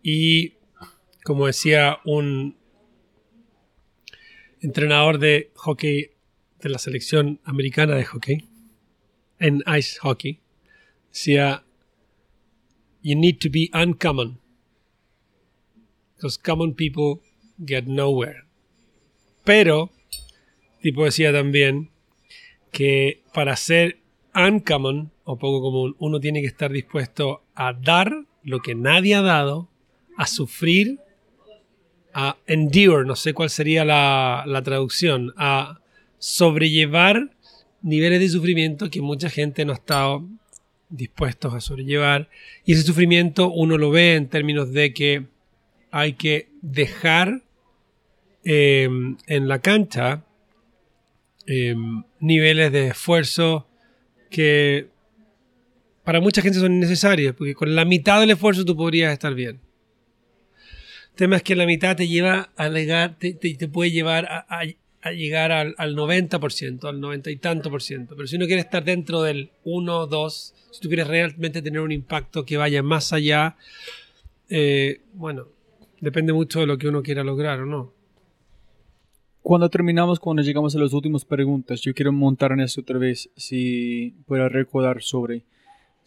Y 0.09 0.53
como 1.25 1.47
decía 1.47 1.99
un 2.05 2.55
entrenador 4.61 5.19
de 5.19 5.51
hockey 5.55 6.11
de 6.61 6.69
la 6.69 6.77
selección 6.77 7.41
americana 7.43 7.93
de 7.95 8.05
hockey, 8.05 8.47
en 9.37 9.61
ice 9.77 9.99
hockey, 9.99 10.39
decía, 11.11 11.65
you 13.01 13.17
need 13.17 13.39
to 13.39 13.49
be 13.51 13.69
uncommon. 13.73 14.39
Because 16.15 16.39
common 16.41 16.73
people 16.73 17.21
get 17.59 17.83
nowhere. 17.87 18.45
Pero, 19.43 19.91
tipo 20.81 21.03
decía 21.03 21.33
también 21.33 21.91
que 22.71 23.23
para 23.33 23.57
ser 23.57 23.99
uncommon 24.33 25.11
o 25.25 25.37
poco 25.37 25.61
común, 25.61 25.97
uno 25.99 26.21
tiene 26.21 26.39
que 26.39 26.47
estar 26.47 26.71
dispuesto 26.71 27.43
a 27.55 27.73
dar 27.73 28.25
lo 28.41 28.61
que 28.61 28.73
nadie 28.73 29.13
ha 29.13 29.21
dado, 29.21 29.69
a 30.17 30.25
sufrir, 30.25 30.99
a 32.13 32.37
endure, 32.47 33.05
no 33.05 33.15
sé 33.15 33.33
cuál 33.33 33.49
sería 33.49 33.85
la, 33.85 34.61
traducción, 34.65 35.33
a 35.37 35.79
sobrellevar 36.17 37.29
niveles 37.83 38.19
de 38.19 38.29
sufrimiento 38.29 38.89
que 38.89 39.01
mucha 39.01 39.29
gente 39.29 39.63
no 39.63 39.71
ha 39.71 39.75
estado 39.75 40.27
dispuestos 40.89 41.53
a 41.53 41.61
sobrellevar. 41.61 42.29
Y 42.65 42.73
ese 42.73 42.81
sufrimiento 42.81 43.51
uno 43.51 43.77
lo 43.77 43.91
ve 43.91 44.15
en 44.15 44.27
términos 44.27 44.73
de 44.73 44.93
que 44.93 45.27
hay 45.91 46.13
que 46.13 46.49
dejar 46.61 47.43
eh, 48.43 48.89
en 49.27 49.47
la 49.47 49.59
cancha 49.59 50.25
eh, 51.45 51.75
niveles 52.19 52.71
de 52.71 52.87
esfuerzo 52.87 53.67
que 54.31 54.87
para 56.03 56.19
mucha 56.19 56.41
gente 56.41 56.59
son 56.59 56.73
innecesarios, 56.73 57.35
porque 57.35 57.53
con 57.53 57.75
la 57.75 57.85
mitad 57.85 58.19
del 58.19 58.31
esfuerzo 58.31 58.65
tú 58.65 58.75
podrías 58.75 59.13
estar 59.13 59.35
bien. 59.35 59.66
El 61.17 61.19
tema 61.19 61.37
es 61.37 61.41
que 61.41 61.55
la 61.55 61.65
mitad 61.65 61.95
te 61.95 62.07
lleva 62.07 62.51
a 62.57 62.69
llegar, 62.69 63.15
te, 63.17 63.33
te, 63.33 63.67
puede 63.67 63.89
llevar 63.89 64.25
a, 64.25 64.45
a, 64.47 64.61
a 65.01 65.11
llegar 65.13 65.51
al, 65.51 65.73
al, 65.79 65.95
90%, 65.95 66.87
al 66.87 67.01
90 67.01 67.31
y 67.31 67.37
tanto 67.37 67.71
por 67.71 67.81
ciento. 67.81 68.15
Pero 68.15 68.27
si 68.27 68.35
uno 68.35 68.45
quiere 68.45 68.61
estar 68.61 68.83
dentro 68.83 69.23
del 69.23 69.49
1, 69.63 70.05
2, 70.05 70.53
si 70.69 70.79
tú 70.79 70.89
quieres 70.89 71.07
realmente 71.07 71.63
tener 71.63 71.81
un 71.81 71.91
impacto 71.91 72.45
que 72.45 72.57
vaya 72.57 72.83
más 72.83 73.13
allá, 73.13 73.55
eh, 74.47 75.01
bueno, 75.15 75.47
depende 76.01 76.33
mucho 76.33 76.59
de 76.59 76.67
lo 76.67 76.77
que 76.77 76.87
uno 76.87 77.01
quiera 77.01 77.23
lograr 77.23 77.61
o 77.61 77.65
no. 77.65 77.91
Cuando 79.41 79.71
terminamos, 79.71 80.19
cuando 80.19 80.43
llegamos 80.43 80.75
a 80.75 80.79
las 80.79 80.93
últimas 80.93 81.25
preguntas, 81.25 81.81
yo 81.81 81.95
quiero 81.95 82.11
montar 82.11 82.51
en 82.51 82.59
esto 82.59 82.81
otra 82.81 82.99
vez, 82.99 83.31
si 83.35 84.13
pueda 84.27 84.49
recordar 84.49 85.01
sobre 85.01 85.41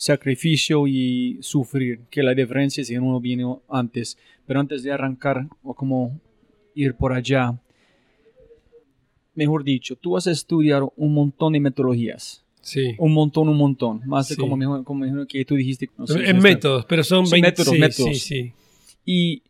sacrificio 0.00 0.86
y 0.86 1.38
sufrir, 1.42 2.00
que 2.10 2.22
la 2.22 2.32
diferencia 2.32 2.82
si 2.82 2.96
uno 2.96 3.20
viene 3.20 3.44
antes. 3.68 4.16
Pero 4.50 4.58
antes 4.58 4.82
de 4.82 4.90
arrancar, 4.90 5.46
o 5.62 5.74
como 5.74 6.20
ir 6.74 6.96
por 6.96 7.12
allá, 7.12 7.56
mejor 9.32 9.62
dicho, 9.62 9.94
tú 9.94 10.10
vas 10.10 10.26
a 10.26 10.32
estudiar 10.32 10.82
un 10.96 11.14
montón 11.14 11.52
de 11.52 11.60
metodologías. 11.60 12.44
Sí. 12.60 12.96
Un 12.98 13.12
montón, 13.12 13.48
un 13.48 13.56
montón. 13.56 14.00
Más 14.06 14.28
de 14.28 14.34
como, 14.34 14.56
mejor, 14.56 14.82
como 14.82 15.04
mejor 15.04 15.28
que 15.28 15.44
tú 15.44 15.54
dijiste. 15.54 15.88
No 15.96 16.04
sé, 16.04 16.28
en 16.28 16.40
métodos, 16.40 16.84
pero 16.86 17.04
son, 17.04 17.28
son 17.28 17.40
20, 17.40 17.48
métodos, 17.48 17.68
sí, 17.68 17.78
métodos. 17.78 18.10
Sí, 18.10 18.18
sí. 18.18 18.52
Y 19.04 19.42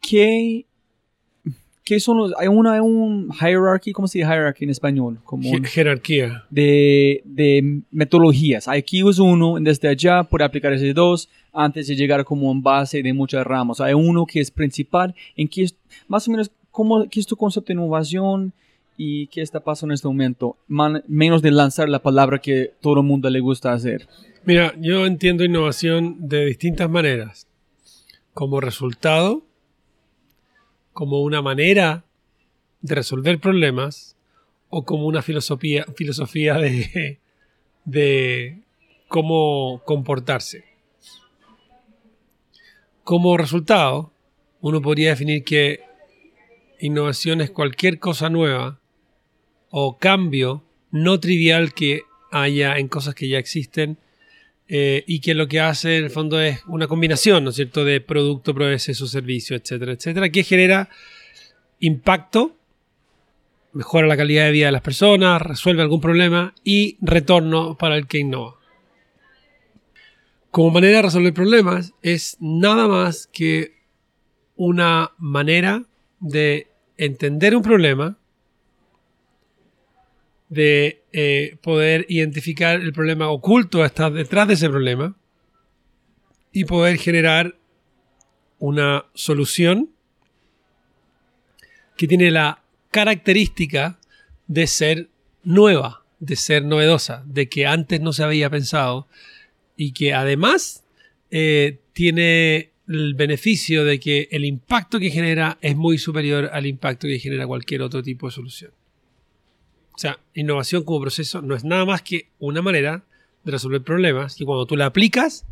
¿qué, 0.00 0.64
qué 1.84 2.00
son 2.00 2.18
los...? 2.18 2.32
Hay 2.38 2.48
una 2.48 2.74
hay 2.74 2.80
un 2.80 3.30
hierarchy, 3.30 3.92
¿cómo 3.92 4.08
se 4.08 4.18
dice 4.18 4.30
hierarchy 4.30 4.64
en 4.64 4.70
español? 4.70 5.18
Como 5.24 5.50
un, 5.50 5.64
jerarquía. 5.64 6.44
De, 6.50 7.22
de 7.24 7.82
metodologías. 7.90 8.68
Aquí 8.68 9.06
es 9.08 9.18
uno, 9.18 9.56
desde 9.60 9.88
allá 9.88 10.22
puede 10.24 10.44
aplicar 10.44 10.72
ese 10.72 10.92
dos, 10.92 11.28
antes 11.52 11.86
de 11.86 11.96
llegar 11.96 12.24
como 12.24 12.50
en 12.50 12.62
base 12.62 13.02
de 13.02 13.12
muchas 13.12 13.46
ramas. 13.46 13.80
Hay 13.80 13.94
uno 13.94 14.26
que 14.26 14.40
es 14.40 14.50
principal, 14.50 15.14
en 15.36 15.48
que 15.48 15.64
es, 15.64 15.76
más 16.08 16.26
o 16.28 16.30
menos, 16.30 16.50
¿cómo, 16.70 17.08
¿qué 17.08 17.20
es 17.20 17.26
tu 17.26 17.36
concepto 17.36 17.68
de 17.68 17.74
innovación? 17.74 18.52
¿Y 18.96 19.26
qué 19.28 19.40
está 19.40 19.60
pasando 19.60 19.92
en 19.92 19.94
este 19.94 20.06
momento? 20.06 20.56
Man, 20.68 21.02
menos 21.08 21.42
de 21.42 21.50
lanzar 21.50 21.88
la 21.88 22.02
palabra 22.02 22.38
que 22.38 22.72
todo 22.80 23.00
el 23.00 23.06
mundo 23.06 23.28
le 23.30 23.40
gusta 23.40 23.72
hacer. 23.72 24.06
Mira, 24.44 24.74
yo 24.78 25.06
entiendo 25.06 25.44
innovación 25.44 26.16
de 26.28 26.46
distintas 26.46 26.90
maneras. 26.90 27.46
Como 28.34 28.60
resultado, 28.60 29.42
como 30.92 31.22
una 31.22 31.42
manera 31.42 32.04
de 32.80 32.94
resolver 32.94 33.38
problemas 33.38 34.16
o 34.68 34.84
como 34.84 35.06
una 35.06 35.22
filosofía, 35.22 35.84
filosofía 35.96 36.54
de, 36.54 37.18
de 37.84 38.62
cómo 39.08 39.82
comportarse. 39.84 40.64
Como 43.04 43.36
resultado, 43.36 44.12
uno 44.60 44.80
podría 44.80 45.10
definir 45.10 45.44
que 45.44 45.80
innovación 46.80 47.40
es 47.40 47.50
cualquier 47.50 47.98
cosa 47.98 48.30
nueva 48.30 48.80
o 49.70 49.98
cambio 49.98 50.64
no 50.90 51.18
trivial 51.20 51.72
que 51.74 52.02
haya 52.30 52.78
en 52.78 52.88
cosas 52.88 53.14
que 53.14 53.28
ya 53.28 53.38
existen 53.38 53.98
eh, 54.74 55.04
y 55.06 55.20
que 55.20 55.34
lo 55.34 55.48
que 55.48 55.60
hace 55.60 55.98
en 55.98 56.04
el 56.04 56.10
fondo 56.10 56.40
es 56.40 56.62
una 56.66 56.86
combinación, 56.86 57.44
¿no 57.44 57.50
es 57.50 57.56
cierto?, 57.56 57.84
de 57.84 58.00
producto, 58.00 58.54
proceso, 58.54 59.06
servicio, 59.06 59.54
etcétera, 59.54 59.92
etcétera, 59.92 60.30
que 60.30 60.44
genera 60.44 60.88
impacto, 61.78 62.56
mejora 63.74 64.06
la 64.06 64.16
calidad 64.16 64.46
de 64.46 64.52
vida 64.52 64.66
de 64.66 64.72
las 64.72 64.80
personas, 64.80 65.42
resuelve 65.42 65.82
algún 65.82 66.00
problema 66.00 66.54
y 66.64 66.96
retorno 67.02 67.76
para 67.76 67.96
el 67.96 68.06
que 68.06 68.20
innova. 68.20 68.54
Como 70.50 70.70
manera 70.70 70.96
de 70.96 71.02
resolver 71.02 71.34
problemas 71.34 71.92
es 72.00 72.38
nada 72.40 72.88
más 72.88 73.26
que 73.26 73.74
una 74.56 75.10
manera 75.18 75.84
de 76.18 76.68
entender 76.96 77.54
un 77.54 77.62
problema, 77.62 78.16
de 80.48 81.01
eh, 81.12 81.56
poder 81.62 82.06
identificar 82.08 82.80
el 82.80 82.92
problema 82.92 83.28
oculto 83.28 83.84
está 83.84 84.10
detrás 84.10 84.48
de 84.48 84.54
ese 84.54 84.70
problema 84.70 85.14
y 86.52 86.64
poder 86.64 86.98
generar 86.98 87.56
una 88.58 89.06
solución 89.14 89.90
que 91.96 92.06
tiene 92.08 92.30
la 92.30 92.62
característica 92.90 93.98
de 94.46 94.66
ser 94.66 95.08
nueva, 95.44 96.04
de 96.20 96.36
ser 96.36 96.64
novedosa, 96.64 97.22
de 97.26 97.48
que 97.48 97.66
antes 97.66 98.00
no 98.00 98.12
se 98.12 98.22
había 98.22 98.50
pensado 98.50 99.08
y 99.76 99.92
que 99.92 100.14
además 100.14 100.84
eh, 101.30 101.78
tiene 101.92 102.70
el 102.88 103.14
beneficio 103.14 103.84
de 103.84 103.98
que 103.98 104.28
el 104.30 104.44
impacto 104.44 104.98
que 104.98 105.10
genera 105.10 105.58
es 105.60 105.76
muy 105.76 105.98
superior 105.98 106.50
al 106.52 106.66
impacto 106.66 107.06
que 107.06 107.18
genera 107.18 107.46
cualquier 107.46 107.82
otro 107.82 108.02
tipo 108.02 108.26
de 108.26 108.32
solución. 108.32 108.72
O 109.94 109.98
sea, 109.98 110.18
innovación 110.34 110.84
como 110.84 111.00
proceso 111.00 111.42
no 111.42 111.54
es 111.54 111.64
nada 111.64 111.84
más 111.84 112.02
que 112.02 112.28
una 112.38 112.62
manera 112.62 113.04
de 113.44 113.52
resolver 113.52 113.82
problemas 113.82 114.40
y 114.40 114.44
cuando 114.44 114.66
tú 114.66 114.76
la 114.76 114.86
aplicas 114.86 115.44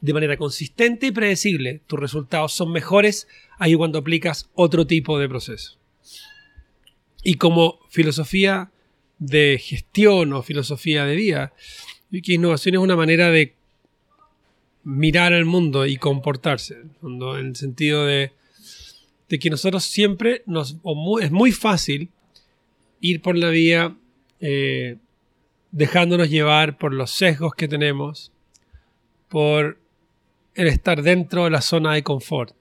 de 0.00 0.12
manera 0.12 0.36
consistente 0.36 1.06
y 1.06 1.10
predecible, 1.10 1.80
tus 1.86 1.98
resultados 1.98 2.52
son 2.52 2.72
mejores 2.72 3.28
ahí 3.58 3.74
cuando 3.74 3.98
aplicas 3.98 4.48
otro 4.54 4.86
tipo 4.86 5.18
de 5.18 5.28
proceso. 5.28 5.76
Y 7.22 7.34
como 7.34 7.80
filosofía 7.90 8.70
de 9.18 9.60
gestión 9.62 10.32
o 10.32 10.42
filosofía 10.42 11.04
de 11.04 11.16
vida, 11.16 11.52
que 12.10 12.32
innovación 12.32 12.76
es 12.76 12.80
una 12.80 12.96
manera 12.96 13.30
de 13.30 13.54
mirar 14.82 15.34
al 15.34 15.44
mundo 15.44 15.86
y 15.86 15.96
comportarse, 15.96 16.78
en 17.02 17.22
el 17.22 17.56
sentido 17.56 18.06
de, 18.06 18.32
que 19.28 19.50
nosotros 19.50 19.84
siempre 19.84 20.42
nos, 20.46 20.76
es 21.20 21.30
muy 21.30 21.52
fácil 21.52 22.08
ir 23.00 23.22
por 23.22 23.36
la 23.36 23.48
vía 23.48 23.96
eh, 24.40 24.96
dejándonos 25.72 26.30
llevar 26.30 26.78
por 26.78 26.92
los 26.92 27.10
sesgos 27.10 27.54
que 27.54 27.68
tenemos, 27.68 28.32
por 29.28 29.78
el 30.54 30.66
estar 30.66 31.02
dentro 31.02 31.44
de 31.44 31.50
la 31.50 31.60
zona 31.60 31.94
de 31.94 32.02
confort. 32.02 32.54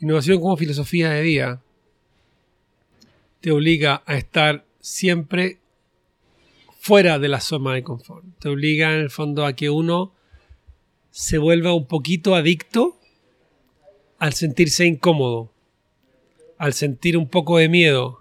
Innovación 0.00 0.40
como 0.40 0.56
filosofía 0.56 1.10
de 1.10 1.22
vida 1.22 1.62
te 3.40 3.52
obliga 3.52 4.02
a 4.06 4.16
estar 4.16 4.64
siempre 4.80 5.58
fuera 6.78 7.18
de 7.18 7.28
la 7.28 7.40
zona 7.40 7.74
de 7.74 7.82
confort. 7.82 8.24
Te 8.38 8.48
obliga 8.48 8.94
en 8.94 9.00
el 9.00 9.10
fondo 9.10 9.44
a 9.44 9.54
que 9.54 9.70
uno 9.70 10.14
se 11.10 11.38
vuelva 11.38 11.74
un 11.74 11.86
poquito 11.86 12.34
adicto 12.34 12.98
al 14.18 14.32
sentirse 14.34 14.86
incómodo, 14.86 15.52
al 16.58 16.72
sentir 16.72 17.16
un 17.16 17.28
poco 17.28 17.58
de 17.58 17.68
miedo, 17.68 18.19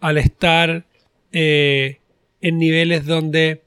al 0.00 0.18
estar 0.18 0.86
eh, 1.32 2.00
en 2.40 2.58
niveles 2.58 3.06
donde 3.06 3.62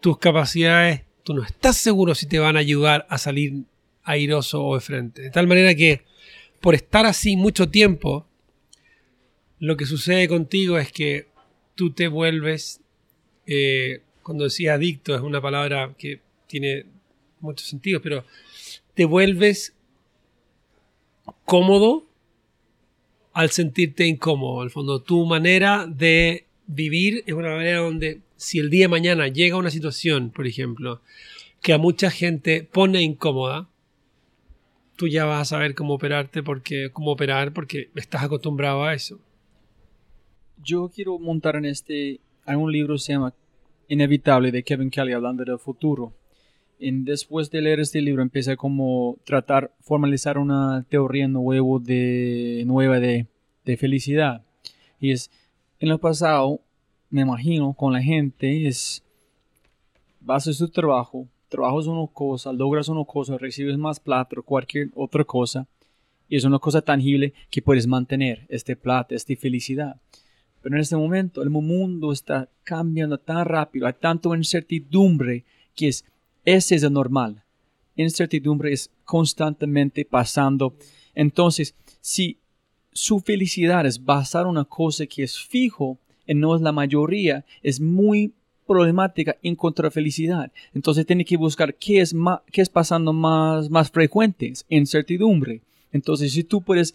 tus 0.00 0.18
capacidades, 0.18 1.02
tú 1.24 1.34
no 1.34 1.42
estás 1.42 1.76
seguro 1.76 2.14
si 2.14 2.26
te 2.26 2.38
van 2.38 2.56
a 2.56 2.60
ayudar 2.60 3.06
a 3.10 3.18
salir 3.18 3.64
airoso 4.04 4.64
o 4.64 4.74
de 4.76 4.80
frente. 4.80 5.22
De 5.22 5.30
tal 5.30 5.46
manera 5.46 5.74
que 5.74 6.02
por 6.60 6.74
estar 6.74 7.06
así 7.06 7.36
mucho 7.36 7.68
tiempo, 7.68 8.26
lo 9.58 9.76
que 9.76 9.86
sucede 9.86 10.28
contigo 10.28 10.78
es 10.78 10.92
que 10.92 11.26
tú 11.74 11.92
te 11.92 12.08
vuelves, 12.08 12.80
eh, 13.46 14.02
cuando 14.22 14.44
decía 14.44 14.74
adicto 14.74 15.14
es 15.14 15.20
una 15.20 15.40
palabra 15.40 15.94
que 15.98 16.20
tiene 16.46 16.86
muchos 17.40 17.68
sentidos, 17.68 18.00
pero 18.02 18.24
te 18.94 19.04
vuelves 19.04 19.74
cómodo 21.44 22.07
al 23.38 23.50
sentirte 23.50 24.04
incómodo. 24.04 24.62
Al 24.62 24.70
fondo, 24.70 25.00
tu 25.00 25.24
manera 25.24 25.86
de 25.86 26.46
vivir 26.66 27.22
es 27.24 27.34
una 27.34 27.54
manera 27.54 27.78
donde 27.78 28.20
si 28.34 28.58
el 28.58 28.68
día 28.68 28.86
de 28.86 28.88
mañana 28.88 29.28
llega 29.28 29.56
una 29.56 29.70
situación, 29.70 30.30
por 30.30 30.48
ejemplo, 30.48 31.02
que 31.62 31.72
a 31.72 31.78
mucha 31.78 32.10
gente 32.10 32.64
pone 32.64 33.00
incómoda, 33.00 33.68
tú 34.96 35.06
ya 35.06 35.24
vas 35.24 35.42
a 35.42 35.44
saber 35.44 35.76
cómo 35.76 35.94
operarte 35.94 36.42
porque 36.42 36.90
cómo 36.92 37.12
operar 37.12 37.52
porque 37.52 37.90
estás 37.94 38.24
acostumbrado 38.24 38.82
a 38.82 38.92
eso. 38.92 39.20
Yo 40.60 40.90
quiero 40.92 41.20
montar 41.20 41.54
en 41.54 41.66
este 41.66 42.18
hay 42.44 42.56
un 42.56 42.72
libro 42.72 42.94
que 42.94 43.00
se 43.02 43.12
llama 43.12 43.34
Inevitable 43.86 44.50
de 44.50 44.64
Kevin 44.64 44.90
Kelly 44.90 45.12
hablando 45.12 45.44
del 45.44 45.60
futuro. 45.60 46.12
Y 46.78 46.90
después 47.02 47.50
de 47.50 47.60
leer 47.60 47.80
este 47.80 48.00
libro 48.00 48.22
empecé 48.22 48.56
como 48.56 49.18
tratar 49.24 49.72
formalizar 49.80 50.38
una 50.38 50.84
teoría 50.88 51.26
nuevo 51.26 51.78
de 51.78 52.62
nueva 52.66 53.00
de, 53.00 53.26
de 53.64 53.76
felicidad. 53.76 54.42
Y 55.00 55.12
es 55.12 55.30
en 55.80 55.90
el 55.90 55.98
pasado 55.98 56.60
me 57.10 57.22
imagino 57.22 57.72
con 57.72 57.92
la 57.92 58.02
gente 58.02 58.66
es 58.66 59.02
vas 60.20 60.46
a 60.46 60.52
su 60.52 60.68
trabajo, 60.68 61.26
trabajas 61.48 61.86
una 61.86 62.06
cosa, 62.12 62.52
logras 62.52 62.88
una 62.88 63.04
cosa, 63.04 63.38
recibes 63.38 63.78
más 63.78 63.98
plata 63.98 64.36
o 64.38 64.42
cualquier 64.42 64.90
otra 64.94 65.24
cosa, 65.24 65.66
y 66.28 66.36
es 66.36 66.44
una 66.44 66.58
cosa 66.58 66.82
tangible 66.82 67.32
que 67.50 67.62
puedes 67.62 67.86
mantener, 67.86 68.44
este 68.50 68.76
plata, 68.76 69.14
esta 69.14 69.34
felicidad. 69.36 70.00
Pero 70.60 70.74
en 70.74 70.82
este 70.82 70.96
momento 70.96 71.42
el 71.42 71.48
mundo 71.48 72.12
está 72.12 72.48
cambiando 72.62 73.16
tan 73.18 73.46
rápido, 73.46 73.86
hay 73.86 73.94
tanto 73.94 74.34
incertidumbre 74.34 75.44
que 75.74 75.88
es, 75.88 76.04
ese 76.54 76.76
es 76.76 76.82
el 76.82 76.92
normal. 76.92 77.42
Incertidumbre 77.96 78.72
es 78.72 78.90
constantemente 79.04 80.04
pasando. 80.04 80.74
Entonces, 81.14 81.74
si 82.00 82.38
su 82.92 83.20
felicidad 83.20 83.86
es 83.86 84.04
basar 84.04 84.46
una 84.46 84.64
cosa 84.64 85.06
que 85.06 85.22
es 85.24 85.38
fijo, 85.38 85.98
y 86.26 86.34
no 86.34 86.54
es 86.54 86.60
la 86.60 86.72
mayoría, 86.72 87.44
es 87.62 87.80
muy 87.80 88.32
problemática 88.66 89.36
encontrar 89.42 89.90
felicidad. 89.90 90.52
Entonces 90.74 91.06
tiene 91.06 91.24
que 91.24 91.36
buscar 91.36 91.74
qué 91.74 92.00
es, 92.00 92.12
más, 92.12 92.40
qué 92.52 92.60
es 92.60 92.68
pasando 92.68 93.12
más, 93.12 93.70
más 93.70 93.90
frecuente, 93.90 94.52
incertidumbre. 94.68 95.62
Entonces 95.90 96.32
si 96.32 96.44
tú 96.44 96.60
puedes 96.60 96.94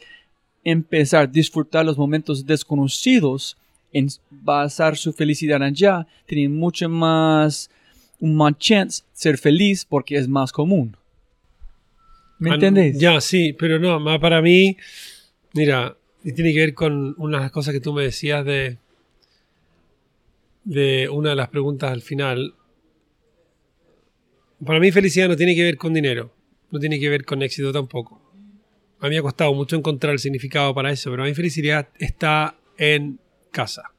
empezar 0.64 1.24
a 1.24 1.28
disfrutar 1.28 1.86
los 1.86 1.98
momentos 1.98 2.46
desconocidos, 2.46 3.58
en 3.92 4.08
basar 4.30 4.98
su 4.98 5.14
felicidad 5.14 5.62
allá, 5.62 6.08
tienen 6.26 6.56
mucho 6.56 6.90
más, 6.90 7.70
más 8.32 8.58
chance 8.58 9.04
de 9.04 9.10
ser 9.14 9.38
feliz 9.38 9.86
porque 9.86 10.16
es 10.16 10.28
más 10.28 10.52
común. 10.52 10.96
¿Me 12.40 12.52
entiendes? 12.52 12.98
Ya, 13.00 13.22
sí, 13.22 13.54
pero 13.54 13.80
no, 13.80 14.00
más 14.00 14.20
para 14.20 14.42
mí, 14.42 14.76
mira, 15.54 15.96
y 16.24 16.34
tiene 16.34 16.54
que 16.54 16.60
ver 16.60 16.74
con 16.74 17.16
unas 17.18 17.52
cosas 17.52 17.74
que 17.74 17.80
tú 17.80 17.94
me 17.94 18.04
decías 18.04 18.46
de 18.46 18.78
de 20.64 21.10
una 21.10 21.32
de 21.32 21.36
las 21.36 21.50
preguntas 21.50 21.92
al 21.92 22.02
final. 22.02 22.56
Para 24.66 24.80
mí 24.80 24.92
felicidad 24.92 25.28
no 25.28 25.36
tiene 25.36 25.56
que 25.56 25.64
ver 25.64 25.78
con 25.78 25.94
dinero, 25.94 26.34
no 26.72 26.80
tiene 26.80 27.00
que 27.00 27.10
ver 27.10 27.26
con 27.26 27.42
éxito 27.42 27.72
tampoco. 27.72 28.22
A 29.00 29.06
mí 29.06 29.12
me 29.12 29.18
ha 29.18 29.22
costado 29.22 29.54
mucho 29.54 29.76
encontrar 29.76 30.14
el 30.14 30.20
significado 30.20 30.74
para 30.74 30.92
eso, 30.92 31.12
pero 31.12 31.24
a 31.24 31.26
mí 31.26 31.34
felicidad 31.34 31.90
está 32.00 32.56
en 32.78 33.20
casa. 33.52 33.93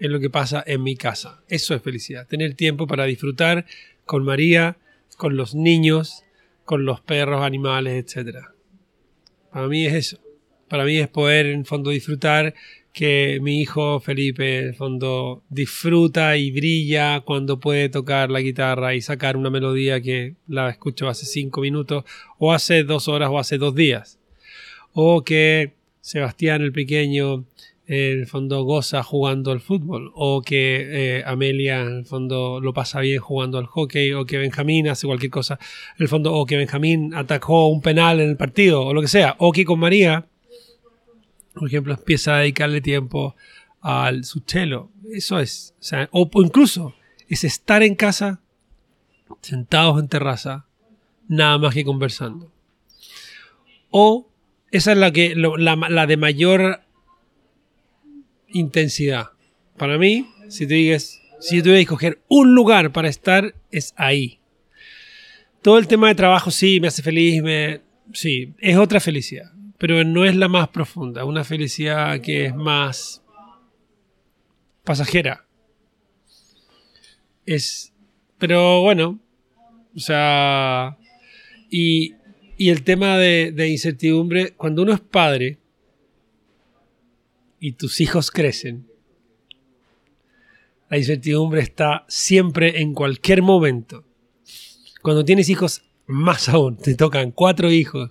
Es 0.00 0.10
lo 0.10 0.18
que 0.18 0.30
pasa 0.30 0.64
en 0.66 0.82
mi 0.82 0.96
casa. 0.96 1.42
Eso 1.46 1.74
es 1.74 1.82
felicidad. 1.82 2.26
Tener 2.26 2.54
tiempo 2.54 2.86
para 2.86 3.04
disfrutar 3.04 3.66
con 4.06 4.24
María, 4.24 4.78
con 5.18 5.36
los 5.36 5.54
niños, 5.54 6.24
con 6.64 6.86
los 6.86 7.00
perros, 7.02 7.42
animales, 7.42 8.02
etc. 8.16 8.46
Para 9.52 9.68
mí 9.68 9.84
es 9.84 9.94
eso. 9.94 10.18
Para 10.68 10.84
mí 10.84 10.96
es 10.96 11.08
poder 11.08 11.46
en 11.46 11.66
fondo 11.66 11.90
disfrutar 11.90 12.54
que 12.92 13.38
mi 13.42 13.60
hijo 13.60 14.00
Felipe, 14.00 14.68
en 14.68 14.74
fondo, 14.74 15.42
disfruta 15.48 16.36
y 16.36 16.50
brilla 16.50 17.20
cuando 17.20 17.60
puede 17.60 17.88
tocar 17.88 18.30
la 18.30 18.40
guitarra 18.40 18.94
y 18.94 19.02
sacar 19.02 19.36
una 19.36 19.50
melodía 19.50 20.00
que 20.00 20.34
la 20.48 20.70
escucho 20.70 21.08
hace 21.08 21.26
cinco 21.26 21.60
minutos, 21.60 22.04
o 22.38 22.52
hace 22.52 22.84
dos 22.84 23.06
horas, 23.06 23.28
o 23.30 23.38
hace 23.38 23.58
dos 23.58 23.74
días. 23.74 24.18
O 24.92 25.24
que 25.24 25.74
Sebastián 26.00 26.62
el 26.62 26.72
pequeño, 26.72 27.44
en 27.92 28.20
el 28.20 28.26
fondo, 28.26 28.62
goza 28.62 29.02
jugando 29.02 29.52
al 29.52 29.60
fútbol. 29.60 30.10
O 30.14 30.42
que 30.42 31.18
eh, 31.18 31.24
Amelia, 31.26 31.80
en 31.82 31.98
el 31.98 32.04
fondo, 32.04 32.60
lo 32.60 32.72
pasa 32.72 33.00
bien 33.00 33.20
jugando 33.20 33.58
al 33.58 33.66
hockey. 33.66 34.12
O 34.12 34.24
que 34.24 34.38
Benjamín 34.38 34.88
hace 34.88 35.06
cualquier 35.06 35.30
cosa. 35.30 35.58
En 35.98 36.02
el 36.04 36.08
fondo, 36.08 36.32
o 36.32 36.46
que 36.46 36.56
Benjamín 36.56 37.14
atacó 37.14 37.68
un 37.68 37.80
penal 37.80 38.20
en 38.20 38.30
el 38.30 38.36
partido, 38.36 38.82
o 38.82 38.94
lo 38.94 39.00
que 39.00 39.08
sea. 39.08 39.36
O 39.38 39.52
que 39.52 39.64
con 39.64 39.78
María 39.78 40.26
por 41.54 41.68
ejemplo, 41.68 41.94
empieza 41.94 42.36
a 42.36 42.38
dedicarle 42.40 42.80
tiempo 42.80 43.34
al 43.80 44.24
su 44.24 44.40
chelo. 44.40 44.90
Eso 45.12 45.38
es. 45.38 45.74
O, 46.10 46.30
incluso 46.42 46.94
es 47.28 47.44
estar 47.44 47.82
en 47.82 47.94
casa, 47.94 48.40
sentados 49.40 50.00
en 50.00 50.08
terraza, 50.08 50.66
nada 51.28 51.58
más 51.58 51.74
que 51.74 51.84
conversando. 51.84 52.50
O 53.90 54.28
esa 54.70 54.92
es 54.92 54.98
la, 54.98 55.12
que, 55.12 55.34
la, 55.34 56.06
de 56.06 56.16
mayor 56.16 56.80
intensidad. 58.52 59.30
Para 59.76 59.98
mí, 59.98 60.26
si 60.48 60.66
tú 60.66 60.74
digas, 60.74 61.20
si 61.40 61.56
yo 61.56 61.62
tuviera 61.62 61.78
que 61.78 61.82
escoger 61.82 62.20
un 62.28 62.54
lugar 62.54 62.92
para 62.92 63.08
estar, 63.08 63.54
es 63.70 63.94
ahí. 63.96 64.40
Todo 65.62 65.78
el 65.78 65.86
tema 65.86 66.08
de 66.08 66.14
trabajo 66.14 66.50
sí 66.50 66.80
me 66.80 66.88
hace 66.88 67.02
feliz, 67.02 67.42
me, 67.42 67.80
sí, 68.12 68.54
es 68.58 68.76
otra 68.76 69.00
felicidad 69.00 69.50
pero 69.80 70.04
no 70.04 70.26
es 70.26 70.36
la 70.36 70.46
más 70.46 70.68
profunda, 70.68 71.24
una 71.24 71.42
felicidad 71.42 72.20
que 72.20 72.44
es 72.44 72.54
más 72.54 73.22
pasajera. 74.84 75.46
Es, 77.46 77.90
pero 78.36 78.82
bueno, 78.82 79.18
o 79.96 79.98
sea, 79.98 80.98
y, 81.70 82.14
y 82.58 82.68
el 82.68 82.84
tema 82.84 83.16
de 83.16 83.68
incertidumbre, 83.70 84.52
cuando 84.52 84.82
uno 84.82 84.92
es 84.92 85.00
padre 85.00 85.56
y 87.60 87.72
tus 87.72 88.00
hijos 88.00 88.30
crecen, 88.30 88.86
la 90.88 90.98
incertidumbre 90.98 91.60
está 91.60 92.04
siempre 92.08 92.80
en 92.80 92.94
cualquier 92.94 93.42
momento. 93.42 94.04
Cuando 95.02 95.24
tienes 95.24 95.48
hijos, 95.48 95.84
más 96.06 96.48
aún, 96.48 96.76
te 96.76 96.96
tocan 96.96 97.30
cuatro 97.30 97.70
hijos 97.70 98.10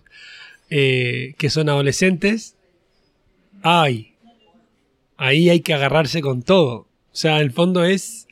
eh, 0.69 1.33
que 1.37 1.49
son 1.49 1.67
adolescentes, 1.67 2.55
ay, 3.61 4.13
ahí 5.17 5.49
hay 5.49 5.59
que 5.59 5.73
agarrarse 5.73 6.21
con 6.21 6.41
todo. 6.41 6.87
O 7.11 7.15
sea, 7.15 7.41
el 7.41 7.51
fondo 7.51 7.83
es, 7.83 8.27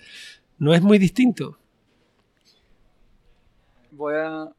no 0.60 0.74
es 0.74 0.82
muy 0.82 0.98
distinto. 0.98 1.58
Voy 3.92 4.14
a... 4.16 4.50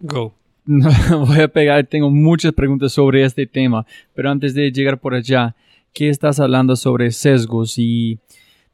Go. 0.00 0.34
voy 0.64 1.40
a 1.40 1.48
pegar, 1.48 1.86
tengo 1.86 2.08
muchas 2.08 2.52
preguntas 2.52 2.92
sobre 2.92 3.24
este 3.24 3.46
tema, 3.46 3.84
pero 4.14 4.30
antes 4.30 4.54
de 4.54 4.70
llegar 4.70 4.98
por 4.98 5.12
allá, 5.12 5.56
¿qué 5.92 6.08
estás 6.08 6.40
hablando 6.40 6.76
sobre 6.76 7.10
sesgos? 7.12 7.78
Y 7.78 8.18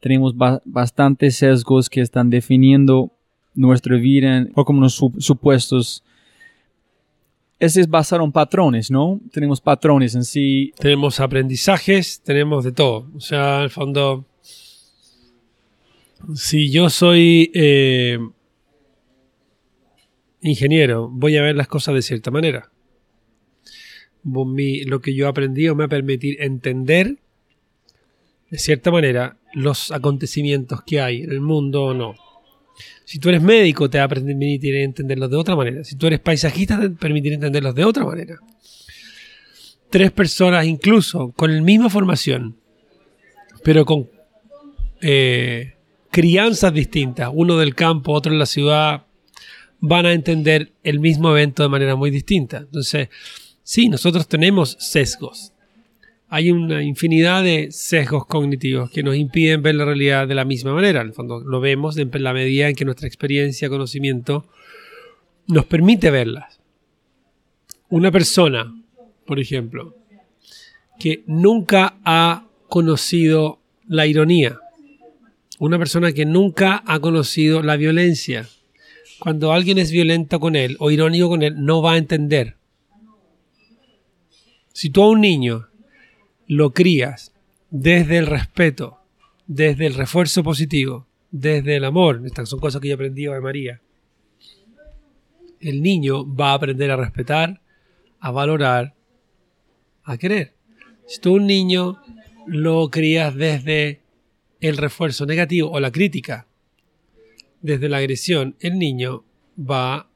tenemos 0.00 0.34
bastantes 0.64 1.36
sesgos 1.36 1.90
que 1.90 2.00
están 2.00 2.30
definiendo 2.30 3.12
nuestra 3.54 3.96
vida 3.96 4.46
o 4.54 4.64
como 4.64 4.80
los 4.82 4.94
supuestos 4.94 6.04
ese 7.58 7.80
es 7.80 7.88
basado 7.88 8.24
en 8.24 8.30
patrones, 8.30 8.90
¿no? 8.90 9.20
Tenemos 9.32 9.60
patrones 9.60 10.14
en 10.14 10.24
sí. 10.24 10.72
Tenemos 10.78 11.18
aprendizajes, 11.18 12.20
tenemos 12.22 12.64
de 12.64 12.72
todo. 12.72 13.10
O 13.16 13.20
sea, 13.20 13.60
al 13.60 13.70
fondo, 13.70 14.26
si 16.34 16.70
yo 16.70 16.88
soy 16.88 17.50
eh, 17.54 18.18
ingeniero, 20.40 21.08
voy 21.08 21.36
a 21.36 21.42
ver 21.42 21.56
las 21.56 21.66
cosas 21.66 21.94
de 21.94 22.02
cierta 22.02 22.30
manera. 22.30 22.70
Lo 24.86 25.00
que 25.00 25.14
yo 25.14 25.26
he 25.26 25.28
aprendido 25.28 25.74
me 25.74 25.84
ha 25.84 25.88
permitido 25.88 26.42
entender 26.42 27.16
de 28.50 28.58
cierta 28.58 28.90
manera 28.90 29.36
los 29.54 29.90
acontecimientos 29.92 30.82
que 30.82 31.00
hay 31.00 31.22
en 31.22 31.32
el 31.32 31.40
mundo 31.40 31.84
o 31.84 31.94
no. 31.94 32.14
Si 33.04 33.18
tú 33.18 33.28
eres 33.30 33.42
médico, 33.42 33.88
te 33.90 33.98
va 33.98 34.04
a 34.04 34.08
permitir 34.08 34.76
entenderlos 34.76 35.30
de 35.30 35.36
otra 35.36 35.56
manera. 35.56 35.82
Si 35.84 35.96
tú 35.96 36.06
eres 36.06 36.20
paisajista, 36.20 36.78
te 36.78 36.88
va 36.88 36.94
a 36.94 36.98
permitir 36.98 37.32
entenderlos 37.32 37.74
de 37.74 37.84
otra 37.84 38.04
manera. 38.04 38.38
Tres 39.90 40.12
personas, 40.12 40.66
incluso 40.66 41.32
con 41.32 41.54
la 41.54 41.62
misma 41.62 41.88
formación, 41.88 42.56
pero 43.64 43.84
con 43.84 44.08
eh, 45.00 45.74
crianzas 46.10 46.72
distintas, 46.72 47.30
uno 47.32 47.56
del 47.56 47.74
campo, 47.74 48.12
otro 48.12 48.32
en 48.32 48.38
la 48.38 48.46
ciudad, 48.46 49.06
van 49.80 50.06
a 50.06 50.12
entender 50.12 50.72
el 50.82 51.00
mismo 51.00 51.30
evento 51.30 51.62
de 51.62 51.68
manera 51.68 51.96
muy 51.96 52.10
distinta. 52.10 52.58
Entonces, 52.58 53.08
sí, 53.68 53.90
nosotros 53.90 54.26
tenemos 54.26 54.78
sesgos. 54.80 55.52
hay 56.30 56.50
una 56.50 56.82
infinidad 56.82 57.42
de 57.44 57.70
sesgos 57.70 58.24
cognitivos 58.24 58.90
que 58.90 59.02
nos 59.02 59.14
impiden 59.14 59.60
ver 59.60 59.74
la 59.74 59.84
realidad 59.84 60.26
de 60.26 60.34
la 60.34 60.46
misma 60.46 60.72
manera. 60.72 61.02
En 61.02 61.08
el 61.08 61.12
fondo 61.12 61.40
lo 61.40 61.60
vemos 61.60 61.98
en 61.98 62.10
la 62.22 62.32
medida 62.32 62.68
en 62.68 62.74
que 62.74 62.86
nuestra 62.86 63.06
experiencia, 63.06 63.68
conocimiento 63.68 64.46
nos 65.48 65.66
permite 65.66 66.10
verlas. 66.10 66.60
Una 67.90 68.10
persona, 68.10 68.74
por 69.26 69.38
ejemplo, 69.38 69.94
que 70.98 71.22
nunca 71.26 71.98
ha 72.04 72.46
conocido 72.68 73.58
la 73.86 74.06
ironía, 74.06 74.60
una 75.58 75.78
persona 75.78 76.12
que 76.12 76.24
nunca 76.24 76.82
ha 76.86 77.00
conocido 77.00 77.62
la 77.62 77.76
violencia, 77.76 78.48
cuando 79.18 79.52
alguien 79.52 79.76
es 79.76 79.90
violento 79.90 80.40
con 80.40 80.56
él 80.56 80.76
o 80.78 80.90
irónico 80.90 81.28
con 81.28 81.42
él, 81.42 81.54
no 81.64 81.82
va 81.82 81.92
a 81.92 81.98
entender. 81.98 82.57
Si 84.78 84.90
tú 84.90 85.02
a 85.02 85.08
un 85.08 85.20
niño 85.20 85.66
lo 86.46 86.72
crías 86.72 87.34
desde 87.68 88.16
el 88.16 88.26
respeto, 88.26 89.00
desde 89.48 89.86
el 89.86 89.94
refuerzo 89.94 90.44
positivo, 90.44 91.08
desde 91.32 91.78
el 91.78 91.84
amor, 91.84 92.22
estas 92.24 92.48
son 92.48 92.60
cosas 92.60 92.80
que 92.80 92.86
yo 92.86 92.94
aprendí 92.94 93.24
de 93.24 93.40
María, 93.40 93.80
el 95.58 95.82
niño 95.82 96.32
va 96.32 96.52
a 96.52 96.54
aprender 96.54 96.92
a 96.92 96.96
respetar, 96.96 97.60
a 98.20 98.30
valorar, 98.30 98.94
a 100.04 100.16
querer. 100.16 100.54
Si 101.08 101.20
tú 101.20 101.30
a 101.30 101.38
un 101.38 101.48
niño 101.48 102.00
lo 102.46 102.88
crías 102.88 103.34
desde 103.34 104.02
el 104.60 104.76
refuerzo 104.76 105.26
negativo 105.26 105.72
o 105.72 105.80
la 105.80 105.90
crítica, 105.90 106.46
desde 107.62 107.88
la 107.88 107.96
agresión, 107.96 108.54
el 108.60 108.78
niño 108.78 109.24
va 109.58 110.08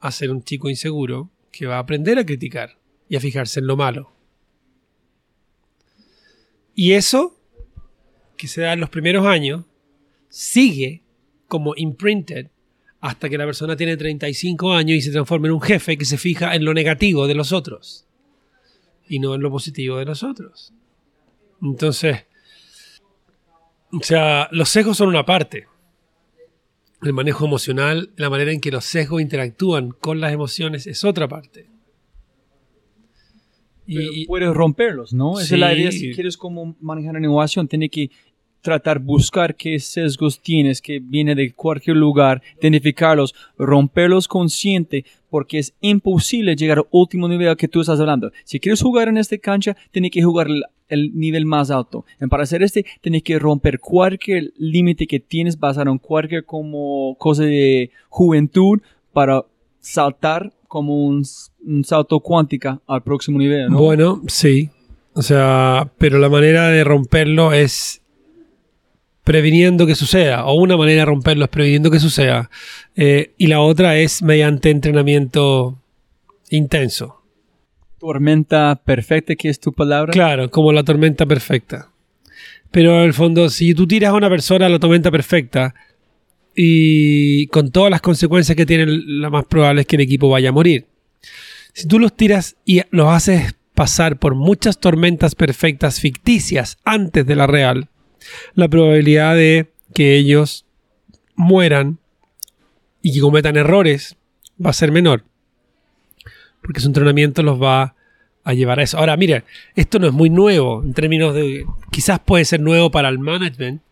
a 0.00 0.10
ser 0.10 0.30
un 0.30 0.42
chico 0.42 0.70
inseguro 0.70 1.28
que 1.52 1.66
va 1.66 1.76
a 1.76 1.80
aprender 1.80 2.18
a 2.18 2.24
criticar 2.24 2.75
y 3.08 3.16
a 3.16 3.20
fijarse 3.20 3.60
en 3.60 3.66
lo 3.66 3.76
malo. 3.76 4.12
Y 6.74 6.92
eso, 6.92 7.40
que 8.36 8.48
se 8.48 8.60
da 8.60 8.72
en 8.72 8.80
los 8.80 8.90
primeros 8.90 9.26
años, 9.26 9.64
sigue 10.28 11.02
como 11.48 11.74
imprinted 11.76 12.50
hasta 13.00 13.28
que 13.28 13.38
la 13.38 13.46
persona 13.46 13.76
tiene 13.76 13.96
35 13.96 14.72
años 14.72 14.98
y 14.98 15.00
se 15.00 15.12
transforma 15.12 15.46
en 15.46 15.54
un 15.54 15.60
jefe 15.60 15.96
que 15.96 16.04
se 16.04 16.18
fija 16.18 16.54
en 16.54 16.64
lo 16.64 16.74
negativo 16.74 17.26
de 17.26 17.34
los 17.34 17.52
otros 17.52 18.06
y 19.08 19.18
no 19.20 19.34
en 19.34 19.42
lo 19.42 19.50
positivo 19.50 19.98
de 19.98 20.04
los 20.04 20.22
otros. 20.22 20.72
Entonces, 21.62 22.24
o 23.92 24.02
sea, 24.02 24.48
los 24.50 24.68
sesgos 24.68 24.96
son 24.96 25.08
una 25.08 25.24
parte. 25.24 25.66
El 27.02 27.12
manejo 27.12 27.46
emocional, 27.46 28.10
la 28.16 28.30
manera 28.30 28.52
en 28.52 28.60
que 28.60 28.70
los 28.70 28.84
sesgos 28.84 29.22
interactúan 29.22 29.90
con 29.90 30.20
las 30.20 30.32
emociones 30.32 30.86
es 30.86 31.04
otra 31.04 31.28
parte. 31.28 31.68
Y, 33.86 34.26
puedes 34.26 34.52
romperlos, 34.52 35.12
¿no? 35.12 35.38
Esa 35.38 35.54
es 35.54 35.60
la 35.60 35.74
idea. 35.74 35.92
Si 35.92 36.12
quieres 36.12 36.36
como 36.36 36.76
manejar 36.80 37.16
una 37.16 37.26
innovación, 37.26 37.68
tienes 37.68 37.90
que 37.90 38.10
tratar 38.66 38.98
buscar 38.98 39.54
qué 39.54 39.78
sesgos 39.78 40.40
tienes 40.40 40.82
que 40.82 40.98
viene 40.98 41.36
de 41.36 41.52
cualquier 41.52 41.96
lugar, 41.96 42.42
identificarlos, 42.60 43.32
romperlos 43.56 44.26
consciente, 44.26 45.04
porque 45.30 45.60
es 45.60 45.72
imposible 45.80 46.56
llegar 46.56 46.78
al 46.78 46.86
último 46.90 47.28
nivel 47.28 47.56
que 47.56 47.68
tú 47.68 47.80
estás 47.80 48.00
hablando. 48.00 48.32
Si 48.42 48.58
quieres 48.58 48.82
jugar 48.82 49.06
en 49.06 49.18
esta 49.18 49.38
cancha, 49.38 49.76
tienes 49.92 50.10
que 50.10 50.20
jugar 50.20 50.48
el, 50.88 51.14
nivel 51.14 51.46
más 51.46 51.70
alto. 51.70 52.04
Y 52.20 52.26
para 52.26 52.42
hacer 52.42 52.64
este, 52.64 52.84
tienes 53.00 53.22
que 53.22 53.38
romper 53.38 53.78
cualquier 53.78 54.52
límite 54.56 55.06
que 55.06 55.20
tienes 55.20 55.60
basado 55.60 55.92
en 55.92 55.98
cualquier 55.98 56.44
como 56.44 57.16
cosa 57.18 57.44
de 57.44 57.92
juventud 58.08 58.80
para 59.12 59.44
saltar 59.78 60.52
como 60.68 61.04
un, 61.04 61.24
salto 61.84 62.20
cuántica 62.20 62.80
al 62.86 63.02
próximo 63.02 63.38
nivel, 63.38 63.70
¿no? 63.70 63.78
Bueno, 63.78 64.22
sí. 64.26 64.70
O 65.14 65.22
sea, 65.22 65.90
pero 65.98 66.18
la 66.18 66.28
manera 66.28 66.68
de 66.68 66.84
romperlo 66.84 67.52
es 67.52 68.02
previniendo 69.24 69.86
que 69.86 69.94
suceda, 69.94 70.44
o 70.46 70.54
una 70.54 70.76
manera 70.76 71.00
de 71.00 71.06
romperlo 71.06 71.44
es 71.44 71.50
previniendo 71.50 71.90
que 71.90 71.98
suceda, 71.98 72.50
eh, 72.94 73.32
y 73.38 73.48
la 73.48 73.60
otra 73.60 73.96
es 73.96 74.22
mediante 74.22 74.70
entrenamiento 74.70 75.82
intenso. 76.50 77.22
Tormenta 77.98 78.80
perfecta, 78.84 79.34
que 79.34 79.48
es 79.48 79.58
tu 79.58 79.72
palabra. 79.72 80.12
Claro, 80.12 80.50
como 80.50 80.72
la 80.72 80.84
tormenta 80.84 81.26
perfecta. 81.26 81.88
Pero 82.70 82.98
en 82.98 83.04
el 83.04 83.14
fondo, 83.14 83.48
si 83.48 83.74
tú 83.74 83.86
tiras 83.86 84.10
a 84.10 84.14
una 84.14 84.28
persona 84.28 84.66
a 84.66 84.68
la 84.68 84.78
tormenta 84.78 85.10
perfecta, 85.10 85.74
y 86.56 87.46
con 87.48 87.70
todas 87.70 87.90
las 87.90 88.00
consecuencias 88.00 88.56
que 88.56 88.64
tiene, 88.64 88.86
lo 88.86 89.30
más 89.30 89.44
probable 89.44 89.82
es 89.82 89.86
que 89.86 89.96
el 89.96 90.02
equipo 90.02 90.30
vaya 90.30 90.48
a 90.48 90.52
morir. 90.52 90.86
Si 91.74 91.86
tú 91.86 91.98
los 91.98 92.16
tiras 92.16 92.56
y 92.64 92.80
los 92.90 93.08
haces 93.08 93.54
pasar 93.74 94.18
por 94.18 94.34
muchas 94.34 94.80
tormentas 94.80 95.34
perfectas 95.34 96.00
ficticias 96.00 96.78
antes 96.82 97.26
de 97.26 97.36
la 97.36 97.46
real, 97.46 97.88
la 98.54 98.68
probabilidad 98.68 99.36
de 99.36 99.70
que 99.94 100.16
ellos 100.16 100.64
mueran 101.34 101.98
y 103.02 103.12
que 103.12 103.20
cometan 103.20 103.56
errores 103.56 104.16
va 104.64 104.70
a 104.70 104.72
ser 104.72 104.90
menor. 104.90 105.24
Porque 106.62 106.80
su 106.80 106.86
entrenamiento 106.86 107.42
los 107.42 107.62
va 107.62 107.94
a 108.44 108.54
llevar 108.54 108.80
a 108.80 108.82
eso. 108.82 108.96
Ahora, 108.96 109.16
mire, 109.18 109.44
esto 109.74 109.98
no 109.98 110.06
es 110.06 110.12
muy 110.14 110.30
nuevo 110.30 110.82
en 110.82 110.94
términos 110.94 111.34
de... 111.34 111.66
Quizás 111.90 112.18
puede 112.18 112.46
ser 112.46 112.60
nuevo 112.60 112.90
para 112.90 113.10
el 113.10 113.18
management, 113.18 113.82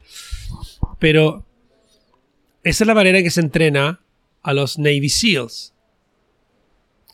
pero 0.99 1.45
esa 2.65 2.85
es 2.85 2.89
la 2.89 2.95
manera 2.95 3.23
que 3.23 3.31
se 3.31 3.41
entrena 3.41 4.01
a 4.43 4.55
los 4.55 4.79
Navy 4.79 5.09
SEALs. 5.09 5.75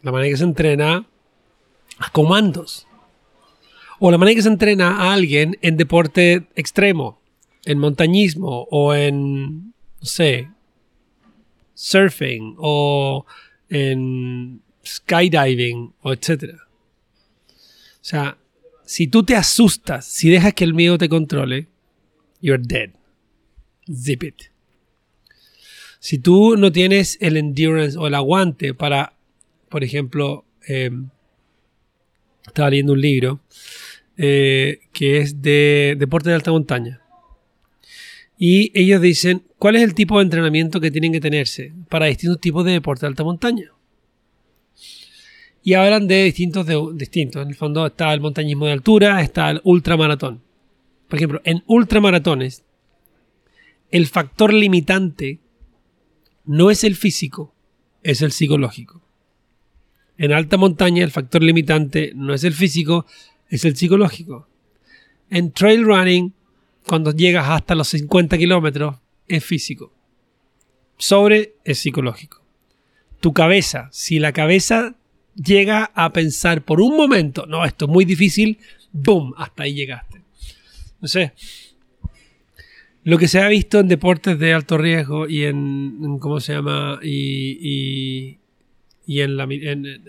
La 0.02 0.12
manera 0.12 0.30
que 0.30 0.38
se 0.38 0.44
entrena 0.44 1.06
a 1.98 2.10
comandos. 2.10 2.86
O 3.98 4.10
la 4.10 4.18
manera 4.18 4.36
que 4.36 4.42
se 4.42 4.48
entrena 4.48 4.96
a 4.96 5.12
alguien 5.12 5.58
en 5.60 5.76
deporte 5.76 6.46
extremo, 6.54 7.20
en 7.64 7.78
montañismo 7.78 8.66
o 8.70 8.94
en, 8.94 9.66
no 9.66 10.06
sé, 10.06 10.48
surfing 11.74 12.54
o 12.58 13.26
en 13.68 14.62
skydiving 14.86 15.92
o 16.02 16.12
etc. 16.12 16.54
O 16.54 18.02
sea, 18.02 18.38
si 18.84 19.06
tú 19.08 19.24
te 19.24 19.36
asustas, 19.36 20.06
si 20.06 20.30
dejas 20.30 20.54
que 20.54 20.64
el 20.64 20.74
miedo 20.74 20.96
te 20.96 21.08
controle, 21.08 21.68
you're 22.40 22.62
dead. 22.62 22.90
Zip 23.92 24.22
it. 24.22 24.49
Si 26.00 26.18
tú 26.18 26.56
no 26.56 26.72
tienes 26.72 27.18
el 27.20 27.36
endurance 27.36 27.96
o 27.98 28.06
el 28.06 28.14
aguante 28.14 28.72
para, 28.72 29.12
por 29.68 29.84
ejemplo, 29.84 30.46
em, 30.66 31.10
estaba 32.46 32.70
leyendo 32.70 32.94
un 32.94 33.00
libro 33.00 33.40
eh, 34.16 34.80
que 34.92 35.18
es 35.18 35.42
de 35.42 35.96
deporte 35.98 36.30
de 36.30 36.36
alta 36.36 36.50
montaña. 36.50 37.02
Y 38.38 38.72
ellos 38.74 39.02
dicen, 39.02 39.42
¿cuál 39.58 39.76
es 39.76 39.82
el 39.82 39.94
tipo 39.94 40.16
de 40.16 40.24
entrenamiento 40.24 40.80
que 40.80 40.90
tienen 40.90 41.12
que 41.12 41.20
tenerse 41.20 41.74
para 41.90 42.06
distintos 42.06 42.40
tipos 42.40 42.64
de 42.64 42.72
deporte 42.72 43.02
de 43.02 43.08
alta 43.08 43.22
montaña? 43.22 43.70
Y 45.62 45.74
hablan 45.74 46.08
de 46.08 46.24
distintos, 46.24 46.64
de, 46.64 46.80
distintos. 46.94 47.42
En 47.42 47.48
el 47.48 47.54
fondo 47.54 47.86
está 47.86 48.14
el 48.14 48.22
montañismo 48.22 48.64
de 48.64 48.72
altura, 48.72 49.20
está 49.20 49.50
el 49.50 49.60
ultramaratón. 49.64 50.40
Por 51.08 51.18
ejemplo, 51.18 51.42
en 51.44 51.62
ultramaratones, 51.66 52.64
el 53.90 54.06
factor 54.06 54.54
limitante 54.54 55.40
no 56.50 56.68
es 56.68 56.82
el 56.82 56.96
físico, 56.96 57.54
es 58.02 58.22
el 58.22 58.32
psicológico. 58.32 59.00
En 60.18 60.32
alta 60.32 60.56
montaña 60.56 61.04
el 61.04 61.12
factor 61.12 61.44
limitante 61.44 62.10
no 62.16 62.34
es 62.34 62.42
el 62.42 62.54
físico, 62.54 63.06
es 63.48 63.64
el 63.64 63.76
psicológico. 63.76 64.48
En 65.30 65.52
trail 65.52 65.84
running, 65.84 66.34
cuando 66.88 67.12
llegas 67.12 67.48
hasta 67.48 67.76
los 67.76 67.86
50 67.86 68.36
kilómetros, 68.36 68.96
es 69.28 69.44
físico. 69.44 69.92
Sobre 70.98 71.54
es 71.62 71.78
psicológico. 71.78 72.42
Tu 73.20 73.32
cabeza, 73.32 73.88
si 73.92 74.18
la 74.18 74.32
cabeza 74.32 74.96
llega 75.36 75.92
a 75.94 76.12
pensar 76.12 76.64
por 76.64 76.80
un 76.80 76.96
momento, 76.96 77.46
no, 77.46 77.64
esto 77.64 77.84
es 77.84 77.92
muy 77.92 78.04
difícil, 78.04 78.58
¡boom! 78.90 79.34
Hasta 79.36 79.62
ahí 79.62 79.74
llegaste. 79.74 80.20
No 81.00 81.06
sé, 81.06 81.32
lo 83.02 83.18
que 83.18 83.28
se 83.28 83.40
ha 83.40 83.48
visto 83.48 83.80
en 83.80 83.88
deportes 83.88 84.38
de 84.38 84.52
alto 84.52 84.76
riesgo 84.76 85.26
y 85.28 85.44
en, 85.44 86.18
¿cómo 86.18 86.40
se 86.40 86.52
llama? 86.52 86.98
Y, 87.02 88.38
y, 89.06 89.20
en, 89.20 89.36
la, 89.36 89.44
en, 89.44 90.02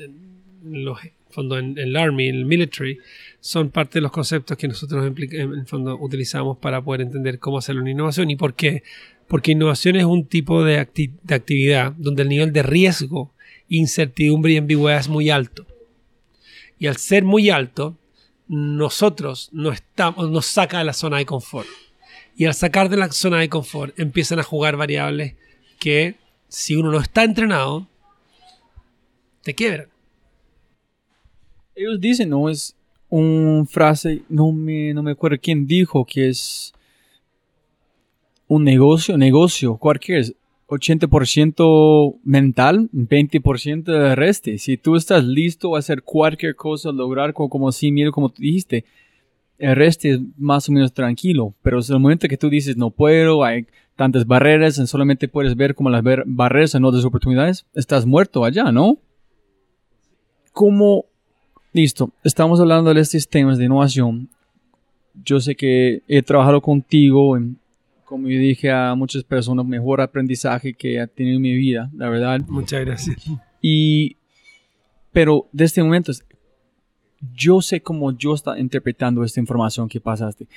los 0.63 0.99
fondo, 1.29 1.57
en, 1.57 1.77
el 1.77 1.95
Army, 1.95 2.27
en 2.27 2.35
el 2.35 2.45
military, 2.45 2.99
son 3.39 3.69
parte 3.69 3.99
de 3.99 4.01
los 4.01 4.11
conceptos 4.11 4.57
que 4.57 4.67
nosotros 4.67 5.11
en 5.17 5.65
fondo 5.65 5.97
utilizamos 5.99 6.57
para 6.57 6.83
poder 6.83 7.01
entender 7.01 7.39
cómo 7.39 7.57
hacer 7.57 7.77
una 7.77 7.89
innovación 7.89 8.29
y 8.29 8.35
por 8.35 8.53
qué. 8.53 8.83
Porque 9.27 9.53
innovación 9.53 9.95
es 9.95 10.03
un 10.03 10.25
tipo 10.25 10.63
de, 10.63 10.85
de 11.23 11.35
actividad 11.35 11.93
donde 11.93 12.23
el 12.23 12.29
nivel 12.29 12.51
de 12.51 12.63
riesgo, 12.63 13.33
incertidumbre 13.69 14.53
y 14.53 14.57
ambigüedad 14.57 14.99
es 14.99 15.07
muy 15.07 15.29
alto. 15.29 15.65
Y 16.77 16.87
al 16.87 16.97
ser 16.97 17.23
muy 17.23 17.49
alto, 17.49 17.97
nosotros 18.47 19.49
no 19.53 19.71
estamos, 19.71 20.29
nos 20.29 20.45
saca 20.45 20.79
de 20.79 20.83
la 20.83 20.93
zona 20.93 21.17
de 21.17 21.25
confort. 21.25 21.67
Y 22.35 22.45
al 22.45 22.53
sacar 22.53 22.89
de 22.89 22.97
la 22.97 23.11
zona 23.11 23.39
de 23.39 23.49
confort 23.49 23.97
empiezan 23.99 24.39
a 24.39 24.43
jugar 24.43 24.77
variables 24.77 25.35
que 25.79 26.15
si 26.47 26.75
uno 26.75 26.91
no 26.91 26.99
está 26.99 27.23
entrenado, 27.23 27.87
te 29.43 29.53
quiebran. 29.53 29.87
Ellos 31.75 31.99
dicen, 31.99 32.29
¿no? 32.29 32.49
Es 32.49 32.75
una 33.09 33.65
frase, 33.65 34.21
no 34.29 34.51
me, 34.51 34.93
no 34.93 35.03
me 35.03 35.11
acuerdo 35.11 35.37
quién 35.41 35.67
dijo 35.67 36.05
que 36.05 36.29
es 36.29 36.73
un 38.47 38.63
negocio, 38.63 39.17
negocio, 39.17 39.77
cualquier, 39.77 40.35
80% 40.77 42.19
mental, 42.23 42.89
20% 42.93 43.83
de 43.83 44.15
resto. 44.15 44.51
Si 44.57 44.77
tú 44.77 44.95
estás 44.95 45.23
listo 45.23 45.75
a 45.75 45.79
hacer 45.79 46.01
cualquier 46.01 46.55
cosa, 46.55 46.91
lograr 46.91 47.33
como, 47.33 47.49
como 47.49 47.71
sí, 47.71 47.91
miro 47.91 48.11
como 48.11 48.29
tú 48.29 48.41
dijiste, 48.41 48.85
el 49.61 49.75
resto 49.75 50.07
es 50.07 50.19
más 50.37 50.67
o 50.67 50.71
menos 50.71 50.93
tranquilo. 50.93 51.53
Pero 51.61 51.79
es 51.79 51.89
el 51.89 51.99
momento 51.99 52.27
que 52.27 52.37
tú 52.37 52.49
dices 52.49 52.75
no 52.77 52.89
puedo, 52.89 53.43
hay 53.43 53.65
tantas 53.95 54.25
barreras, 54.25 54.77
y 54.79 54.87
solamente 54.87 55.27
puedes 55.27 55.55
ver 55.55 55.75
como 55.75 55.89
las 55.89 56.03
bar- 56.03 56.23
barreras 56.25 56.75
en 56.75 56.83
otras 56.85 57.05
oportunidades, 57.05 57.65
estás 57.75 58.05
muerto 58.05 58.43
allá, 58.43 58.71
¿no? 58.71 58.97
Como, 60.53 61.05
listo, 61.71 62.11
estamos 62.23 62.59
hablando 62.59 62.93
de 62.93 63.01
estos 63.01 63.27
temas 63.27 63.57
de 63.57 63.65
innovación. 63.65 64.27
Yo 65.23 65.39
sé 65.39 65.55
que 65.55 66.01
he 66.07 66.21
trabajado 66.23 66.61
contigo 66.61 67.37
en 67.37 67.59
como 68.05 68.27
yo 68.27 68.37
dije 68.39 68.69
a 68.69 68.93
muchas 68.93 69.23
personas, 69.23 69.65
mejor 69.65 70.01
aprendizaje 70.01 70.73
que 70.73 70.99
he 70.99 71.07
tenido 71.07 71.37
en 71.37 71.41
mi 71.43 71.55
vida, 71.55 71.89
la 71.95 72.09
verdad. 72.09 72.41
Muchas 72.49 72.83
gracias. 72.83 73.15
Y, 73.61 74.17
pero 75.13 75.47
de 75.53 75.63
este 75.63 75.81
momento, 75.81 76.11
yo 77.35 77.61
sé 77.61 77.81
cómo 77.81 78.11
yo 78.11 78.33
está 78.33 78.59
interpretando 78.59 79.23
esta 79.23 79.39
información 79.39 79.87
que 79.89 79.99
pasaste, 79.99 80.47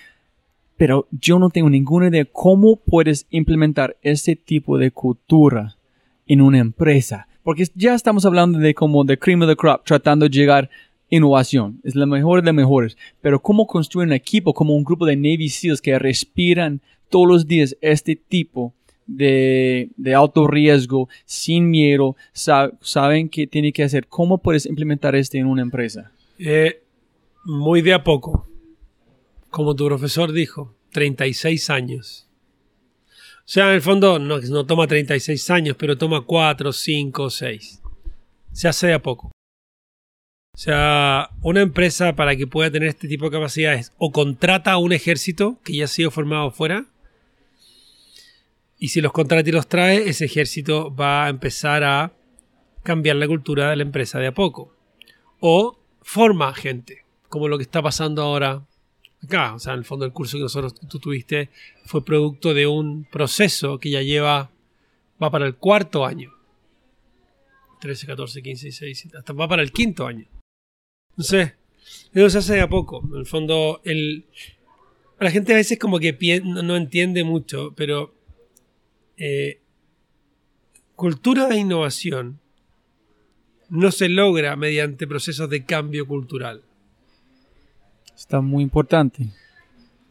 pero 0.76 1.06
yo 1.10 1.38
no 1.38 1.50
tengo 1.50 1.70
ninguna 1.70 2.08
idea 2.08 2.24
cómo 2.30 2.76
puedes 2.76 3.26
implementar 3.30 3.96
este 4.02 4.34
tipo 4.36 4.76
de 4.78 4.90
cultura 4.90 5.76
en 6.26 6.40
una 6.40 6.58
empresa, 6.58 7.28
porque 7.42 7.64
ya 7.74 7.94
estamos 7.94 8.24
hablando 8.24 8.58
de 8.58 8.74
como 8.74 9.04
de 9.04 9.18
cream 9.18 9.42
of 9.42 9.48
the 9.48 9.56
crop, 9.56 9.84
tratando 9.84 10.24
de 10.28 10.30
llegar 10.36 10.70
innovación, 11.10 11.80
es 11.84 11.94
la 11.94 12.06
mejor 12.06 12.42
de 12.42 12.52
mejores, 12.52 12.96
pero 13.20 13.40
cómo 13.40 13.66
construir 13.66 14.08
un 14.08 14.14
equipo 14.14 14.52
como 14.54 14.74
un 14.74 14.82
grupo 14.84 15.06
de 15.06 15.16
Navy 15.16 15.48
SEALs 15.48 15.80
que 15.80 15.98
respiran 15.98 16.80
todos 17.10 17.28
los 17.28 17.46
días 17.46 17.76
este 17.80 18.16
tipo 18.16 18.72
de, 19.06 19.90
de 19.98 20.14
alto 20.14 20.46
riesgo, 20.48 21.08
sin 21.26 21.68
miedo, 21.70 22.16
sa- 22.32 22.72
saben 22.80 23.28
qué 23.28 23.46
tiene 23.46 23.70
que 23.70 23.84
hacer. 23.84 24.06
¿Cómo 24.08 24.38
puedes 24.38 24.64
implementar 24.66 25.14
esto 25.14 25.36
en 25.36 25.46
una 25.46 25.60
empresa? 25.62 26.10
Eh, 26.39 26.82
muy 27.45 27.82
de 27.82 27.95
a 27.95 28.05
poco. 28.05 28.49
Como 29.51 29.74
tu 29.74 29.87
profesor 29.87 30.32
dijo, 30.32 30.74
36 30.93 31.70
años. 31.70 32.28
O 33.39 33.47
sea, 33.47 33.68
en 33.68 33.74
el 33.74 33.82
fondo 33.82 34.18
no, 34.18 34.39
no 34.39 34.66
toma 34.66 34.87
36 34.87 35.51
años, 35.51 35.76
pero 35.78 35.99
toma 35.99 36.22
4, 36.22 36.72
5, 36.72 37.30
6. 37.30 37.82
Se 38.53 38.68
hace 38.68 38.87
de 38.89 38.95
a 38.95 39.03
poco. 39.03 39.30
O 40.55 40.59
sea, 40.59 41.30
una 41.43 41.61
empresa 41.61 42.14
para 42.14 42.37
que 42.37 42.47
pueda 42.47 42.70
tener 42.70 42.89
este 42.89 43.09
tipo 43.09 43.24
de 43.24 43.32
capacidades 43.32 43.93
o 43.99 44.12
contrata 44.12 44.72
a 44.72 44.78
un 44.78 44.93
ejército 44.93 45.59
que 45.64 45.76
ya 45.76 45.85
ha 45.85 45.89
sido 45.89 46.11
formado 46.11 46.51
fuera. 46.53 46.87
Y 48.78 48.89
si 48.89 49.01
los 49.01 49.12
contrata 49.12 49.49
y 49.49 49.53
los 49.53 49.66
trae, 49.66 50.09
ese 50.09 50.26
ejército 50.26 50.95
va 50.95 51.26
a 51.26 51.28
empezar 51.28 51.82
a 51.82 52.12
cambiar 52.82 53.16
la 53.16 53.26
cultura 53.26 53.70
de 53.70 53.76
la 53.76 53.82
empresa 53.82 54.18
de 54.20 54.28
a 54.28 54.35
poco 54.35 54.74
o 55.41 55.78
forma 56.05 56.55
gente, 56.55 57.05
como 57.28 57.48
lo 57.48 57.57
que 57.57 57.64
está 57.64 57.82
pasando 57.82 58.22
ahora 58.22 58.64
acá. 59.24 59.55
O 59.55 59.59
sea, 59.59 59.72
en 59.72 59.80
el 59.80 59.84
fondo 59.84 60.05
el 60.05 60.12
curso 60.12 60.36
que 60.36 60.42
nosotros 60.42 60.74
tú 60.88 61.00
tuviste 61.00 61.50
fue 61.86 62.05
producto 62.05 62.55
de 62.55 62.66
un 62.66 63.05
proceso 63.11 63.80
que 63.80 63.90
ya 63.90 64.02
lleva, 64.02 64.52
va 65.20 65.30
para 65.30 65.46
el 65.46 65.57
cuarto 65.57 66.05
año. 66.05 66.32
13, 67.80 68.07
14, 68.07 68.42
15, 68.42 68.66
16, 68.66 69.14
hasta 69.16 69.32
va 69.32 69.48
para 69.48 69.62
el 69.62 69.72
quinto 69.72 70.07
año. 70.07 70.26
No 71.16 71.24
sé, 71.24 71.55
eso 72.12 72.30
se 72.30 72.38
hace 72.38 72.55
de 72.55 72.61
a 72.61 72.68
poco. 72.68 73.02
En 73.12 73.18
el 73.18 73.26
fondo, 73.26 73.80
el, 73.84 74.26
la 75.18 75.30
gente 75.30 75.52
a 75.52 75.57
veces 75.57 75.78
como 75.78 75.98
que 75.98 76.40
no 76.44 76.76
entiende 76.76 77.24
mucho, 77.24 77.74
pero 77.76 78.14
eh, 79.16 79.61
cultura 80.94 81.48
de 81.48 81.59
innovación 81.59 82.40
no 83.74 83.90
se 83.90 84.08
logra 84.08 84.54
mediante 84.54 85.08
procesos 85.08 85.50
de 85.50 85.64
cambio 85.64 86.06
cultural. 86.06 86.62
Está 88.14 88.40
muy 88.40 88.62
importante. 88.62 89.30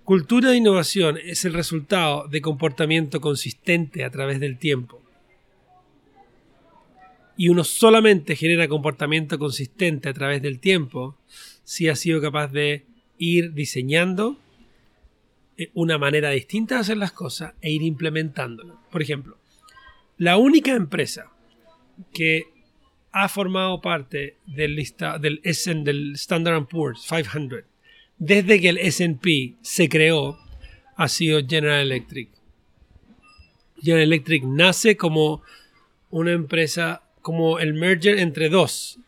Cultura 0.04 0.50
de 0.50 0.58
innovación 0.58 1.18
es 1.24 1.46
el 1.46 1.54
resultado 1.54 2.28
de 2.28 2.42
comportamiento 2.42 3.22
consistente 3.22 4.04
a 4.04 4.10
través 4.10 4.42
del 4.42 4.58
tiempo. 4.58 5.02
Y 7.38 7.48
uno 7.48 7.64
solamente 7.64 8.36
genera 8.36 8.68
comportamiento 8.68 9.40
consistente 9.40 10.10
a 10.10 10.14
través 10.14 10.42
del 10.42 10.60
tiempo 10.60 11.18
si 11.64 11.88
ha 11.88 11.96
sido 11.96 12.22
capaz 12.22 12.52
de 12.52 12.86
ir 13.18 13.54
diseñando 13.54 14.38
eh, 15.58 15.72
una 15.74 15.98
manera 15.98 16.32
distinta 16.32 16.76
de 16.76 16.82
hacer 16.82 16.98
las 16.98 17.14
cosas 17.14 17.54
e 17.62 17.72
ir 17.72 17.82
implementándolas. 17.82 18.76
Por 18.92 19.02
ejemplo, 19.02 19.38
la 20.18 20.36
única 20.36 20.74
empresa 20.74 21.32
que 22.14 22.53
ha 23.14 23.30
formado 23.30 23.80
parte 23.80 24.38
del, 24.48 24.76
lista, 24.76 25.20
del, 25.20 25.40
Standard 25.44 26.66
Poor's 26.68 27.06
500 27.08 27.64
desde 28.18 28.60
que 28.60 28.70
el 28.70 28.78
S&P 28.78 29.56
se 29.62 29.88
creó 29.88 30.38
ha 30.96 31.08
sido 31.08 31.42
General 31.48 31.82
Electric. 31.82 32.30
General 33.82 34.04
Electric 34.04 34.44
nace 34.44 34.96
como 34.96 35.42
una 36.10 36.32
empresa, 36.32 37.04
como 37.22 37.60
el 37.60 37.74
merger 37.74 38.20
entre 38.20 38.50
dos 38.50 39.00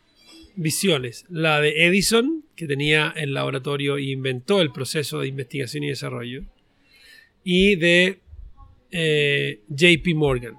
visiones. 0.56 1.26
La 1.30 1.62
de 1.62 1.86
Edison, 1.86 2.44
que 2.56 2.68
tenía 2.68 3.14
el 3.16 3.34
laboratorio 3.34 3.98
e 3.98 4.04
inventó 4.04 4.62
el 4.62 4.72
proceso 4.72 5.20
de 5.20 5.28
investigación 5.28 5.84
y 5.84 5.90
desarrollo, 5.90 6.44
y 7.44 7.76
de 7.76 8.20
eh, 8.92 9.62
JP 9.70 10.16
Morgan, 10.16 10.56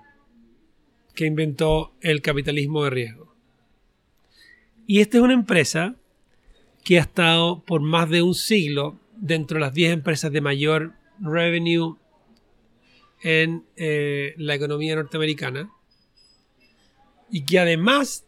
que 1.14 1.26
inventó 1.26 1.94
el 2.00 2.22
capitalismo 2.22 2.84
de 2.84 2.90
riesgo. 2.90 3.25
Y 4.86 5.00
esta 5.00 5.18
es 5.18 5.22
una 5.22 5.34
empresa 5.34 5.96
que 6.84 6.98
ha 6.98 7.02
estado 7.02 7.64
por 7.64 7.80
más 7.80 8.08
de 8.08 8.22
un 8.22 8.34
siglo 8.34 9.00
dentro 9.16 9.56
de 9.56 9.62
las 9.62 9.74
10 9.74 9.92
empresas 9.92 10.30
de 10.30 10.40
mayor 10.40 10.92
revenue 11.20 11.96
en 13.22 13.64
eh, 13.76 14.34
la 14.36 14.54
economía 14.54 14.94
norteamericana 14.94 15.70
y 17.30 17.44
que 17.44 17.58
además 17.58 18.24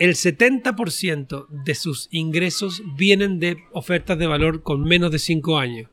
el 0.00 0.14
70% 0.14 1.46
de 1.48 1.74
sus 1.76 2.08
ingresos 2.10 2.82
vienen 2.96 3.38
de 3.38 3.58
ofertas 3.72 4.18
de 4.18 4.26
valor 4.26 4.62
con 4.62 4.82
menos 4.82 5.12
de 5.12 5.20
5 5.20 5.58
años. 5.58 5.88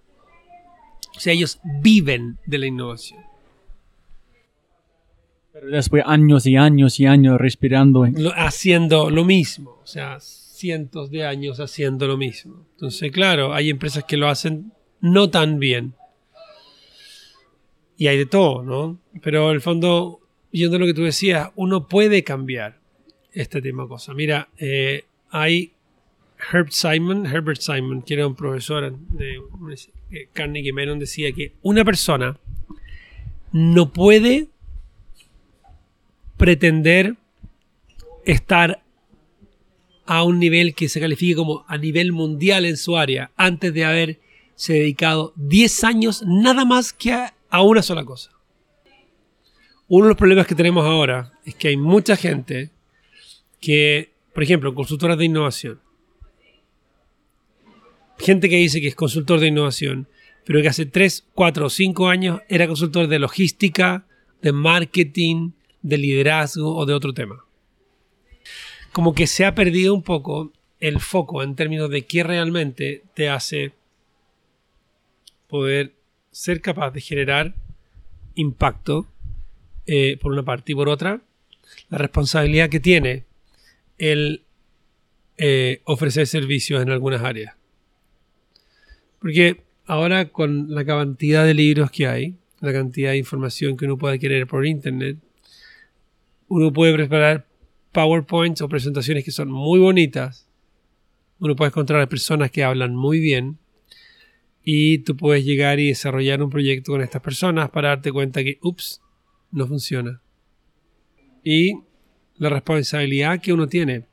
O 1.15 1.19
sea, 1.19 1.33
ellos 1.33 1.59
viven 1.81 2.39
de 2.47 2.57
la 2.57 2.65
innovación. 2.65 3.30
Pero 5.61 5.75
después 5.75 6.03
años 6.07 6.47
y 6.47 6.57
años 6.57 6.99
y 6.99 7.05
años 7.05 7.39
respirando. 7.39 8.07
Haciendo 8.35 9.11
lo 9.11 9.23
mismo. 9.23 9.79
O 9.83 9.85
sea, 9.85 10.19
cientos 10.19 11.11
de 11.11 11.23
años 11.23 11.59
haciendo 11.59 12.07
lo 12.07 12.17
mismo. 12.17 12.65
Entonces, 12.71 13.11
claro, 13.11 13.53
hay 13.53 13.69
empresas 13.69 14.03
que 14.05 14.17
lo 14.17 14.27
hacen 14.27 14.71
no 15.01 15.29
tan 15.29 15.59
bien. 15.59 15.93
Y 17.95 18.07
hay 18.07 18.17
de 18.17 18.25
todo, 18.25 18.63
¿no? 18.63 18.97
Pero 19.21 19.49
en 19.49 19.55
el 19.55 19.61
fondo, 19.61 20.19
yendo 20.49 20.77
a 20.77 20.79
lo 20.79 20.87
que 20.87 20.95
tú 20.95 21.03
decías, 21.03 21.51
uno 21.55 21.87
puede 21.87 22.23
cambiar 22.23 22.79
este 23.31 23.61
tema 23.61 23.83
de 23.83 23.89
cosas. 23.89 24.15
Mira, 24.15 24.49
eh, 24.57 25.05
hay 25.29 25.73
Herb 26.51 26.71
Simon, 26.71 27.27
Herbert 27.27 27.61
Simon, 27.61 28.01
que 28.01 28.15
era 28.15 28.25
un 28.25 28.33
profesor 28.33 28.97
de 28.97 29.39
eh, 30.09 30.27
Carnegie 30.33 30.73
Mellon, 30.73 30.97
decía 30.97 31.31
que 31.33 31.51
una 31.61 31.85
persona 31.85 32.35
no 33.51 33.93
puede 33.93 34.47
pretender 36.41 37.17
estar 38.25 38.81
a 40.07 40.23
un 40.23 40.39
nivel 40.39 40.73
que 40.73 40.89
se 40.89 40.99
califique 40.99 41.35
como 41.35 41.63
a 41.67 41.77
nivel 41.77 42.13
mundial 42.13 42.65
en 42.65 42.77
su 42.77 42.97
área 42.97 43.29
antes 43.35 43.71
de 43.75 43.85
haberse 43.85 44.73
dedicado 44.73 45.33
10 45.35 45.83
años 45.83 46.23
nada 46.25 46.65
más 46.65 46.93
que 46.93 47.13
a, 47.13 47.61
una 47.61 47.83
sola 47.83 48.03
cosa. 48.05 48.31
Uno 49.87 50.05
de 50.05 50.09
los 50.09 50.17
problemas 50.17 50.47
que 50.47 50.55
tenemos 50.55 50.83
ahora 50.83 51.31
es 51.45 51.53
que 51.53 51.67
hay 51.67 51.77
mucha 51.77 52.15
gente 52.15 52.71
que, 53.59 54.11
por 54.33 54.41
ejemplo, 54.41 54.73
consultoras 54.73 55.19
de 55.19 55.25
innovación, 55.25 55.79
gente 58.17 58.49
que 58.49 58.55
dice 58.55 58.81
que 58.81 58.87
es 58.87 58.95
consultor 58.95 59.39
de 59.39 59.47
innovación, 59.49 60.07
pero 60.43 60.59
que 60.63 60.69
hace 60.69 60.87
3, 60.87 61.23
4 61.35 61.67
o 61.67 61.69
5 61.69 62.07
años 62.07 62.41
era 62.49 62.65
consultor 62.65 63.07
de 63.07 63.19
logística, 63.19 64.07
de 64.41 64.51
marketing, 64.53 65.51
de 65.81 65.97
liderazgo 65.97 66.75
o 66.75 66.85
de 66.85 66.93
otro 66.93 67.13
tema. 67.13 67.43
Como 68.91 69.13
que 69.13 69.27
se 69.27 69.45
ha 69.45 69.55
perdido 69.55 69.93
un 69.93 70.03
poco 70.03 70.51
el 70.79 70.99
foco 70.99 71.43
en 71.43 71.55
términos 71.55 71.89
de 71.89 72.05
qué 72.05 72.23
realmente 72.23 73.03
te 73.13 73.29
hace 73.29 73.73
poder 75.47 75.93
ser 76.31 76.61
capaz 76.61 76.91
de 76.91 77.01
generar 77.01 77.53
impacto 78.35 79.07
eh, 79.85 80.17
por 80.21 80.31
una 80.31 80.43
parte 80.43 80.71
y 80.71 80.75
por 80.75 80.89
otra 80.89 81.21
la 81.89 81.97
responsabilidad 81.97 82.69
que 82.69 82.79
tiene 82.79 83.25
el 83.97 84.43
eh, 85.37 85.81
ofrecer 85.85 86.27
servicios 86.27 86.81
en 86.81 86.89
algunas 86.89 87.21
áreas. 87.21 87.55
Porque 89.19 89.61
ahora 89.85 90.29
con 90.29 90.73
la 90.73 90.85
cantidad 90.85 91.45
de 91.45 91.53
libros 91.53 91.91
que 91.91 92.07
hay, 92.07 92.35
la 92.59 92.73
cantidad 92.73 93.11
de 93.11 93.17
información 93.17 93.77
que 93.77 93.85
uno 93.85 93.97
puede 93.97 94.19
querer 94.19 94.47
por 94.47 94.65
internet, 94.65 95.17
uno 96.51 96.73
puede 96.73 96.93
preparar 96.93 97.47
PowerPoints 97.93 98.61
o 98.61 98.67
presentaciones 98.67 99.23
que 99.23 99.31
son 99.31 99.49
muy 99.49 99.79
bonitas. 99.79 100.49
Uno 101.39 101.55
puede 101.55 101.69
encontrar 101.69 102.01
a 102.01 102.09
personas 102.09 102.51
que 102.51 102.61
hablan 102.61 102.93
muy 102.93 103.21
bien 103.21 103.57
y 104.61 104.97
tú 104.97 105.15
puedes 105.15 105.45
llegar 105.45 105.79
y 105.79 105.87
desarrollar 105.87 106.43
un 106.43 106.49
proyecto 106.49 106.91
con 106.91 106.99
estas 106.99 107.21
personas 107.21 107.69
para 107.69 107.87
darte 107.87 108.11
cuenta 108.11 108.43
que, 108.43 108.59
ups, 108.61 109.01
no 109.49 109.65
funciona. 109.65 110.21
Y 111.41 111.79
la 112.35 112.49
responsabilidad 112.49 113.39
que 113.39 113.53
uno 113.53 113.67
tiene 113.67 114.07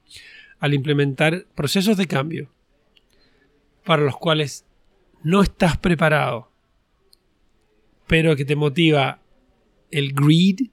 al 0.61 0.75
implementar 0.75 1.45
procesos 1.57 1.97
de 1.97 2.07
cambio 2.07 2.49
para 3.85 4.05
los 4.05 4.17
cuales 4.17 4.65
no 5.25 5.43
estás 5.43 5.77
preparado, 5.77 6.53
pero 8.07 8.37
que 8.37 8.45
te 8.45 8.55
motiva 8.55 9.21
el 9.91 10.13
greed, 10.13 10.69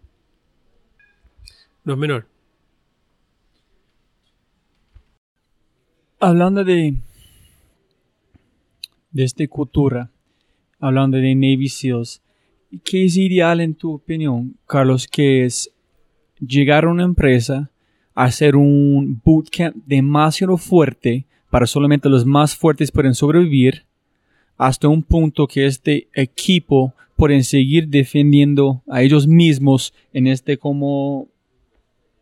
no 1.86 1.94
es 1.94 2.00
menor. 2.00 2.28
Hablando 6.20 6.64
de, 6.64 6.96
de 9.12 9.24
esta 9.24 9.48
cultura, 9.48 10.12
hablando 10.80 11.18
de 11.18 11.36
Navy 11.36 11.70
SEALs, 11.70 12.22
¿qué 12.84 13.06
es 13.06 13.16
ideal 13.16 13.62
en 13.62 13.76
tu 13.76 13.94
opinión, 13.94 14.58
Carlos? 14.66 15.08
Que 15.08 15.46
es 15.46 15.72
llegar 16.40 16.86
a 16.86 16.90
una 16.90 17.04
empresa, 17.04 17.70
hacer 18.16 18.56
un 18.56 19.22
bootcamp 19.24 19.76
demasiado 19.86 20.58
fuerte 20.58 21.26
para 21.52 21.68
solamente 21.68 22.10
los 22.10 22.26
más 22.26 22.56
fuertes 22.56 22.92
pueden 22.92 23.14
sobrevivir, 23.14 23.86
hasta 24.58 24.88
un 24.88 25.04
punto 25.04 25.48
que 25.48 25.66
este 25.66 26.08
equipo 26.14 26.94
pueden 27.16 27.44
seguir 27.44 27.88
defendiendo 27.88 28.82
a 28.90 29.02
ellos 29.02 29.28
mismos 29.28 29.94
en 30.12 30.28
este 30.28 30.58
como 30.58 31.30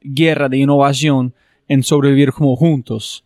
guerra 0.04 0.50
de 0.50 0.58
innovación 0.58 1.34
en 1.68 1.84
sobrevivir 1.84 2.32
como 2.32 2.56
juntos. 2.56 3.24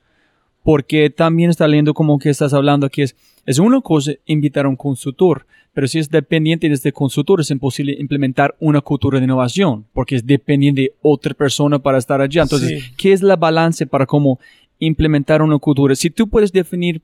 Porque 0.64 1.10
también 1.10 1.50
está 1.50 1.68
leyendo 1.68 1.94
como 1.94 2.20
que 2.20 2.30
estás 2.30 2.54
hablando 2.54 2.90
que 2.90 3.04
es, 3.04 3.16
es 3.46 3.60
una 3.60 3.82
cosa 3.82 4.12
invitar 4.26 4.66
a 4.66 4.70
un 4.70 4.76
consultor, 4.76 5.46
pero 5.74 5.88
si 5.88 6.00
es 6.00 6.10
dependiente 6.10 6.68
de 6.68 6.74
este 6.74 6.92
consultor 6.92 7.40
es 7.40 7.52
imposible 7.52 7.96
implementar 8.00 8.56
una 8.60 8.82
cultura 8.82 9.20
de 9.20 9.26
innovación, 9.26 9.86
porque 9.94 10.16
es 10.16 10.26
dependiente 10.26 10.82
de 10.82 10.94
otra 11.02 11.34
persona 11.34 11.80
para 11.80 11.98
estar 12.00 12.20
allá. 12.20 12.42
Entonces, 12.44 12.84
Sí. 12.84 12.92
¿qué 12.98 13.14
es 13.14 13.22
la 13.22 13.36
balance 13.36 13.86
para 13.88 14.06
cómo 14.06 14.40
implementar 14.80 15.42
una 15.42 15.58
cultura? 15.60 15.96
Si 15.96 16.10
tú 16.10 16.28
puedes 16.28 16.52
definir 16.52 17.02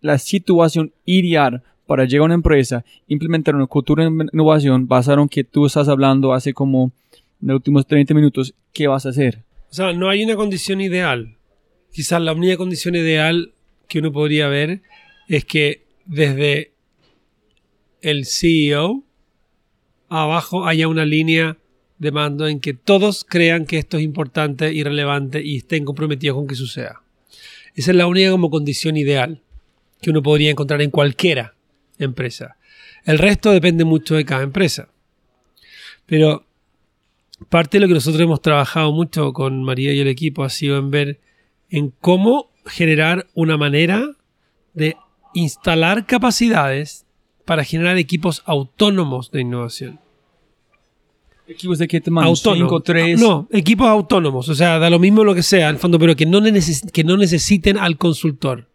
la 0.00 0.18
situación 0.18 0.92
ideal 1.04 1.62
para 1.86 2.04
llegar 2.04 2.22
a 2.22 2.26
una 2.26 2.34
empresa, 2.34 2.84
implementar 3.08 3.54
una 3.56 3.66
cultura 3.66 4.04
de 4.04 4.10
innovación 4.32 4.86
basada 4.86 5.22
en 5.22 5.28
que 5.28 5.42
tú 5.42 5.66
estás 5.66 5.88
hablando 5.88 6.32
hace 6.34 6.52
como 6.52 6.92
los 7.46 7.56
últimos 7.56 7.86
30 7.86 8.12
minutos, 8.14 8.54
¿qué 8.72 8.88
vas 8.88 9.06
a 9.06 9.10
hacer? 9.10 9.44
O 9.70 9.74
sea, 9.74 9.92
no 9.92 10.08
hay 10.08 10.24
una 10.24 10.34
condición 10.36 10.80
ideal. 10.80 11.36
Quizás 11.92 12.20
la 12.20 12.32
única 12.32 12.56
condición 12.56 12.94
ideal 12.96 13.52
que 13.88 14.00
uno 14.00 14.12
podría 14.12 14.48
ver 14.48 14.82
es 15.28 15.44
que 15.44 15.84
desde 16.06 16.72
el 18.02 18.26
CEO 18.26 19.04
abajo 20.08 20.66
haya 20.66 20.88
una 20.88 21.04
línea 21.04 21.56
de 21.98 22.10
mando 22.10 22.48
en 22.48 22.60
que 22.60 22.74
todos 22.74 23.24
crean 23.24 23.64
que 23.64 23.78
esto 23.78 23.96
es 23.96 24.02
importante 24.02 24.72
y 24.72 24.82
relevante 24.82 25.42
y 25.42 25.58
estén 25.58 25.84
comprometidos 25.84 26.36
con 26.36 26.46
que 26.46 26.54
suceda. 26.54 27.02
Esa 27.74 27.92
es 27.92 27.96
la 27.96 28.06
única 28.06 28.30
como 28.30 28.50
condición 28.50 28.96
ideal 28.96 29.40
que 30.00 30.10
uno 30.10 30.22
podría 30.22 30.50
encontrar 30.50 30.82
en 30.82 30.90
cualquiera 30.90 31.54
empresa. 31.98 32.56
El 33.04 33.18
resto 33.18 33.52
depende 33.52 33.84
mucho 33.84 34.16
de 34.16 34.24
cada 34.24 34.42
empresa. 34.42 34.88
Pero 36.06 36.45
parte 37.48 37.76
de 37.76 37.82
lo 37.82 37.88
que 37.88 37.94
nosotros 37.94 38.20
hemos 38.22 38.40
trabajado 38.42 38.92
mucho 38.92 39.32
con 39.32 39.62
María 39.62 39.92
y 39.92 40.00
el 40.00 40.08
equipo 40.08 40.42
ha 40.44 40.48
sido 40.50 40.78
en 40.78 40.90
ver 40.90 41.20
en 41.70 41.92
cómo 42.00 42.50
generar 42.66 43.26
una 43.34 43.56
manera 43.56 44.08
de 44.74 44.96
instalar 45.34 46.06
capacidades 46.06 47.04
para 47.44 47.62
generar 47.64 47.96
equipos 47.98 48.42
autónomos 48.46 49.30
de 49.30 49.40
innovación. 49.42 50.00
Equipos 51.48 51.78
de 51.78 51.86
qué 51.86 52.00
tamaño? 52.00 52.26
Autónomos. 52.28 52.68
5, 52.70 52.80
3. 52.80 53.20
No, 53.20 53.46
equipos 53.52 53.86
autónomos. 53.86 54.48
O 54.48 54.54
sea, 54.54 54.78
da 54.80 54.90
lo 54.90 54.98
mismo 54.98 55.22
lo 55.22 55.34
que 55.34 55.44
sea, 55.44 55.68
el 55.68 55.76
fondo, 55.78 55.98
pero 55.98 56.16
que 56.16 56.26
no, 56.26 56.40
neces- 56.40 56.90
que 56.90 57.04
no 57.04 57.16
necesiten 57.16 57.78
al 57.78 57.96
consultor. 57.98 58.66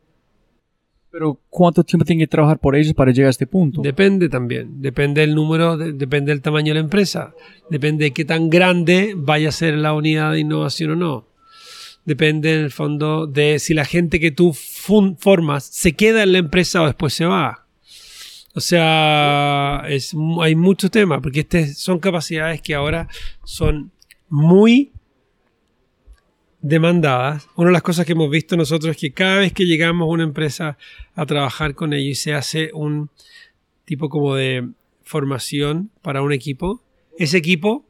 Pero 1.12 1.38
¿cuánto 1.49 1.84
tiempo 1.84 2.05
tiene 2.05 2.22
que 2.24 2.28
trabajar 2.28 2.57
por 2.57 2.76
ellos 2.76 2.93
para 2.93 3.12
llegar 3.12 3.28
a 3.28 3.32
este 3.32 3.45
punto? 3.45 3.82
Depende 3.82 4.30
también. 4.30 4.82
Depende 4.82 5.22
del 5.22 5.36
número, 5.36 5.76
de- 5.78 5.91
depende 5.93 6.32
del 6.32 6.41
tamaño 6.41 6.70
de 6.70 6.76
la 6.76 6.80
empresa. 6.86 7.34
Depende 7.70 8.05
de 8.05 8.12
qué 8.12 8.24
tan 8.24 8.49
grande 8.49 9.14
vaya 9.18 9.49
a 9.49 9.51
ser 9.51 9.76
la 9.76 9.93
unidad 9.93 10.32
de 10.32 10.39
innovación 10.39 10.91
o 10.91 10.95
no. 10.95 11.28
Depende 12.05 12.55
en 12.55 12.62
el 12.62 12.72
fondo 12.72 13.28
de 13.28 13.59
si 13.59 13.74
la 13.74 13.86
gente 13.86 14.20
que 14.20 14.32
tú 14.32 14.53
formas 14.53 15.66
se 15.66 15.93
queda 15.93 16.24
en 16.24 16.32
la 16.32 16.38
empresa 16.39 16.82
o 16.82 16.86
después 16.86 17.14
se 17.14 17.26
va. 17.26 17.66
O 18.55 18.59
sea, 18.59 19.84
es, 19.88 20.14
hay 20.41 20.55
muchos 20.55 20.91
temas, 20.91 21.20
porque 21.22 21.41
este 21.41 21.74
son 21.74 21.99
capacidades 21.99 22.62
que 22.62 22.74
ahora 22.74 23.07
son 23.43 23.91
muy 24.30 24.91
demandadas. 26.62 27.47
Una 27.55 27.70
de 27.70 27.74
las 27.74 27.82
cosas 27.82 28.05
que 28.05 28.14
hemos 28.14 28.30
visto 28.30 28.55
nosotros 28.55 28.91
es 28.91 28.97
que 28.97 29.12
cada 29.12 29.39
vez 29.39 29.53
que 29.53 29.66
llegamos 29.66 30.05
a 30.05 30.12
una 30.12 30.24
empresa 30.24 30.78
a 31.16 31.26
trabajar 31.26 31.76
con 31.76 31.93
ellos 31.93 32.12
y 32.12 32.22
se 32.22 32.34
hace 32.34 32.72
un 32.74 33.09
tipo 33.86 34.09
como 34.09 34.36
de 34.36 34.70
formación 35.03 35.91
para 36.01 36.22
un 36.22 36.32
equipo, 36.32 36.82
ese 37.18 37.38
equipo 37.38 37.86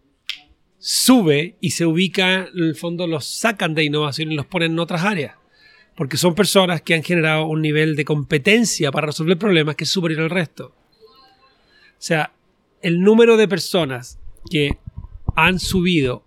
sube 0.80 1.58
y 1.62 1.72
se 1.72 1.86
ubica, 1.86 2.48
en 2.54 2.64
el 2.64 2.76
fondo 2.76 3.06
los 3.06 3.26
sacan 3.26 3.76
de 3.76 3.84
innovación 3.84 4.32
y 4.32 4.36
los 4.36 4.48
ponen 4.48 4.72
en 4.72 4.80
otras 4.80 5.04
áreas. 5.04 5.36
Porque 5.96 6.18
son 6.18 6.34
personas 6.34 6.82
que 6.82 6.96
han 6.96 7.04
generado 7.04 7.46
un 7.46 7.62
nivel 7.62 7.96
de 7.96 8.06
competencia 8.06 8.92
para 8.92 9.08
resolver 9.08 9.38
problemas 9.38 9.76
que 9.76 9.84
es 9.84 9.90
superior 9.90 10.22
al 10.22 10.30
resto. 10.30 10.74
O 10.74 12.04
sea, 12.04 12.32
el 12.82 13.02
número 13.02 13.38
de 13.38 13.48
personas 13.48 14.18
que 14.50 14.78
han 15.36 15.60
subido 15.60 16.24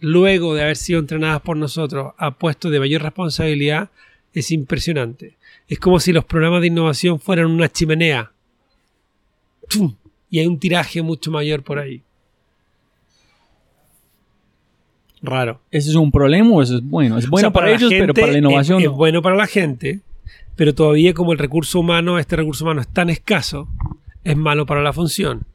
luego 0.00 0.54
de 0.54 0.62
haber 0.62 0.76
sido 0.76 1.00
entrenadas 1.00 1.40
por 1.40 1.56
nosotros 1.56 2.12
a 2.18 2.32
puestos 2.32 2.70
de 2.70 2.80
mayor 2.80 3.02
responsabilidad 3.02 3.90
es 4.32 4.50
impresionante. 4.50 5.36
Es 5.68 5.78
como 5.78 6.00
si 6.00 6.12
los 6.12 6.24
programas 6.24 6.60
de 6.60 6.66
innovación 6.66 7.20
fueran 7.20 7.46
una 7.46 7.70
chimenea. 7.70 8.32
¡Tum! 9.68 9.94
Y 10.28 10.40
hay 10.40 10.46
un 10.46 10.58
tiraje 10.58 11.00
mucho 11.00 11.30
mayor 11.30 11.62
por 11.62 11.78
ahí. 11.78 12.02
Raro. 15.22 15.60
¿Ese 15.70 15.90
es 15.90 15.96
un 15.96 16.10
problema 16.10 16.50
o 16.50 16.62
eso 16.62 16.76
es 16.76 16.82
bueno? 16.82 17.16
Es 17.16 17.26
O 17.26 17.30
bueno 17.30 17.46
sea, 17.46 17.52
para, 17.52 17.70
ellos, 17.70 17.88
pero 17.88 18.06
gente 18.06 18.20
para 18.20 18.32
la 18.32 18.38
innovación 18.38 18.80
es, 18.80 18.84
no. 18.84 18.90
es 18.90 18.96
bueno 18.96 19.22
para 19.22 19.36
la 19.36 19.46
gente, 19.46 20.00
pero 20.54 20.74
todavía 20.74 21.14
como 21.14 21.32
el 21.32 21.38
recurso 21.38 21.80
humano, 21.80 22.18
este 22.18 22.36
recurso 22.36 22.64
humano 22.64 22.82
es 22.82 22.88
tan 22.88 23.08
escaso, 23.08 23.68
es 24.22 24.36
malo 24.36 24.66
para 24.66 24.82
la 24.82 24.92
función. 24.92 25.46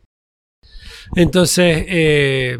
Entonces, 1.15 1.85
eh, 1.87 2.59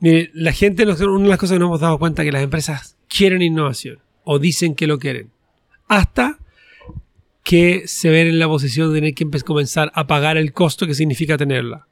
mire, 0.00 0.30
la 0.34 0.52
gente, 0.52 0.84
una 0.84 1.22
de 1.22 1.28
las 1.28 1.38
cosas 1.38 1.54
que 1.54 1.58
nos 1.58 1.68
hemos 1.68 1.80
dado 1.80 1.98
cuenta 1.98 2.22
es 2.22 2.26
que 2.26 2.32
las 2.32 2.42
empresas 2.42 2.96
quieren 3.08 3.42
innovación 3.42 3.98
o 4.24 4.38
dicen 4.38 4.74
que 4.74 4.86
lo 4.86 4.98
quieren, 4.98 5.30
hasta 5.88 6.38
que 7.42 7.86
se 7.86 8.10
ven 8.10 8.26
en 8.26 8.38
la 8.40 8.48
posición 8.48 8.88
de 8.92 9.00
tener 9.00 9.14
que 9.14 9.28
comenzar 9.42 9.92
a 9.94 10.06
pagar 10.06 10.36
el 10.36 10.52
costo 10.52 10.86
que 10.86 10.94
significa 10.94 11.36
tenerla. 11.36 11.86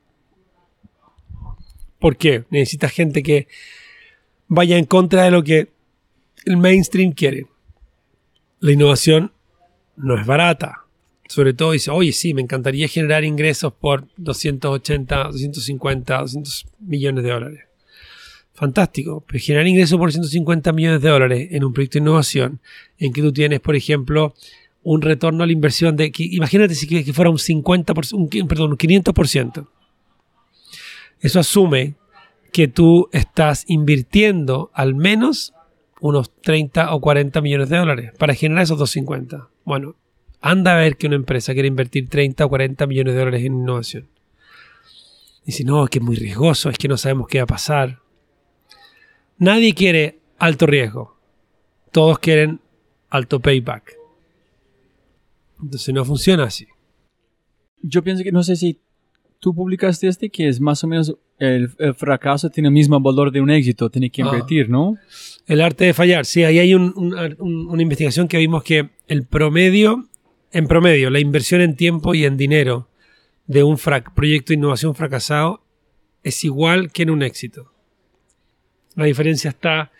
¿Por 2.00 2.16
qué? 2.16 2.44
Necesita 2.50 2.88
gente 2.88 3.22
que 3.22 3.46
vaya 4.48 4.76
en 4.76 4.84
contra 4.84 5.22
de 5.22 5.30
lo 5.30 5.44
que 5.44 5.68
el 6.44 6.56
mainstream 6.56 7.12
quiere. 7.12 7.46
La 8.60 8.72
innovación 8.72 9.32
no 9.96 10.18
es 10.18 10.26
barata. 10.26 10.84
Sobre 11.28 11.54
todo 11.54 11.72
dice, 11.72 11.90
oye, 11.90 12.12
sí, 12.12 12.34
me 12.34 12.42
encantaría 12.42 12.88
generar 12.88 13.24
ingresos 13.24 13.72
por 13.72 14.08
280, 14.16 15.24
250, 15.24 16.18
200 16.18 16.66
millones 16.80 17.24
de 17.24 17.30
dólares. 17.30 17.60
Fantástico. 18.54 19.24
Pero 19.26 19.42
generar 19.42 19.66
ingresos 19.66 19.98
por 19.98 20.12
150 20.12 20.72
millones 20.72 21.02
de 21.02 21.08
dólares 21.08 21.48
en 21.50 21.64
un 21.64 21.72
proyecto 21.72 21.98
de 21.98 22.02
innovación 22.02 22.60
en 22.98 23.12
que 23.12 23.20
tú 23.20 23.32
tienes, 23.32 23.60
por 23.60 23.76
ejemplo, 23.76 24.34
un 24.82 25.02
retorno 25.02 25.42
a 25.42 25.46
la 25.46 25.52
inversión 25.52 25.96
de, 25.96 26.12
que, 26.12 26.24
imagínate 26.24 26.74
si 26.74 26.86
que, 26.86 27.04
que 27.04 27.12
fuera 27.12 27.30
un 27.30 27.38
50%, 27.38 28.12
un, 28.12 28.48
perdón, 28.48 28.72
un 28.72 28.78
500%. 28.78 29.66
Eso 31.20 31.40
asume 31.40 31.94
que 32.52 32.68
tú 32.68 33.08
estás 33.12 33.64
invirtiendo 33.66 34.70
al 34.74 34.94
menos 34.94 35.54
unos 36.00 36.30
30 36.42 36.94
o 36.94 37.00
40 37.00 37.40
millones 37.40 37.70
de 37.70 37.78
dólares 37.78 38.12
para 38.18 38.34
generar 38.34 38.62
esos 38.62 38.78
250. 38.78 39.48
Bueno, 39.64 39.96
anda 40.40 40.74
a 40.74 40.76
ver 40.76 40.96
que 40.96 41.06
una 41.06 41.16
empresa 41.16 41.54
quiere 41.54 41.68
invertir 41.68 42.08
30 42.08 42.44
o 42.44 42.48
40 42.48 42.86
millones 42.86 43.14
de 43.14 43.20
dólares 43.20 43.44
en 43.44 43.54
innovación. 43.54 44.08
Dice, 45.46 45.64
no, 45.64 45.84
es 45.84 45.90
que 45.90 45.98
es 45.98 46.04
muy 46.04 46.16
riesgoso, 46.16 46.68
es 46.68 46.78
que 46.78 46.88
no 46.88 46.96
sabemos 46.96 47.26
qué 47.28 47.38
va 47.38 47.44
a 47.44 47.46
pasar. 47.46 48.03
Nadie 49.44 49.74
quiere 49.74 50.18
alto 50.38 50.66
riesgo. 50.66 51.16
Todos 51.92 52.18
quieren 52.18 52.60
alto 53.10 53.40
payback. 53.40 53.94
Entonces 55.62 55.94
no 55.94 56.02
funciona 56.04 56.44
así. 56.44 56.66
Yo 57.82 58.02
pienso 58.02 58.24
que 58.24 58.32
no 58.32 58.42
sé 58.42 58.56
si 58.56 58.80
tú 59.40 59.54
publicaste 59.54 60.08
este 60.08 60.30
que 60.30 60.48
es 60.48 60.60
más 60.60 60.82
o 60.82 60.86
menos 60.86 61.14
el, 61.38 61.70
el 61.78 61.94
fracaso 61.94 62.48
tiene 62.48 62.68
el 62.68 62.74
mismo 62.74 62.98
valor 63.00 63.30
de 63.32 63.42
un 63.42 63.50
éxito, 63.50 63.90
tiene 63.90 64.08
que 64.08 64.22
Ah. 64.22 64.26
invertir, 64.26 64.70
¿no? 64.70 64.96
El 65.46 65.60
arte 65.60 65.84
de 65.84 65.92
fallar, 65.92 66.24
sí, 66.24 66.42
ahí 66.44 66.58
hay 66.58 66.74
un- 66.74 66.94
un- 66.96 67.14
un- 67.38 67.66
una 67.68 67.82
investigación 67.82 68.28
que 68.28 68.38
vimos 68.38 68.62
que 68.64 68.88
el 69.08 69.26
promedio, 69.26 70.08
en 70.52 70.66
promedio, 70.66 71.10
la 71.10 71.20
inversión 71.20 71.60
en 71.60 71.76
tiempo 71.76 72.14
y 72.14 72.24
en 72.24 72.38
dinero 72.38 72.88
de 73.46 73.62
un 73.62 73.76
frac- 73.76 74.14
proyecto 74.14 74.52
de 74.52 74.58
innovación 74.58 74.94
fracasado 74.94 75.60
es 76.22 76.42
igual 76.44 76.90
que 76.92 77.02
en 77.02 77.10
un 77.10 77.22
éxito. 77.22 77.72
La 78.94 79.04
diferencia 79.04 79.50
está 79.50 79.90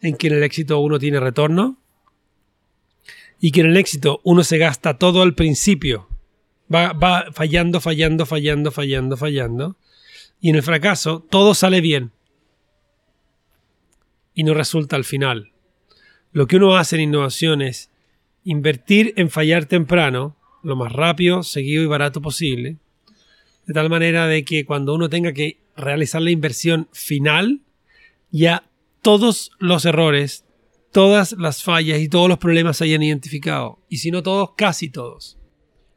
en 0.00 0.16
que 0.16 0.28
en 0.28 0.34
el 0.34 0.42
éxito 0.42 0.78
uno 0.80 0.98
tiene 0.98 1.20
retorno 1.20 1.78
y 3.40 3.50
que 3.50 3.60
en 3.60 3.66
el 3.66 3.76
éxito 3.76 4.20
uno 4.24 4.44
se 4.44 4.58
gasta 4.58 4.98
todo 4.98 5.22
al 5.22 5.34
principio. 5.34 6.08
Va, 6.72 6.92
va 6.92 7.26
fallando, 7.32 7.80
fallando, 7.80 8.26
fallando, 8.26 8.70
fallando, 8.70 9.16
fallando. 9.16 9.76
Y 10.40 10.50
en 10.50 10.56
el 10.56 10.62
fracaso 10.62 11.26
todo 11.28 11.54
sale 11.54 11.80
bien 11.80 12.12
y 14.34 14.44
no 14.44 14.54
resulta 14.54 14.96
al 14.96 15.04
final. 15.04 15.52
Lo 16.32 16.46
que 16.46 16.56
uno 16.56 16.76
hace 16.76 16.96
en 16.96 17.02
innovación 17.02 17.62
es 17.62 17.90
invertir 18.44 19.12
en 19.16 19.30
fallar 19.30 19.66
temprano, 19.66 20.36
lo 20.62 20.76
más 20.76 20.92
rápido, 20.92 21.42
seguido 21.42 21.82
y 21.82 21.86
barato 21.86 22.20
posible, 22.20 22.78
de 23.66 23.74
tal 23.74 23.90
manera 23.90 24.26
de 24.26 24.44
que 24.44 24.64
cuando 24.64 24.94
uno 24.94 25.08
tenga 25.08 25.32
que 25.32 25.58
realizar 25.76 26.22
la 26.22 26.30
inversión 26.30 26.88
final, 26.92 27.60
ya 28.32 28.64
todos 29.02 29.52
los 29.60 29.84
errores, 29.84 30.44
todas 30.90 31.32
las 31.38 31.62
fallas 31.62 32.00
y 32.00 32.08
todos 32.08 32.28
los 32.28 32.38
problemas 32.38 32.78
se 32.78 32.84
hayan 32.84 33.02
identificado. 33.04 33.78
Y 33.88 33.98
si 33.98 34.10
no 34.10 34.22
todos, 34.22 34.50
casi 34.56 34.88
todos. 34.90 35.38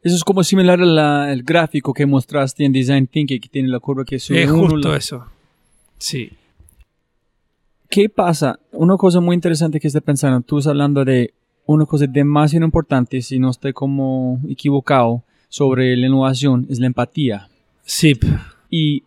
Eso 0.02 0.14
es 0.14 0.22
como 0.22 0.44
similar 0.44 0.80
al 0.80 1.42
gráfico 1.42 1.92
que 1.92 2.06
mostraste 2.06 2.64
en 2.64 2.72
Design 2.72 3.08
Thinking, 3.08 3.40
que 3.40 3.48
tiene 3.48 3.68
la 3.68 3.80
curva 3.80 4.04
que 4.04 4.20
sube 4.20 4.42
es 4.44 4.50
uno, 4.50 4.68
justo 4.68 4.90
la- 4.90 4.96
eso. 4.96 5.26
Sí. 5.98 6.30
¿Qué 7.88 8.08
pasa? 8.08 8.58
Una 8.72 8.96
cosa 8.96 9.20
muy 9.20 9.34
interesante 9.34 9.80
que 9.80 9.86
estoy 9.86 10.02
pensando, 10.02 10.40
tú 10.42 10.58
estás 10.58 10.70
hablando 10.70 11.04
de 11.04 11.32
una 11.66 11.86
cosa 11.86 12.06
demasiado 12.06 12.64
importante, 12.64 13.20
si 13.22 13.38
no 13.38 13.50
estoy 13.50 13.72
como 13.72 14.40
equivocado, 14.48 15.24
sobre 15.48 15.96
la 15.96 16.06
innovación, 16.06 16.66
es 16.68 16.78
la 16.80 16.86
empatía. 16.86 17.48
Sí. 17.84 18.18
Y, 18.70 19.04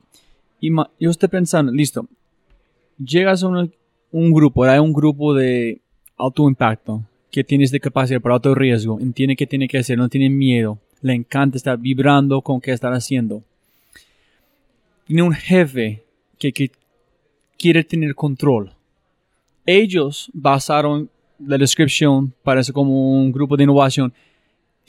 y 0.60 0.70
yo 1.00 1.10
estoy 1.10 1.30
pensando, 1.30 1.72
listo, 1.72 2.08
llegas 3.04 3.44
a 3.44 3.48
una- 3.48 3.70
un 4.12 4.34
grupo, 4.34 4.64
hay 4.64 4.80
un 4.80 4.94
grupo 4.94 5.34
de 5.34 5.80
alto 6.18 6.48
impacto, 6.48 7.04
que 7.32 7.44
tiene 7.44 7.64
esta 7.64 7.80
capacidad 7.80 8.20
para 8.20 8.36
alto 8.36 8.54
riesgo, 8.56 9.00
entiende 9.00 9.36
qué 9.36 9.46
tiene 9.46 9.68
que 9.68 9.78
hacer, 9.78 9.98
no 9.98 10.10
tiene 10.10 10.30
miedo, 10.30 10.80
le 11.02 11.14
encanta 11.14 11.58
estar 11.58 11.78
vibrando 11.78 12.42
con 12.42 12.60
qué 12.60 12.72
están 12.72 12.94
haciendo. 12.94 13.44
Tiene 15.06 15.22
un 15.22 15.34
jefe 15.34 16.04
que, 16.38 16.52
que 16.52 16.72
quiere 17.58 17.84
tener 17.84 18.16
control. 18.16 18.72
Ellos 19.66 20.30
basaron 20.34 21.10
la 21.40 21.58
descripción, 21.58 22.34
parece 22.44 22.74
como 22.74 23.22
un 23.22 23.32
grupo 23.32 23.56
de 23.56 23.64
innovación, 23.64 24.12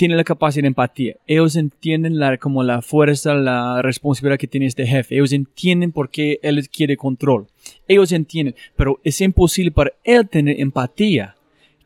tiene 0.00 0.16
la 0.16 0.24
capacidad 0.24 0.62
de 0.62 0.68
empatía. 0.68 1.16
Ellos 1.26 1.56
entienden 1.56 2.18
la, 2.18 2.38
como 2.38 2.62
la 2.62 2.80
fuerza, 2.80 3.34
la 3.34 3.82
responsabilidad 3.82 4.38
que 4.38 4.46
tiene 4.46 4.64
este 4.64 4.86
jefe. 4.86 5.16
Ellos 5.16 5.30
entienden 5.30 5.92
por 5.92 6.08
qué 6.08 6.40
él 6.42 6.66
quiere 6.70 6.96
control. 6.96 7.48
Ellos 7.86 8.10
entienden, 8.10 8.54
pero 8.76 8.98
es 9.04 9.20
imposible 9.20 9.70
para 9.72 9.92
él 10.02 10.26
tener 10.26 10.58
empatía. 10.58 11.36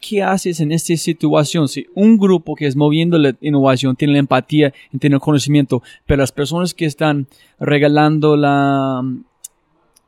¿Qué 0.00 0.22
haces 0.22 0.60
en 0.60 0.70
esta 0.70 0.96
situación? 0.96 1.66
Si 1.66 1.88
un 1.96 2.16
grupo 2.16 2.54
que 2.54 2.68
es 2.68 2.76
moviendo 2.76 3.18
la 3.18 3.34
innovación 3.40 3.96
tiene 3.96 4.12
la 4.12 4.20
empatía 4.20 4.72
tiene 5.00 5.16
el 5.16 5.20
conocimiento, 5.20 5.82
pero 6.06 6.20
las 6.20 6.30
personas 6.30 6.72
que 6.72 6.84
están 6.84 7.26
regalando 7.58 8.36
la 8.36 9.02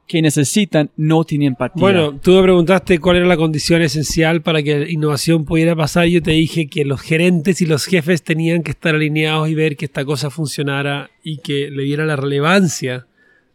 que 0.07 0.23
necesitan 0.23 0.91
no 0.97 1.25
tienen 1.25 1.49
empatía. 1.49 1.81
Bueno, 1.81 2.19
tú 2.21 2.33
me 2.33 2.43
preguntaste 2.43 2.99
cuál 3.01 3.17
era 3.17 3.27
la 3.27 3.37
condición 3.37 3.83
esencial 3.83 4.43
para 4.43 4.63
que 4.63 4.79
la 4.79 4.91
innovación 4.91 5.45
pudiera 5.45 5.75
pasar. 5.75 6.07
Yo 6.07 6.23
te 6.23 6.31
dije 6.31 6.69
que 6.69 6.85
los 6.85 7.01
gerentes 7.01 7.61
y 7.61 7.67
los 7.67 7.87
jefes 7.87 8.23
tenían 8.23 8.63
que 8.63 8.71
estar 8.71 8.95
alineados 8.95 9.49
y 9.49 9.55
ver 9.55 9.77
que 9.77 9.87
esta 9.87 10.05
cosa 10.05 10.31
funcionara 10.31 11.11
y 11.23 11.39
que 11.39 11.71
le 11.71 11.83
diera 11.83 12.05
la 12.05 12.17
relevancia 12.17 13.07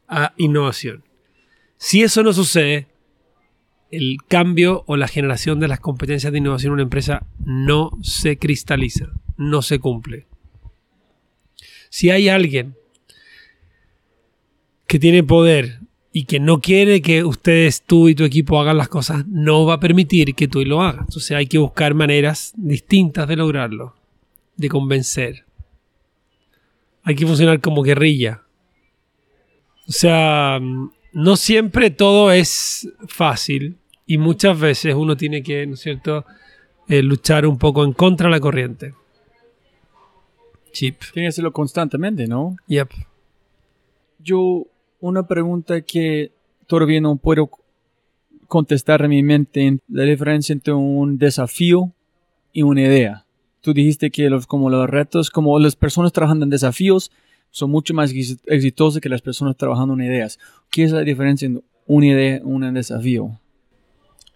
a 0.07 0.33
innovación. 0.37 1.03
Si 1.77 2.03
eso 2.03 2.21
no 2.21 2.33
sucede, 2.33 2.87
el 3.89 4.17
cambio 4.27 4.83
o 4.87 4.97
la 4.97 5.07
generación 5.07 5.59
de 5.59 5.67
las 5.67 5.79
competencias 5.79 6.31
de 6.31 6.39
innovación 6.39 6.69
en 6.69 6.73
una 6.73 6.83
empresa 6.83 7.25
no 7.45 7.91
se 8.01 8.37
cristaliza, 8.37 9.09
no 9.37 9.61
se 9.61 9.79
cumple. 9.79 10.27
Si 11.89 12.09
hay 12.09 12.29
alguien 12.29 12.75
que 14.87 14.99
tiene 14.99 15.23
poder 15.23 15.80
y 16.13 16.25
que 16.25 16.39
no 16.39 16.59
quiere 16.59 17.01
que 17.01 17.23
ustedes, 17.23 17.83
tú 17.83 18.09
y 18.09 18.15
tu 18.15 18.23
equipo 18.23 18.59
hagan 18.59 18.77
las 18.77 18.89
cosas, 18.89 19.25
no 19.27 19.65
va 19.65 19.75
a 19.75 19.79
permitir 19.79 20.35
que 20.35 20.47
tú 20.47 20.63
lo 20.65 20.81
hagas. 20.81 21.05
Entonces 21.07 21.31
hay 21.31 21.47
que 21.47 21.57
buscar 21.57 21.93
maneras 21.93 22.53
distintas 22.55 23.27
de 23.27 23.37
lograrlo, 23.37 23.95
de 24.57 24.69
convencer. 24.69 25.45
Hay 27.03 27.15
que 27.15 27.25
funcionar 27.25 27.61
como 27.61 27.81
guerrilla. 27.81 28.43
O 29.87 29.91
sea, 29.91 30.59
no 31.13 31.35
siempre 31.37 31.89
todo 31.91 32.31
es 32.31 32.89
fácil 33.07 33.77
y 34.05 34.17
muchas 34.17 34.59
veces 34.59 34.93
uno 34.95 35.15
tiene 35.15 35.41
que, 35.41 35.65
¿no 35.65 35.75
es 35.75 35.79
cierto?, 35.79 36.25
eh, 36.87 37.01
luchar 37.01 37.45
un 37.45 37.57
poco 37.57 37.85
en 37.85 37.93
contra 37.93 38.27
de 38.27 38.31
la 38.31 38.39
corriente. 38.41 38.93
Chip. 40.73 40.99
Tiene 41.13 41.25
que 41.25 41.29
hacerlo 41.29 41.53
constantemente, 41.53 42.27
¿no? 42.27 42.57
Yep. 42.67 42.89
Yo, 44.19 44.67
una 45.01 45.27
pregunta 45.27 45.81
que 45.81 46.31
todavía 46.67 47.01
no 47.01 47.17
puedo 47.17 47.49
contestar 48.47 49.01
en 49.01 49.09
mi 49.09 49.23
mente, 49.23 49.79
la 49.89 50.03
diferencia 50.03 50.53
entre 50.53 50.73
un 50.73 51.17
desafío 51.17 51.91
y 52.53 52.61
una 52.63 52.81
idea. 52.81 53.25
Tú 53.61 53.73
dijiste 53.73 54.09
que 54.11 54.29
los, 54.29 54.47
como 54.47 54.69
los 54.69 54.89
retos, 54.89 55.29
como 55.29 55.57
las 55.59 55.75
personas 55.75 56.11
trabajando 56.13 56.43
en 56.45 56.49
desafíos, 56.49 57.11
son 57.49 57.69
mucho 57.71 57.93
más 57.93 58.11
ex- 58.11 58.39
exitosas 58.45 59.01
que 59.01 59.09
las 59.09 59.21
personas 59.21 59.57
trabajando 59.57 59.93
en 59.93 60.01
ideas. 60.01 60.39
¿Qué 60.69 60.83
es 60.83 60.91
la 60.91 61.01
diferencia 61.01 61.45
entre 61.45 61.63
una 61.85 62.05
idea 62.07 62.37
y 62.37 62.41
un 62.43 62.73
desafío? 62.73 63.39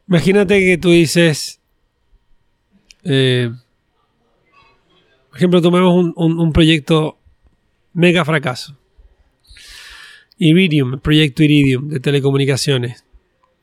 Imagínate 0.08 0.60
que 0.60 0.78
tú 0.78 0.90
dices, 0.92 1.60
eh, 3.04 3.52
por 5.30 5.38
ejemplo, 5.38 5.62
tomemos 5.62 5.94
un, 5.94 6.14
un- 6.16 6.40
un 6.40 6.54
proyecto 6.54 7.18
mega 7.94 8.24
fracaso. 8.24 8.78
Iridium, 10.38 11.00
proyecto 11.00 11.44
Iridium 11.44 11.88
de 11.90 12.00
telecomunicaciones. 12.00 13.06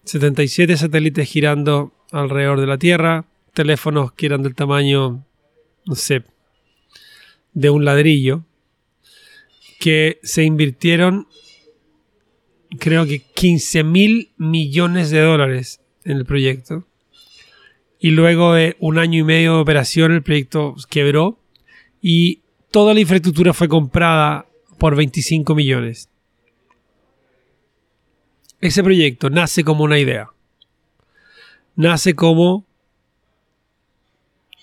77 0.05 0.77
satélites 0.77 1.29
girando 1.29 1.93
alrededor 2.11 2.61
de 2.61 2.67
la 2.67 2.79
Tierra, 2.79 3.27
teléfonos 3.53 4.13
que 4.13 4.27
eran 4.27 4.43
del 4.43 4.55
tamaño, 4.55 5.25
no 5.87 5.95
sé, 5.95 6.25
de 7.53 7.71
un 7.71 7.85
ladrillo, 7.85 8.45
que 9.79 10.19
se 10.23 10.45
invirtieron, 10.45 11.29
creo 12.79 13.05
que 13.05 13.21
15 13.21 13.85
mil 13.85 14.31
millones 14.37 15.11
de 15.11 15.21
dólares 15.21 15.81
en 16.05 16.17
el 16.17 16.25
proyecto. 16.25 16.87
Y 17.99 18.11
luego 18.11 18.55
de 18.55 18.77
un 18.81 18.99
año 18.99 19.21
y 19.21 19.25
medio 19.25 19.55
de 19.55 19.61
operación, 19.61 20.13
el 20.13 20.23
proyecto 20.23 20.75
quebró 20.89 21.39
y 22.01 22.41
toda 22.71 22.95
la 22.95 23.01
infraestructura 23.01 23.53
fue 23.53 23.69
comprada 23.69 24.47
por 24.79 24.97
25 24.97 25.55
millones. 25.55 26.09
Ese 28.63 28.85
proyecto 28.85 29.29
nace 29.29 29.65
como 29.65 29.83
una 29.83 29.99
idea. 29.99 30.31
Nace 31.75 32.15
como 32.15 32.65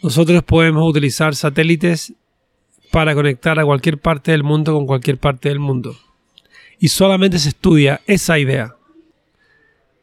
nosotros 0.02 0.42
podemos 0.44 0.90
utilizar 0.90 1.36
satélites 1.36 2.14
para 2.92 3.14
conectar 3.14 3.60
a 3.60 3.66
cualquier 3.66 3.98
parte 3.98 4.32
del 4.32 4.44
mundo 4.44 4.74
con 4.74 4.88
cualquier 4.88 5.18
parte 5.18 5.50
del 5.50 5.60
mundo. 5.60 5.98
Y 6.80 6.88
solamente 6.88 7.40
se 7.40 7.50
estudia 7.50 8.00
esa 8.08 8.40
idea. 8.40 8.78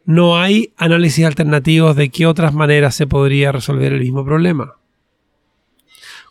No 0.04 0.38
hay 0.38 0.74
análisis 0.76 1.24
alternativos 1.24 1.96
de 1.96 2.10
qué 2.10 2.26
otras 2.26 2.52
maneras 2.52 2.94
se 2.94 3.06
podría 3.06 3.50
resolver 3.50 3.94
el 3.94 4.00
mismo 4.00 4.26
problema. 4.26 4.76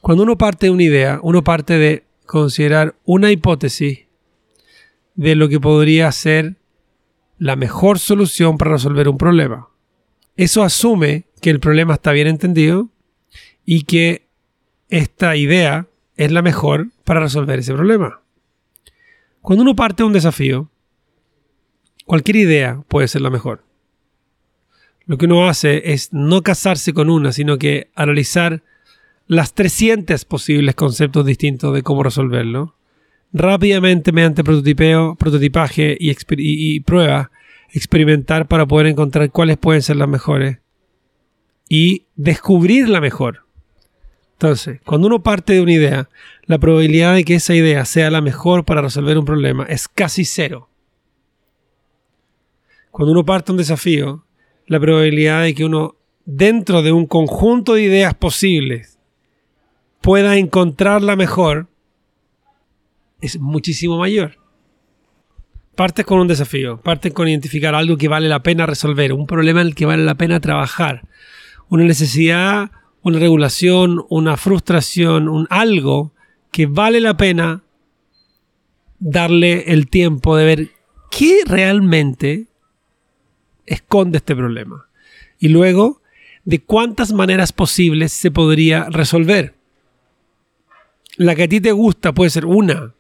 Cuando 0.02 0.22
uno 0.22 0.38
parte 0.38 0.68
de 0.68 0.72
una 0.72 0.84
idea, 0.84 1.20
uno 1.24 1.44
parte 1.44 1.80
de 1.80 2.04
considerar 2.28 2.94
una 3.06 3.32
hipótesis 3.32 4.06
de 5.16 5.34
lo 5.34 5.50
que 5.50 5.60
podría 5.60 6.12
ser 6.12 6.58
la 7.38 7.56
mejor 7.56 8.00
solución 8.00 8.58
para 8.58 8.72
resolver 8.72 9.10
un 9.10 9.18
problema. 9.18 9.70
Eso 10.38 10.64
asume 10.64 11.26
que 11.42 11.50
el 11.50 11.60
problema 11.60 11.94
está 11.94 12.12
bien 12.12 12.28
entendido 12.28 12.90
y 13.66 13.84
que 13.84 14.28
esta 14.90 15.36
idea 15.36 15.88
es 16.18 16.32
la 16.32 16.42
mejor 16.42 16.90
para 17.04 17.22
resolver 17.22 17.60
ese 17.60 17.74
problema. 17.74 18.22
Cuando 19.42 19.64
uno 19.64 19.76
parte 19.76 20.04
de 20.04 20.08
un 20.08 20.14
desafío, 20.14 20.70
cualquier 22.06 22.38
idea 22.38 22.84
puede 22.88 23.08
ser 23.08 23.22
la 23.22 23.30
mejor. 23.30 23.64
Lo 25.06 25.18
que 25.18 25.26
uno 25.26 25.48
hace 25.48 25.94
es 25.94 26.14
no 26.14 26.42
casarse 26.42 26.94
con 26.94 27.10
una, 27.10 27.32
sino 27.32 27.58
que 27.58 27.92
analizar 27.96 28.64
las 29.28 29.54
300 29.54 30.26
posibles 30.26 30.76
conceptos 30.76 31.26
distintos 31.26 31.74
de 31.74 31.84
cómo 31.84 32.04
resolverlo. 32.04 32.75
Rápidamente, 33.38 34.14
mediante 34.14 34.46
prototipeo, 34.46 35.16
prototipaje 35.16 35.98
y, 36.00 36.12
y- 36.12 36.16
y 36.38 36.80
prueba, 36.80 37.32
experimentar 37.74 38.48
para 38.48 38.66
poder 38.66 38.88
encontrar 38.88 39.30
cuáles 39.30 39.58
pueden 39.58 39.82
ser 39.82 39.98
las 39.98 40.08
mejores 40.08 40.60
y 41.68 42.06
descubrir 42.16 42.88
la 42.88 43.02
mejor. 43.02 43.46
Entonces, 44.36 44.80
cuando 44.86 45.08
uno 45.08 45.22
parte 45.22 45.52
de 45.52 45.60
una 45.62 45.74
idea, 45.74 46.10
la 46.46 46.60
probabilidad 46.60 47.14
de 47.14 47.26
que 47.26 47.36
esa 47.36 47.54
idea 47.54 47.84
sea 47.84 48.10
la 48.10 48.22
mejor 48.22 48.64
para 48.64 48.82
resolver 48.82 49.18
un 49.18 49.26
problema 49.26 49.66
es 49.66 49.90
casi 49.90 50.24
cero. 50.24 50.70
Cuando 52.92 53.12
uno 53.12 53.26
parte 53.26 53.48
de 53.48 53.52
un 53.52 53.58
desafío, 53.58 54.24
la 54.68 54.80
probabilidad 54.80 55.44
de 55.44 55.54
que 55.56 55.66
uno, 55.66 55.96
dentro 56.24 56.82
de 56.84 56.94
un 56.94 57.06
conjunto 57.06 57.74
de 57.74 57.84
ideas 57.84 58.14
posibles, 58.14 58.98
pueda 60.00 60.38
encontrar 60.38 61.02
la 61.02 61.18
mejor 61.18 61.68
es 63.22 63.40
muchísimo 63.40 63.98
mayor. 63.98 64.38
Partes 65.76 66.06
con 66.06 66.20
un 66.20 66.28
desafío, 66.28 66.78
partes 66.78 67.14
con 67.14 67.28
identificar 67.28 67.76
algo 67.76 67.98
que 67.98 68.08
vale 68.08 68.30
la 68.30 68.44
pena 68.44 68.66
resolver, 68.66 69.12
un 69.12 69.28
problema 69.28 69.62
en 69.62 69.68
el 69.68 69.76
que 69.76 69.86
vale 69.86 70.06
la 70.06 70.16
pena 70.16 70.40
trabajar, 70.40 71.02
una 71.70 71.84
necesidad, 71.84 72.72
una 73.02 73.20
regulación, 73.20 74.06
una 74.10 74.38
frustración, 74.38 75.28
un 75.28 75.48
algo 75.50 76.14
que 76.52 76.66
vale 76.66 77.02
la 77.02 77.18
pena 77.18 77.64
darle 79.00 79.74
el 79.74 79.90
tiempo 79.90 80.38
de 80.38 80.46
ver 80.46 80.70
qué 81.12 81.42
realmente 81.46 82.48
esconde 83.66 84.18
este 84.18 84.36
problema. 84.36 84.88
Y 85.40 85.50
luego, 85.50 86.02
de 86.46 86.62
cuántas 86.62 87.12
maneras 87.12 87.52
posibles 87.52 88.14
se 88.14 88.32
podría 88.32 88.86
resolver. 88.90 89.56
La 91.18 91.36
que 91.36 91.44
a 91.44 91.48
ti 91.48 91.62
te 91.62 91.72
gusta 91.72 92.14
puede 92.14 92.30
ser 92.30 92.46
una, 92.46 92.94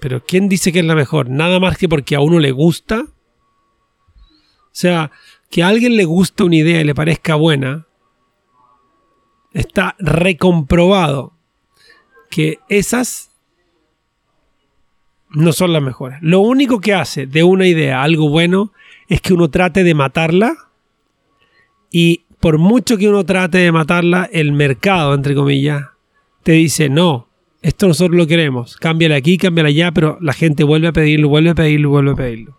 pero 0.00 0.24
¿quién 0.24 0.48
dice 0.48 0.72
que 0.72 0.80
es 0.80 0.84
la 0.84 0.94
mejor? 0.94 1.28
Nada 1.28 1.60
más 1.60 1.76
que 1.76 1.88
porque 1.88 2.16
a 2.16 2.20
uno 2.20 2.38
le 2.38 2.50
gusta. 2.50 3.04
O 3.04 4.72
sea, 4.72 5.10
que 5.50 5.62
a 5.62 5.68
alguien 5.68 5.96
le 5.96 6.04
guste 6.04 6.44
una 6.44 6.56
idea 6.56 6.80
y 6.80 6.84
le 6.84 6.94
parezca 6.94 7.34
buena, 7.34 7.86
está 9.52 9.96
recomprobado 9.98 11.32
que 12.30 12.58
esas 12.68 13.30
no 15.30 15.52
son 15.52 15.72
las 15.72 15.82
mejores. 15.82 16.18
Lo 16.22 16.40
único 16.40 16.80
que 16.80 16.94
hace 16.94 17.26
de 17.26 17.42
una 17.42 17.66
idea 17.66 18.02
algo 18.02 18.28
bueno 18.28 18.72
es 19.08 19.20
que 19.20 19.34
uno 19.34 19.50
trate 19.50 19.82
de 19.84 19.94
matarla 19.94 20.56
y 21.90 22.24
por 22.38 22.58
mucho 22.58 22.96
que 22.96 23.08
uno 23.08 23.24
trate 23.24 23.58
de 23.58 23.72
matarla, 23.72 24.28
el 24.32 24.52
mercado, 24.52 25.14
entre 25.14 25.34
comillas, 25.34 25.88
te 26.42 26.52
dice, 26.52 26.88
no, 26.88 27.28
esto 27.62 27.86
nosotros 27.86 28.16
lo 28.16 28.26
queremos, 28.26 28.76
cámbiala 28.76 29.16
aquí, 29.16 29.36
cámbiala 29.36 29.68
allá, 29.68 29.92
pero 29.92 30.18
la 30.20 30.32
gente 30.32 30.64
vuelve 30.64 30.88
a 30.88 30.92
pedirlo, 30.92 31.28
vuelve 31.28 31.50
a 31.50 31.54
pedirlo, 31.54 31.90
vuelve 31.90 32.12
a 32.12 32.14
pedirlo. 32.14 32.56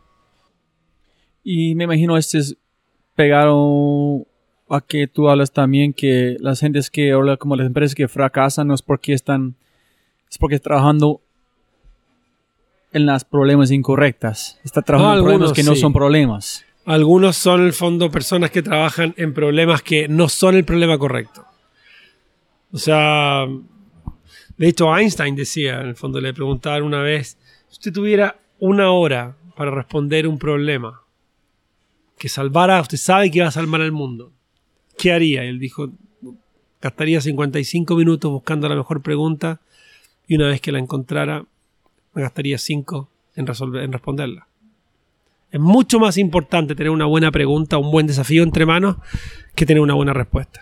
Y 1.43 1.76
me 1.76 1.86
imagino 1.86 2.18
este 2.18 2.38
es 2.38 2.58
pegado 3.16 4.28
a 4.70 4.82
que 4.82 5.08
tú 5.08 5.30
hablas 5.30 5.52
también 5.52 5.93
que 5.93 6.38
las 6.39 6.60
gentes 6.60 6.89
que, 6.89 7.14
como 7.39 7.56
las 7.56 7.68
empresas 7.68 7.95
que 7.95 8.08
fracasan 8.08 8.68
no 8.68 8.74
es 8.74 8.82
porque 8.82 9.14
están, 9.14 9.56
es 10.30 10.38
porque 10.38 10.56
están 10.56 10.72
trabajando 10.72 11.22
en 12.93 13.06
las 13.06 13.26
problemas 13.26 13.72
incorrectas. 13.72 14.60
Está 14.64 14.82
trabajando 14.82 15.20
en 15.20 15.24
problemas 15.26 15.54
que 15.54 15.64
no 15.64 15.76
sí. 15.76 15.82
son 15.82 15.93
problemas. 15.93 16.66
Algunos 16.86 17.38
son, 17.38 17.62
en 17.62 17.68
el 17.68 17.74
fondo, 17.74 18.10
personas 18.10 18.52
que 18.52 18.62
trabajan 18.62 19.14
en 19.18 19.34
problemas 19.34 19.82
que 19.82 20.08
no 20.08 20.30
son 20.30 20.56
el 20.56 20.66
problema 20.66 20.97
correcto. 20.97 21.45
O 22.72 22.78
sea, 22.78 23.45
de 24.62 24.68
hecho, 24.68 24.95
Einstein 24.95 25.36
decía, 25.36 25.82
en 25.82 25.88
el 25.88 25.95
fondo, 25.95 26.22
le 26.22 26.36
preguntaron 26.36 26.86
una 26.86 27.01
vez, 27.01 27.36
si 27.68 27.74
usted 27.74 27.91
tuviera 27.91 28.36
una 28.59 28.91
hora 28.91 29.36
para 29.57 29.72
responder 29.72 30.28
un 30.28 30.38
problema 30.38 31.01
que 32.16 32.30
salvara, 32.30 32.80
usted 32.80 32.99
sabe 32.99 33.32
que 33.32 33.41
va 33.41 33.47
a 33.47 33.51
salvar 33.51 33.82
al 33.82 33.91
mundo, 33.91 34.32
¿qué 34.99 35.14
haría? 35.14 35.43
Él 35.45 35.57
dijo, 35.57 35.89
gastaría 36.80 37.22
55 37.22 37.95
minutos 37.95 38.30
buscando 38.30 38.70
la 38.70 38.76
mejor 38.76 39.01
pregunta 39.01 39.62
y 40.28 40.36
una 40.36 40.49
vez 40.49 40.62
que 40.62 40.72
la 40.72 40.78
encontrara, 40.78 41.43
me 42.14 42.22
gastaría 42.22 42.59
5 42.59 43.09
en, 43.38 43.47
en 43.82 43.91
responderla. 43.91 44.47
Es 45.49 45.59
mucho 45.59 45.99
más 45.99 46.20
importante 46.20 46.76
tener 46.76 46.91
una 46.91 47.05
buena 47.05 47.32
pregunta, 47.32 47.80
un 47.80 47.89
buen 47.89 48.05
desafío 48.05 48.43
entre 48.43 48.68
manos, 48.68 48.97
que 49.55 49.66
tener 49.66 49.82
una 49.82 49.95
buena 49.95 50.14
respuesta. 50.14 50.62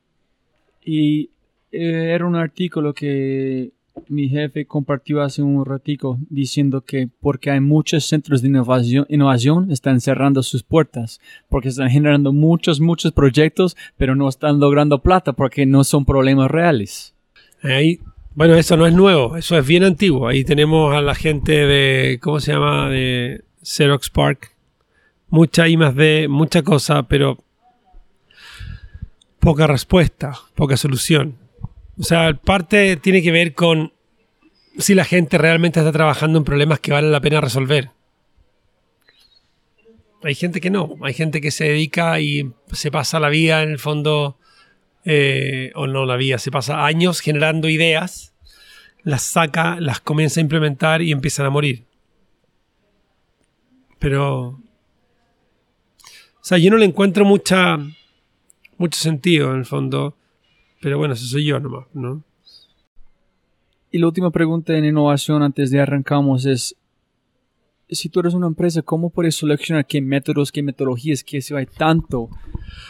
Y 0.85 1.31
eh, 1.69 2.11
era 2.13 2.25
un 2.25 2.37
artículo 2.37 2.93
que 2.93 3.73
mi 4.09 4.27
jefe 4.27 4.65
compartió 4.65 5.21
hace 5.21 5.41
un 5.41 5.63
ratico 5.63 6.17
diciendo 6.29 6.81
que 6.81 7.07
porque 7.21 7.51
hay 7.51 7.59
muchos 7.59 8.05
centros 8.05 8.41
de 8.41 8.49
innovación, 8.49 9.05
innovación 9.07 9.71
están 9.71 10.01
cerrando 10.01 10.41
sus 10.43 10.63
puertas, 10.63 11.21
porque 11.47 11.69
están 11.69 11.89
generando 11.89 12.33
muchos, 12.33 12.81
muchos 12.81 13.11
proyectos, 13.11 13.77
pero 13.97 14.15
no 14.15 14.27
están 14.27 14.59
logrando 14.59 15.01
plata 15.01 15.33
porque 15.33 15.65
no 15.65 15.83
son 15.83 16.05
problemas 16.05 16.49
reales. 16.49 17.13
Ahí, 17.61 17.99
bueno, 18.33 18.55
eso 18.55 18.75
no 18.77 18.87
es 18.87 18.93
nuevo, 18.93 19.37
eso 19.37 19.57
es 19.57 19.65
bien 19.65 19.83
antiguo. 19.83 20.27
Ahí 20.27 20.43
tenemos 20.43 20.93
a 20.95 21.01
la 21.01 21.13
gente 21.13 21.51
de, 21.51 22.19
¿cómo 22.21 22.39
se 22.39 22.53
llama? 22.53 22.89
De 22.89 23.43
Xerox 23.63 24.09
Park. 24.09 24.55
Mucha 25.29 25.67
I 25.67 25.77
más 25.77 25.95
D, 25.95 26.27
mucha 26.27 26.63
cosa, 26.63 27.03
pero 27.03 27.43
poca 29.39 29.67
respuesta, 29.67 30.33
poca 30.55 30.75
solución. 30.75 31.35
O 31.99 32.03
sea, 32.03 32.33
parte 32.33 32.97
tiene 32.97 33.21
que 33.21 33.31
ver 33.31 33.53
con 33.53 33.91
si 34.79 34.95
la 34.95 35.03
gente 35.03 35.37
realmente 35.37 35.79
está 35.79 35.91
trabajando 35.91 36.39
en 36.39 36.45
problemas 36.45 36.79
que 36.79 36.91
vale 36.91 37.09
la 37.09 37.21
pena 37.21 37.41
resolver. 37.41 37.91
Hay 40.23 40.35
gente 40.35 40.59
que 40.59 40.69
no, 40.69 40.95
hay 41.01 41.13
gente 41.13 41.41
que 41.41 41.51
se 41.51 41.65
dedica 41.65 42.19
y 42.19 42.51
se 42.71 42.91
pasa 42.91 43.19
la 43.19 43.29
vida 43.29 43.63
en 43.63 43.69
el 43.69 43.79
fondo, 43.79 44.37
eh, 45.05 45.71
o 45.75 45.87
no 45.87 46.05
la 46.05 46.17
vida, 46.17 46.37
se 46.37 46.51
pasa 46.51 46.85
años 46.85 47.21
generando 47.21 47.69
ideas, 47.69 48.33
las 49.03 49.23
saca, 49.23 49.79
las 49.79 50.01
comienza 50.01 50.39
a 50.39 50.43
implementar 50.43 51.01
y 51.01 51.11
empiezan 51.11 51.45
a 51.45 51.49
morir. 51.49 51.85
Pero, 53.97 54.47
o 54.47 54.61
sea, 56.41 56.57
yo 56.57 56.69
no 56.71 56.77
le 56.77 56.85
encuentro 56.85 57.23
mucha, 57.23 57.77
mucho 58.77 58.99
sentido 58.99 59.51
en 59.51 59.59
el 59.59 59.65
fondo, 59.65 60.17
pero 60.81 60.97
bueno, 60.97 61.13
eso 61.13 61.25
soy 61.25 61.45
yo 61.45 61.59
nomás, 61.59 61.85
¿no? 61.93 62.23
Y 63.91 63.97
la 63.97 64.07
última 64.07 64.29
pregunta 64.31 64.77
en 64.77 64.85
innovación 64.85 65.41
antes 65.41 65.71
de 65.71 65.79
arrancamos 65.79 66.45
es, 66.45 66.75
si 67.89 68.09
tú 68.09 68.19
eres 68.19 68.33
una 68.33 68.47
empresa, 68.47 68.81
¿cómo 68.83 69.09
puedes 69.09 69.35
seleccionar 69.35 69.85
qué 69.85 69.99
métodos, 70.01 70.51
qué 70.51 70.61
metodologías, 70.61 71.23
qué 71.23 71.41
se 71.41 71.55
hay 71.57 71.65
tanto 71.65 72.29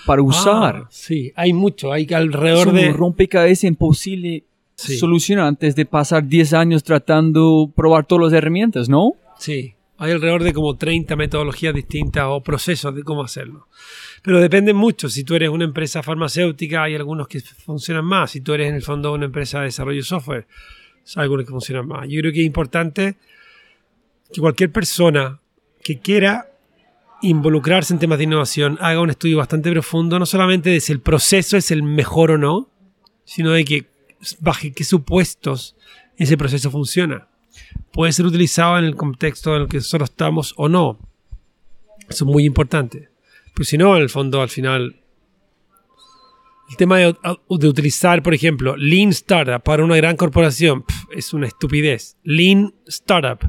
para 0.05 0.21
usar? 0.21 0.75
Ah, 0.75 0.87
sí, 0.89 1.31
hay 1.35 1.53
mucho, 1.53 1.93
hay 1.93 2.03
es 2.03 2.11
alrededor 2.11 2.69
un 2.69 2.75
de... 2.75 2.91
rompecabezas 2.91 3.63
imposible 3.65 4.43
Sí. 4.75 4.97
solucionar 4.97 5.45
antes 5.45 5.75
de 5.75 5.85
pasar 5.85 6.25
10 6.25 6.53
años 6.53 6.85
tratando 6.85 7.69
probar 7.75 8.05
todas 8.05 8.31
las 8.31 8.33
herramientas, 8.33 8.87
¿no? 8.87 9.11
Sí, 9.37 9.73
hay 9.97 10.11
alrededor 10.13 10.41
de 10.41 10.53
como 10.53 10.77
30 10.77 11.17
metodologías 11.17 11.73
distintas 11.75 12.23
o 12.29 12.41
procesos 12.41 12.95
de 12.95 13.03
cómo 13.03 13.21
hacerlo. 13.23 13.67
Pero 14.21 14.39
depende 14.39 14.73
mucho. 14.73 15.09
Si 15.09 15.25
tú 15.25 15.35
eres 15.35 15.49
una 15.49 15.65
empresa 15.65 16.01
farmacéutica, 16.01 16.83
hay 16.83 16.95
algunos 16.95 17.27
que 17.27 17.41
funcionan 17.41 18.05
más. 18.05 18.31
Si 18.31 18.39
tú 18.39 18.53
eres 18.53 18.69
en 18.69 18.75
el 18.75 18.81
fondo 18.81 19.11
una 19.11 19.25
empresa 19.25 19.59
de 19.59 19.65
desarrollo 19.65 19.97
de 19.97 20.03
software, 20.03 20.47
algunos 21.17 21.45
que 21.45 21.51
funcionan 21.51 21.87
más. 21.87 22.07
Yo 22.07 22.19
creo 22.21 22.31
que 22.31 22.41
es 22.41 22.45
importante 22.45 23.15
que 24.31 24.41
cualquier 24.41 24.71
persona 24.71 25.39
que 25.83 25.99
quiera 25.99 26.51
involucrarse 27.21 27.93
en 27.93 27.99
temas 27.99 28.17
de 28.17 28.25
innovación 28.25 28.77
haga 28.79 29.01
un 29.01 29.09
estudio 29.09 29.37
bastante 29.37 29.71
profundo, 29.71 30.19
no 30.19 30.25
solamente 30.25 30.69
de 30.69 30.79
si 30.79 30.91
el 30.91 31.01
proceso 31.01 31.57
es 31.57 31.71
el 31.71 31.83
mejor 31.83 32.31
o 32.31 32.37
no, 32.37 32.69
sino 33.25 33.51
de 33.51 33.65
que 33.65 33.85
bajo 34.39 34.67
qué 34.75 34.83
supuestos 34.83 35.75
ese 36.17 36.37
proceso 36.37 36.71
funciona 36.71 37.29
puede 37.91 38.13
ser 38.13 38.25
utilizado 38.25 38.77
en 38.77 38.85
el 38.85 38.95
contexto 38.95 39.55
en 39.55 39.63
el 39.63 39.67
que 39.67 39.77
nosotros 39.77 40.09
estamos 40.09 40.53
o 40.57 40.69
no. 40.69 40.99
Eso 42.07 42.25
es 42.25 42.31
muy 42.31 42.45
importante. 42.45 43.09
Pero 43.53 43.65
si 43.65 43.77
no, 43.77 43.95
en 43.95 44.03
el 44.03 44.09
fondo, 44.09 44.41
al 44.41 44.49
final, 44.49 44.95
el 46.69 46.77
tema 46.77 46.99
de, 46.99 47.15
utilizar, 47.47 48.21
por 48.21 48.33
ejemplo, 48.33 48.75
Lean 48.77 49.09
Startup 49.09 49.61
para 49.61 49.83
una 49.83 49.95
gran 49.95 50.15
corporación 50.15 50.85
es 51.11 51.33
una 51.33 51.47
estupidez. 51.47 52.17
Lean 52.23 52.73
Startup 52.85 53.39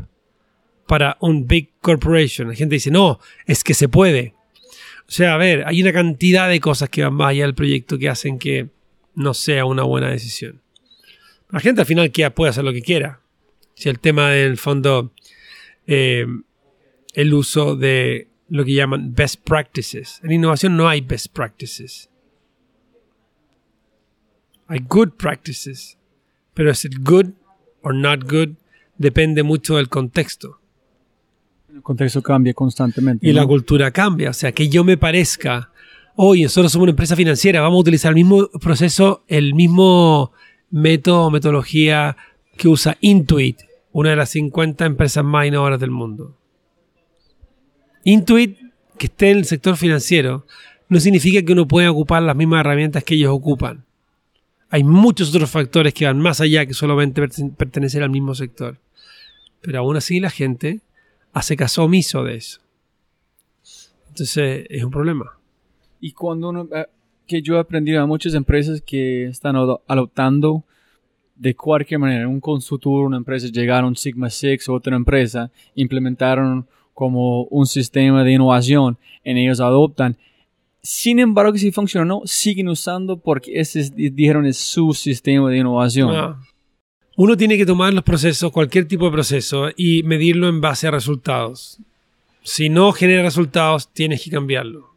para 0.87 1.17
un 1.21 1.47
Big 1.47 1.71
Corporation. 1.81 2.49
La 2.49 2.55
gente 2.55 2.77
dice, 2.77 2.91
no, 2.91 3.21
es 3.47 3.63
que 3.63 3.75
se 3.75 3.89
puede. 3.89 4.35
O 5.07 5.13
sea, 5.13 5.35
a 5.35 5.37
ver, 5.37 5.65
hay 5.67 5.83
una 5.83 5.93
cantidad 5.93 6.49
de 6.49 6.61
cosas 6.61 6.89
que 6.89 7.03
van 7.03 7.15
más 7.15 7.31
allá 7.31 7.45
del 7.45 7.55
proyecto 7.55 7.99
que 7.99 8.09
hacen 8.09 8.39
que 8.39 8.69
no 9.15 9.35
sea 9.35 9.65
una 9.65 9.83
buena 9.83 10.09
decisión. 10.09 10.63
La 11.51 11.61
gente 11.61 11.83
al 11.83 11.87
final 11.87 12.11
puede 12.35 12.51
hacer 12.51 12.65
lo 12.65 12.73
que 12.73 12.83
quiera. 12.83 13.21
Si 13.75 13.89
el 13.89 13.99
tema 13.99 14.31
del 14.31 14.57
fondo, 14.57 15.13
eh, 15.87 16.27
el 17.15 17.35
uso 17.35 17.77
de 17.77 18.29
lo 18.49 18.65
que 18.65 18.75
llaman 18.75 19.15
best 19.15 19.43
practices. 19.43 20.21
En 20.23 20.33
innovación 20.33 20.77
no 20.77 20.89
hay 20.89 21.01
best 21.01 21.29
practices. 21.33 22.10
Hay 24.71 24.87
good 24.89 25.11
practices. 25.19 25.99
Pero 26.55 26.71
es 26.71 26.89
good 27.03 27.33
or 27.83 27.95
not 27.95 28.23
good 28.23 28.51
depende 28.97 29.43
mucho 29.43 29.77
del 29.77 29.89
contexto. 29.89 30.61
El 31.75 31.83
contexto 31.83 32.23
cambia 32.23 32.55
constantemente. 32.55 33.27
Y 33.27 33.33
la 33.33 33.47
cultura 33.47 33.91
cambia. 33.91 34.31
O 34.31 34.33
sea, 34.33 34.53
que 34.53 34.69
yo 34.69 34.85
me 34.85 34.97
parezca, 34.97 35.73
oye, 36.15 36.45
nosotros 36.45 36.71
somos 36.71 36.85
una 36.85 36.91
empresa 36.91 37.17
financiera, 37.17 37.63
vamos 37.63 37.79
a 37.79 37.81
utilizar 37.81 38.11
el 38.11 38.17
mismo 38.17 38.49
proceso, 38.61 39.25
el 39.27 39.55
mismo 39.55 40.33
método 40.71 41.23
o 41.23 41.31
metodología 41.31 42.17
que 42.57 42.69
usa 42.69 42.97
Intuit, 43.01 43.59
una 43.91 44.11
de 44.11 44.17
las 44.17 44.31
50 44.31 44.85
empresas 44.85 45.25
más 45.25 45.47
innovadoras 45.47 45.81
del 45.81 45.91
mundo. 45.91 46.37
Intuit, 48.05 48.57
que 48.99 49.07
esté 49.07 49.31
en 49.31 49.39
el 49.39 49.45
sector 49.47 49.77
financiero, 49.77 50.47
no 50.89 51.01
significa 51.01 51.43
que 51.43 51.53
uno 51.53 51.67
pueda 51.67 51.91
ocupar 51.91 52.23
las 52.23 52.37
mismas 52.37 52.61
herramientas 52.61 53.03
que 53.03 53.15
ellos 53.15 53.33
ocupan. 53.33 53.85
Hay 54.71 54.85
muchos 54.85 55.35
otros 55.35 55.51
factores 55.51 55.93
que 55.93 56.07
van 56.07 56.21
más 56.21 56.41
allá 56.41 56.65
que 56.65 56.75
solamente 56.75 57.21
perten- 57.23 57.55
pertenecer 57.55 58.03
al 58.03 58.11
mismo 58.11 58.35
sector. 58.35 58.79
Pero 59.61 59.81
aún 59.81 59.97
así 59.97 60.21
la 60.21 60.31
gente 60.31 60.81
hace 61.33 61.57
caso 61.57 61.85
omiso 61.85 62.25
de 62.25 62.37
eso. 62.37 62.61
Entonces 64.09 64.67
es 64.69 64.85
un 64.85 64.91
problema. 64.91 65.39
Y 66.01 66.13
cuando 66.13 66.49
uno, 66.51 66.69
eh, 66.75 66.87
que 67.27 67.43
yo 67.43 67.57
he 67.57 67.61
aprendido 67.61 68.03
a 68.03 68.07
muchas 68.07 68.35
empresas 68.35 68.81
que 68.81 69.27
están 69.27 69.57
ado- 69.57 69.83
adoptando 69.87 70.65
de 71.37 71.55
cualquier 71.55 72.01
manera, 72.01 72.29
un 72.29 72.41
consultor, 72.41 73.07
una 73.07 73.17
empresa, 73.17 73.49
llegaron 73.49 73.97
Sigma 73.97 74.31
Six, 74.31 74.69
otra 74.69 74.95
empresa, 74.97 75.51
implementaron 75.75 76.67
como 76.93 77.45
un 77.45 77.67
sistema 77.67 78.25
de 78.25 78.33
innovación, 78.33 78.99
en 79.25 79.37
ellos 79.39 79.61
adoptan. 79.61 80.17
Sin 80.83 81.19
embargo, 81.19 81.57
si 81.59 81.73
funciona 81.73 82.03
o 82.15 82.21
no, 82.21 82.27
siguen 82.27 82.69
usando 82.69 83.19
porque 83.19 83.61
ese 83.61 83.81
es- 83.81 83.95
dijeron 83.95 84.47
es 84.47 84.57
su 84.57 84.95
sistema 84.95 85.51
de 85.51 85.59
innovación. 85.59 86.11
Ah. 86.15 86.43
Uno 87.17 87.37
tiene 87.37 87.59
que 87.59 87.67
tomar 87.67 87.93
los 87.93 88.03
procesos, 88.05 88.51
cualquier 88.51 88.87
tipo 88.89 89.05
de 89.05 89.11
proceso, 89.13 89.69
y 89.77 90.03
medirlo 90.05 90.49
en 90.49 90.61
base 90.63 90.87
a 90.87 90.91
resultados. 90.91 91.79
Si 92.43 92.71
no 92.71 92.93
genera 92.93 93.23
resultados, 93.23 93.89
tienes 93.93 94.23
que 94.25 94.31
cambiarlo. 94.31 94.89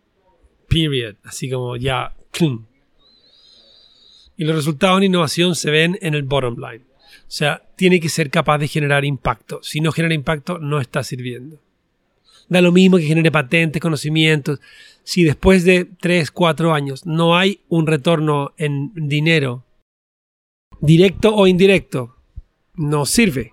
Period. 0.70 1.16
Así 1.24 1.50
como 1.50 1.76
ya. 1.76 2.14
Y 4.38 4.46
los 4.46 4.56
resultados 4.56 4.98
en 5.00 5.04
innovación 5.06 5.56
se 5.56 5.70
ven 5.70 5.98
en 6.02 6.14
el 6.16 6.24
bottom 6.24 6.56
line. 6.56 6.84
O 7.28 7.36
sea, 7.36 7.62
tiene 7.76 8.00
que 8.00 8.10
ser 8.10 8.30
capaz 8.30 8.58
de 8.60 8.68
generar 8.68 9.04
impacto. 9.06 9.60
Si 9.62 9.82
no 9.82 9.92
genera 9.92 10.14
impacto, 10.14 10.60
no 10.60 10.80
está 10.80 11.04
sirviendo. 11.04 11.60
Da 12.48 12.62
lo 12.62 12.72
mismo 12.72 12.98
que 12.98 13.04
genere 13.04 13.32
patentes, 13.32 13.82
conocimientos. 13.82 14.60
Si 15.04 15.24
después 15.24 15.64
de 15.64 15.86
3, 15.86 16.32
4 16.32 16.74
años 16.74 17.06
no 17.06 17.36
hay 17.38 17.62
un 17.70 17.88
retorno 17.88 18.54
en 18.58 18.92
dinero, 18.96 19.64
directo 20.80 21.36
o 21.36 21.48
indirecto, 21.48 22.16
no 22.76 23.06
sirve. 23.06 23.53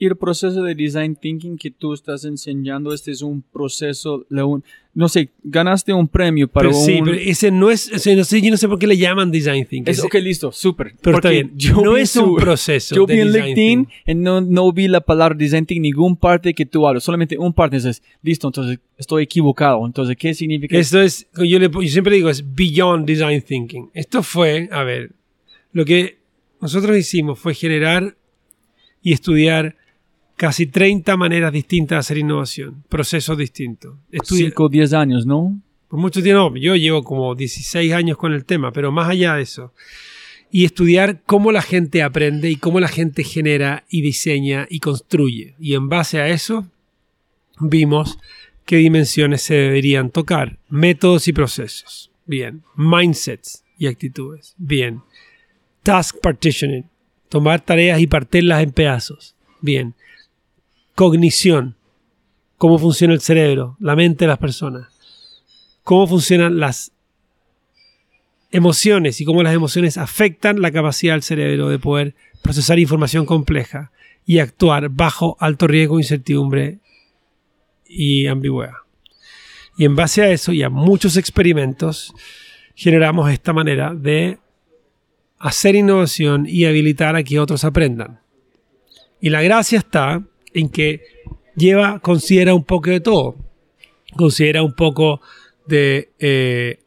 Y 0.00 0.06
el 0.06 0.16
proceso 0.16 0.62
de 0.62 0.76
design 0.76 1.16
thinking 1.16 1.58
que 1.58 1.72
tú 1.72 1.92
estás 1.92 2.24
enseñando, 2.24 2.92
este 2.94 3.10
es 3.10 3.20
un 3.20 3.42
proceso, 3.42 4.24
un- 4.30 4.62
no 4.94 5.08
sé, 5.08 5.30
ganaste 5.42 5.92
un 5.92 6.06
premio 6.06 6.46
para 6.46 6.68
Pero 6.68 6.80
sí, 6.80 6.98
un... 7.00 7.04
pero 7.06 7.16
ese 7.18 7.50
no 7.50 7.68
es, 7.70 7.90
ese 7.90 8.14
no 8.14 8.22
sé, 8.22 8.40
yo 8.40 8.50
no 8.52 8.56
sé 8.56 8.68
por 8.68 8.78
qué 8.78 8.86
le 8.86 8.96
llaman 8.96 9.30
design 9.32 9.66
thinking. 9.66 9.90
Es, 9.92 10.02
ok, 10.04 10.14
listo, 10.22 10.52
súper. 10.52 10.94
Pero 11.02 11.16
está 11.16 11.30
bien, 11.30 11.50
yo 11.56 11.80
no 11.82 11.96
es 11.96 12.14
un 12.14 12.36
proceso 12.36 12.94
Yo 12.94 13.06
de 13.06 13.14
vi 13.14 13.20
en 13.22 13.32
LinkedIn 13.32 13.54
thinking. 13.86 13.88
y 14.06 14.14
no, 14.14 14.40
no 14.40 14.72
vi 14.72 14.86
la 14.86 15.00
palabra 15.00 15.36
design 15.36 15.66
thinking, 15.66 15.82
ningún 15.82 16.16
parte 16.16 16.54
que 16.54 16.64
tú 16.64 16.86
hablas, 16.86 17.02
solamente 17.02 17.36
un 17.36 17.52
parte. 17.52 17.76
Entonces, 17.76 18.00
listo, 18.22 18.46
entonces 18.46 18.78
estoy 18.96 19.24
equivocado. 19.24 19.84
Entonces, 19.84 20.16
¿qué 20.16 20.32
significa? 20.32 20.78
Esto 20.78 21.00
es, 21.00 21.26
yo, 21.36 21.58
le- 21.58 21.68
yo 21.70 21.82
siempre 21.90 22.14
digo, 22.14 22.30
es 22.30 22.44
beyond 22.54 23.04
design 23.04 23.42
thinking. 23.42 23.90
Esto 23.94 24.22
fue, 24.22 24.68
a 24.70 24.84
ver, 24.84 25.10
lo 25.72 25.84
que 25.84 26.18
nosotros 26.60 26.96
hicimos 26.96 27.38
fue 27.38 27.52
generar 27.52 28.16
y 29.02 29.12
estudiar 29.12 29.76
casi 30.38 30.66
30 30.66 31.14
maneras 31.18 31.52
distintas 31.52 31.96
de 31.96 32.00
hacer 32.00 32.18
innovación, 32.18 32.82
procesos 32.88 33.36
distintos. 33.36 33.96
Estudia- 34.10 34.46
5 34.46 34.64
o 34.64 34.68
10 34.70 34.92
años, 34.94 35.26
¿no? 35.26 35.60
por 35.88 35.98
mucho 35.98 36.22
tiempo, 36.22 36.54
yo 36.56 36.76
llevo 36.76 37.02
como 37.02 37.34
16 37.34 37.92
años 37.94 38.18
con 38.18 38.34
el 38.34 38.44
tema, 38.44 38.72
pero 38.72 38.92
más 38.92 39.08
allá 39.08 39.34
de 39.36 39.42
eso. 39.42 39.72
Y 40.50 40.66
estudiar 40.66 41.22
cómo 41.24 41.50
la 41.50 41.62
gente 41.62 42.02
aprende 42.02 42.50
y 42.50 42.56
cómo 42.56 42.78
la 42.78 42.88
gente 42.88 43.24
genera 43.24 43.84
y 43.88 44.02
diseña 44.02 44.66
y 44.68 44.80
construye. 44.80 45.54
Y 45.58 45.74
en 45.74 45.88
base 45.88 46.20
a 46.20 46.28
eso, 46.28 46.66
vimos 47.58 48.18
qué 48.66 48.76
dimensiones 48.76 49.40
se 49.42 49.54
deberían 49.54 50.10
tocar. 50.10 50.58
Métodos 50.68 51.26
y 51.26 51.32
procesos. 51.32 52.10
Bien. 52.26 52.62
Mindsets 52.76 53.64
y 53.78 53.86
actitudes. 53.86 54.54
Bien. 54.58 55.00
Task 55.82 56.16
partitioning. 56.20 56.84
Tomar 57.30 57.62
tareas 57.62 57.98
y 58.00 58.06
partirlas 58.06 58.62
en 58.62 58.72
pedazos. 58.72 59.34
Bien. 59.62 59.94
Cognición. 60.98 61.76
Cómo 62.56 62.76
funciona 62.76 63.14
el 63.14 63.20
cerebro, 63.20 63.76
la 63.78 63.94
mente 63.94 64.24
de 64.24 64.28
las 64.28 64.38
personas 64.38 64.98
cómo 65.88 66.06
funcionan 66.06 66.60
las 66.60 66.92
emociones 68.50 69.22
y 69.22 69.24
cómo 69.24 69.42
las 69.42 69.54
emociones 69.54 69.96
afectan 69.96 70.60
la 70.60 70.70
capacidad 70.70 71.14
del 71.14 71.22
cerebro 71.22 71.70
de 71.70 71.78
poder 71.78 72.14
procesar 72.42 72.78
información 72.78 73.24
compleja 73.24 73.90
y 74.26 74.40
actuar 74.40 74.90
bajo 74.90 75.38
alto 75.40 75.66
riesgo, 75.66 75.98
incertidumbre 75.98 76.80
y 77.86 78.26
ambigüedad. 78.26 78.74
Y 79.78 79.86
en 79.86 79.96
base 79.96 80.20
a 80.20 80.28
eso 80.28 80.52
y 80.52 80.62
a 80.62 80.68
muchos 80.68 81.16
experimentos, 81.16 82.12
generamos 82.74 83.30
esta 83.30 83.54
manera 83.54 83.94
de 83.94 84.38
hacer 85.38 85.74
innovación 85.74 86.44
y 86.46 86.66
habilitar 86.66 87.16
a 87.16 87.22
que 87.22 87.40
otros 87.40 87.64
aprendan. 87.64 88.20
Y 89.22 89.30
la 89.30 89.40
gracia 89.40 89.78
está 89.78 90.22
en 90.58 90.68
que 90.68 91.02
lleva, 91.56 92.00
considera 92.00 92.54
un 92.54 92.64
poco 92.64 92.90
de 92.90 93.00
todo. 93.00 93.36
Considera 94.16 94.62
un 94.62 94.74
poco 94.74 95.20
de, 95.66 96.10
eh, 96.18 96.80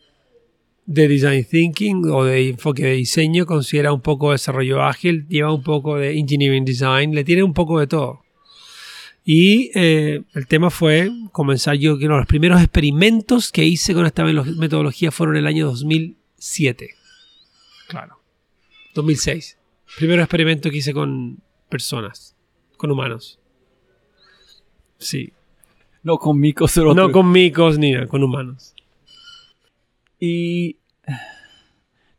de 0.86 1.07
design 1.07 1.45
thinking 1.45 2.05
o 2.09 2.26
de 2.26 2.49
enfoque 2.49 2.84
de 2.84 2.93
diseño, 2.93 3.45
considera 3.45 3.93
un 3.93 4.01
poco 4.01 4.30
de 4.30 4.34
desarrollo 4.34 4.82
ágil, 4.82 5.28
lleva 5.28 5.53
un 5.53 5.63
poco 5.63 5.97
de 5.97 6.17
engineering 6.17 6.65
design, 6.65 7.13
le 7.13 7.24
tiene 7.24 7.43
un 7.43 7.53
poco 7.53 7.80
de 7.80 7.88
todo. 7.88 8.22
Y 9.24 9.72
eh, 9.76 10.24
el 10.34 10.47
tema 10.47 10.69
fue 10.69 11.11
comenzar 11.32 11.76
yo, 11.76 11.97
que 11.97 12.07
los 12.07 12.26
primeros 12.26 12.59
experimentos 12.59 13.51
que 13.51 13.63
hice 13.63 13.93
con 13.93 14.05
esta 14.05 14.24
metodología 14.26 15.11
fueron 15.11 15.38
el 15.38 15.45
año 15.45 15.67
2007. 15.67 16.89
Claro. 17.88 18.19
2006. 18.95 19.57
Primero 19.97 20.24
experimento 20.24 20.69
que 20.69 20.78
hice 20.78 20.93
con 20.93 21.41
personas, 21.69 22.36
con 22.78 22.91
humanos. 22.91 23.40
Sí. 25.02 25.34
No 26.04 26.18
con 26.18 26.39
micos, 26.39 26.72
pero 26.74 26.93
No 26.93 27.04
otro. 27.04 27.12
con 27.14 27.32
micos 27.32 27.78
ni 27.78 27.91
nada, 27.91 28.08
con 28.08 28.24
humanos. 28.24 28.74
Y... 30.20 30.78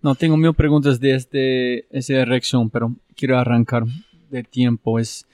No, 0.02 0.14
tengo 0.16 0.36
mil 0.36 0.52
preguntas 0.54 0.98
de 0.98 1.14
este, 1.14 1.96
esa 1.96 2.14
dirección, 2.14 2.68
pero 2.70 2.94
quiero 3.16 3.38
arrancar 3.38 3.84
de 4.30 4.42
tiempo. 4.42 4.98
Es... 4.98 5.26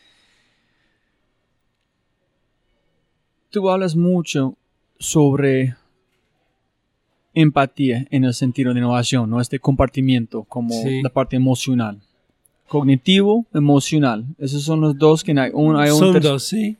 Tú 3.50 3.68
hablas 3.70 3.96
mucho 3.96 4.56
sobre 4.98 5.74
empatía 7.34 8.06
en 8.10 8.24
el 8.24 8.34
sentido 8.34 8.74
de 8.74 8.80
innovación, 8.80 9.30
¿no? 9.30 9.40
Este 9.40 9.58
compartimiento 9.58 10.44
como 10.44 10.74
Sí. 10.82 11.02
la 11.02 11.08
parte 11.10 11.36
emocional. 11.36 12.00
Cognitivo, 12.66 13.46
emocional. 13.54 14.26
Esos 14.38 14.62
son 14.64 14.80
los 14.82 14.98
dos 14.98 15.24
que 15.24 15.32
hay. 15.32 15.50
Un, 15.54 15.76
hay 15.76 15.90
un 15.90 15.98
Son 15.98 16.20
dos, 16.20 16.44
sí. 16.44 16.76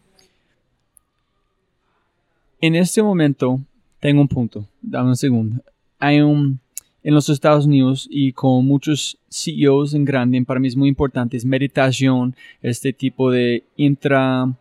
En 2.60 2.74
este 2.74 3.02
momento, 3.02 3.60
tengo 4.00 4.20
un 4.20 4.28
punto. 4.28 4.66
Dame 4.82 5.10
un 5.10 5.16
segundo. 5.16 5.62
Hay 5.98 6.20
un. 6.20 6.60
En 7.04 7.14
los 7.14 7.28
Estados 7.28 7.66
Unidos 7.66 8.08
y 8.10 8.32
con 8.32 8.66
muchos 8.66 9.18
CEOs 9.30 9.94
en 9.94 10.04
grande, 10.04 10.42
para 10.44 10.58
mí 10.58 10.66
es 10.66 10.76
muy 10.76 10.88
importante, 10.88 11.38
meditación, 11.46 12.34
este 12.60 12.92
tipo 12.92 13.30
de 13.30 13.62
intrapersonal, 13.76 14.58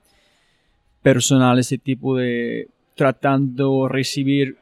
este 1.58 1.80
tipo 1.80 2.16
de 2.16 2.70
tratando 2.96 3.84
de 3.84 3.90
recibir 3.90 4.56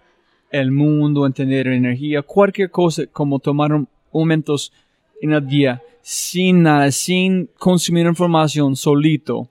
el 0.51 0.71
mundo, 0.71 1.25
entender 1.25 1.67
energía, 1.67 2.21
cualquier 2.21 2.71
cosa, 2.71 3.07
como 3.07 3.39
tomar 3.39 3.85
momentos 4.11 4.71
en 5.21 5.33
el 5.33 5.45
día 5.45 5.81
sin 6.01 6.63
nada, 6.63 6.91
sin 6.91 7.49
consumir 7.57 8.05
información 8.05 8.75
solito, 8.75 9.49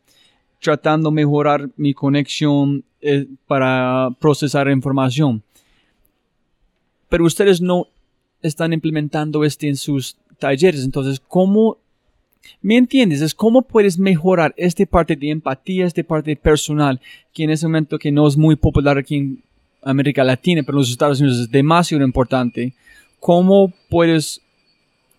tratando 0.60 1.10
de 1.10 1.16
mejorar 1.16 1.68
mi 1.76 1.92
conexión 1.94 2.84
eh, 3.04 3.26
para 3.46 4.08
procesar 4.18 4.68
información. 4.70 5.42
Pero 7.08 7.24
ustedes 7.24 7.60
no 7.60 7.86
están 8.42 8.72
implementando 8.72 9.44
este 9.44 9.68
en 9.68 9.76
sus 9.76 10.16
talleres, 10.38 10.84
entonces, 10.84 11.20
¿cómo 11.20 11.78
¿Me 12.60 12.76
entiendes? 12.76 13.22
Es 13.22 13.34
cómo 13.34 13.62
puedes 13.62 13.98
mejorar 13.98 14.54
esta 14.58 14.84
parte 14.84 15.16
de 15.16 15.30
empatía, 15.30 15.86
esta 15.86 16.02
parte 16.02 16.36
personal, 16.36 17.00
que 17.32 17.44
en 17.44 17.50
ese 17.50 17.66
momento 17.66 17.98
que 17.98 18.12
no 18.12 18.26
es 18.26 18.36
muy 18.36 18.54
popular 18.54 18.98
aquí 18.98 19.16
en 19.16 19.42
América 19.82 20.22
Latina, 20.22 20.62
pero 20.62 20.76
en 20.76 20.80
los 20.80 20.90
Estados 20.90 21.20
Unidos 21.20 21.40
es 21.40 21.50
demasiado 21.50 22.04
importante. 22.04 22.74
¿Cómo 23.18 23.72
puedes 23.88 24.42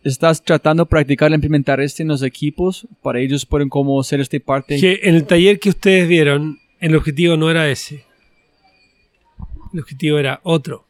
¿Estás 0.06 0.44
tratando 0.44 0.84
de 0.84 0.90
practicar 0.90 1.32
e 1.32 1.34
implementar 1.34 1.82
este 1.82 2.04
en 2.04 2.10
los 2.10 2.22
equipos 2.22 2.88
para 3.02 3.20
ellos 3.20 3.44
pueden 3.44 3.70
como 3.70 4.02
ser 4.04 4.22
este 4.22 4.40
parte? 4.40 4.80
Que 4.80 5.00
en 5.02 5.16
el 5.16 5.26
taller 5.26 5.60
que 5.60 5.70
ustedes 5.70 6.08
vieron, 6.08 6.60
el 6.86 6.96
objetivo 6.96 7.36
no 7.36 7.50
era 7.50 7.68
ese. 7.68 8.06
El 9.74 9.80
objetivo 9.80 10.20
era 10.20 10.40
otro. 10.44 10.86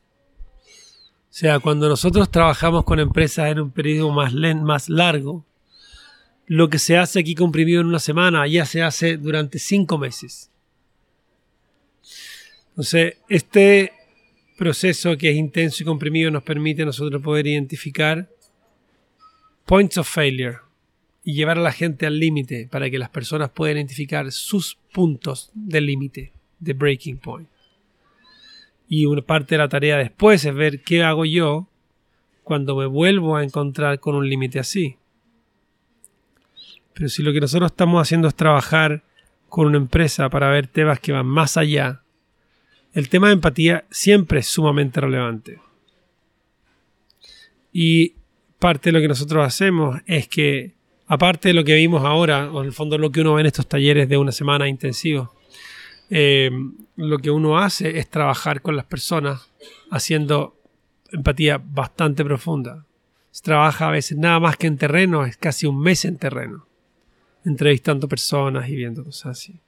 O 0.58 1.38
sea, 1.38 1.60
cuando 1.60 1.88
nosotros 1.88 2.30
trabajamos 2.30 2.84
con 2.84 3.00
empresas 3.00 3.50
en 3.50 3.62
un 3.62 3.72
periodo 3.72 4.12
más, 4.12 4.90
largo, 4.90 5.46
lo 6.48 6.70
que 6.70 6.80
se 6.80 6.98
hace 6.98 7.20
aquí 7.20 7.34
comprimido 7.34 7.80
en 7.80 7.88
una 7.88 8.00
semana 8.00 8.46
ya 8.46 8.66
se 8.66 8.84
hace 8.84 9.16
durante 9.16 9.58
cinco 9.58 9.98
meses. 9.98 10.52
Entonces, 12.72 13.16
este 13.30 13.94
proceso 14.58 15.16
que 15.16 15.30
es 15.30 15.38
intenso 15.38 15.82
y 15.82 15.86
comprimido 15.86 16.30
nos 16.30 16.44
permite 16.44 16.82
a 16.82 16.88
nosotros 16.88 17.22
poder 17.22 17.48
identificar 17.48 18.30
points 19.66 19.98
of 19.98 20.10
failure 20.10 20.58
y 21.24 21.36
llevar 21.36 21.58
a 21.58 21.62
la 21.62 21.72
gente 21.72 22.06
al 22.06 22.20
límite 22.20 22.68
para 22.70 22.90
que 22.90 23.00
las 23.00 23.10
personas 23.10 23.50
puedan 23.52 23.78
identificar 23.78 24.30
sus 24.34 24.78
puntos 24.96 25.52
del 25.54 25.88
límite, 25.88 26.32
de 26.58 26.72
breaking 26.72 27.18
point. 27.18 27.50
Y 28.88 29.06
una 29.06 29.22
parte 29.22 29.56
de 29.56 29.60
la 29.60 29.68
tarea 29.68 29.98
después 29.98 30.46
es 30.46 30.56
ver 30.56 30.84
qué 30.84 31.04
hago 31.04 31.26
yo 31.26 31.68
cuando 32.46 32.78
me 32.78 32.86
vuelvo 32.86 33.36
a 33.36 33.44
encontrar 33.44 34.00
con 34.00 34.16
un 34.16 34.30
límite 34.30 34.58
así. 34.58 34.96
Pero 36.94 37.10
si 37.10 37.24
lo 37.24 37.34
que 37.34 37.42
nosotros 37.42 37.72
estamos 37.72 38.02
haciendo 38.02 38.30
es 38.30 38.36
trabajar 38.36 39.04
con 39.50 39.68
una 39.68 39.78
empresa 39.78 40.30
para 40.30 40.50
ver 40.50 40.68
temas 40.68 41.02
que 41.02 41.12
van 41.12 41.26
más 41.26 41.58
allá, 41.58 42.02
el 42.94 43.10
tema 43.10 43.28
de 43.28 43.34
empatía 43.34 43.84
siempre 43.90 44.40
es 44.40 44.48
sumamente 44.48 45.02
relevante. 45.02 45.60
Y 47.74 48.14
parte 48.60 48.90
de 48.90 48.94
lo 48.94 49.02
que 49.02 49.10
nosotros 49.10 49.46
hacemos 49.46 50.00
es 50.06 50.30
que, 50.30 50.75
aparte 51.08 51.50
de 51.50 51.54
lo 51.54 51.64
que 51.64 51.76
vimos 51.76 52.04
ahora, 52.04 52.52
o 52.52 52.62
en 52.62 52.68
el 52.68 52.74
fondo 52.74 52.98
lo 52.98 53.12
que 53.12 53.22
uno 53.22 53.36
ve 53.36 53.42
en 53.42 53.48
estos 53.48 53.68
talleres 53.68 54.10
de 54.10 54.18
una 54.18 54.32
semana 54.32 54.68
intensivos, 54.68 55.30
eh, 56.10 56.52
lo 56.96 57.18
que 57.20 57.32
uno 57.32 57.58
hace 57.58 57.98
es 57.98 58.10
trabajar 58.10 58.62
con 58.62 58.76
las 58.76 58.86
personas 58.86 59.52
haciendo 59.92 60.56
empatía 61.12 61.62
bastante 61.64 62.24
profunda. 62.24 62.86
Se 63.32 63.44
trabaja 63.44 63.88
a 63.88 63.92
veces 63.92 64.18
nada 64.18 64.40
más 64.40 64.58
que 64.58 64.68
en 64.68 64.78
terreno, 64.78 65.26
es 65.26 65.38
casi 65.38 65.66
un 65.66 65.80
mes 65.80 66.06
en 66.06 66.18
terreno, 66.18 66.68
entrevistando 67.44 68.08
personas 68.08 68.70
y 68.70 68.76
viendo 68.76 69.04
cosas 69.04 69.38
así. 69.38 69.60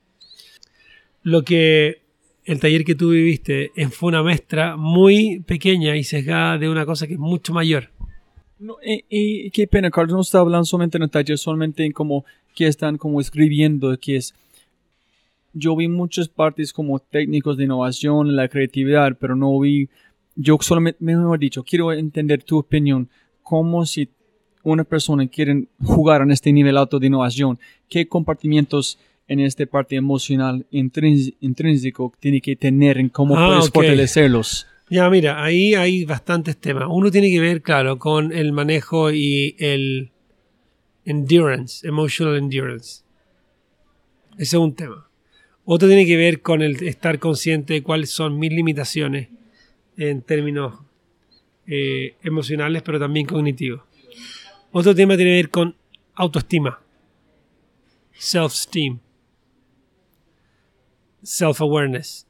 Lo 1.23 1.43
que 1.43 2.01
el 2.45 2.59
taller 2.61 2.85
que 2.85 2.95
tú 2.95 3.09
viviste 3.09 3.71
fue 3.91 4.07
una 4.07 4.23
muestra 4.23 4.77
muy 4.77 5.41
pequeña 5.41 5.97
y 5.97 6.05
sesgada 6.05 6.57
de 6.57 6.69
una 6.69 6.85
cosa 6.85 7.05
que 7.05 7.13
es 7.13 7.19
mucho 7.19 7.53
mayor. 7.53 7.89
No, 8.59 8.77
y, 8.83 9.03
y 9.09 9.51
qué 9.51 9.67
pena, 9.67 9.91
Carlos 9.91 10.13
no 10.15 10.21
está 10.21 10.39
hablando 10.39 10.65
solamente 10.65 10.97
en 10.97 11.03
el 11.03 11.09
taller, 11.09 11.37
solamente 11.37 11.85
en 11.85 11.91
como 11.91 12.25
que 12.55 12.67
están 12.67 12.97
como 12.97 13.21
escribiendo, 13.21 13.97
que 13.99 14.15
es... 14.17 14.33
Yo 15.53 15.75
vi 15.75 15.87
muchas 15.87 16.27
partes 16.27 16.71
como 16.73 16.99
técnicos 16.99 17.57
de 17.57 17.63
innovación, 17.65 18.35
la 18.35 18.47
creatividad, 18.47 19.17
pero 19.19 19.35
no 19.35 19.59
vi... 19.59 19.89
Yo 20.35 20.57
solamente, 20.61 20.97
mejor 21.03 21.39
dicho, 21.39 21.63
quiero 21.63 21.91
entender 21.93 22.43
tu 22.43 22.57
opinión, 22.59 23.09
como 23.41 23.85
si 23.85 24.09
una 24.63 24.83
persona 24.83 25.27
quiere 25.27 25.65
jugar 25.83 26.21
en 26.21 26.31
este 26.31 26.51
nivel 26.51 26.77
alto 26.77 26.99
de 26.99 27.07
innovación, 27.07 27.57
qué 27.89 28.07
compartimientos 28.07 28.99
en 29.27 29.39
esta 29.39 29.65
parte 29.65 29.95
emocional 29.95 30.65
intrínseco 30.71 32.13
tiene 32.19 32.39
que 32.41 32.55
tener 32.55 32.97
en 32.97 33.09
cómo 33.09 33.35
Ah, 33.37 33.47
puedes 33.47 33.67
ok. 33.69 33.73
fortalecerlos. 33.73 34.67
Ya, 34.89 35.09
mira, 35.09 35.43
ahí 35.43 35.75
hay 35.75 36.05
bastantes 36.05 36.55
temas. 36.57 36.85
Uno 36.89 37.11
tiene 37.11 37.29
que 37.29 37.41
ver, 37.41 37.61
claro, 37.61 37.99
con 37.99 38.31
el 38.31 38.53
manejo 38.53 39.11
y 39.11 39.55
el 39.59 40.11
endurance, 41.03 41.85
emotional 41.85 42.37
endurance. 42.37 43.03
Ese 44.37 44.55
es 44.55 44.61
un 44.61 44.73
tema. 44.75 45.09
Otro 45.65 45.89
tiene 45.89 46.05
que 46.05 46.15
ver 46.15 46.41
con 46.41 46.61
el 46.61 46.81
estar 46.87 47.19
consciente 47.19 47.73
de 47.73 47.83
cuáles 47.83 48.11
son 48.11 48.39
mis 48.39 48.53
limitaciones 48.53 49.27
en 49.97 50.21
términos 50.21 50.79
eh, 51.65 52.15
emocionales, 52.23 52.81
pero 52.81 52.97
también 52.97 53.25
cognitivos. 53.25 53.81
Otro 54.71 54.95
tema 54.95 55.17
tiene 55.17 55.31
que 55.31 55.37
ver 55.37 55.49
con 55.49 55.75
autoestima, 56.15 56.79
self-esteem, 58.13 58.99
self-awareness 61.23 62.26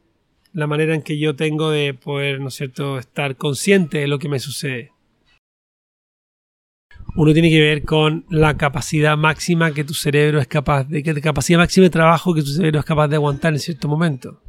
la 0.58 0.66
manera 0.66 0.96
en 0.96 1.04
que 1.04 1.20
yo 1.20 1.36
tengo 1.36 1.70
de 1.70 1.94
poder, 1.94 2.40
¿no 2.40 2.48
es 2.48 2.56
cierto?, 2.56 2.98
estar 2.98 3.36
consciente 3.36 4.00
de 4.00 4.08
lo 4.08 4.18
que 4.18 4.28
me 4.28 4.40
sucede. 4.40 4.92
Uno 7.16 7.32
tiene 7.32 7.52
que 7.52 7.62
ver 7.62 7.84
con 7.84 8.26
la 8.32 8.58
capacidad 8.58 9.16
máxima 9.16 9.72
que 9.72 9.84
tu 9.84 9.94
cerebro 9.94 10.40
es 10.40 10.48
capaz 10.48 10.86
de, 10.86 11.04
que 11.04 11.14
la 11.14 11.22
capacidad 11.22 11.60
máxima 11.60 11.84
de 11.84 11.92
trabajo 11.92 12.34
que 12.34 12.42
tu 12.42 12.48
cerebro 12.48 12.80
es 12.80 12.86
capaz 12.86 13.08
de 13.08 13.18
aguantar 13.18 13.54
en 13.54 13.60
cierto 13.60 13.88
momento. 13.88 14.42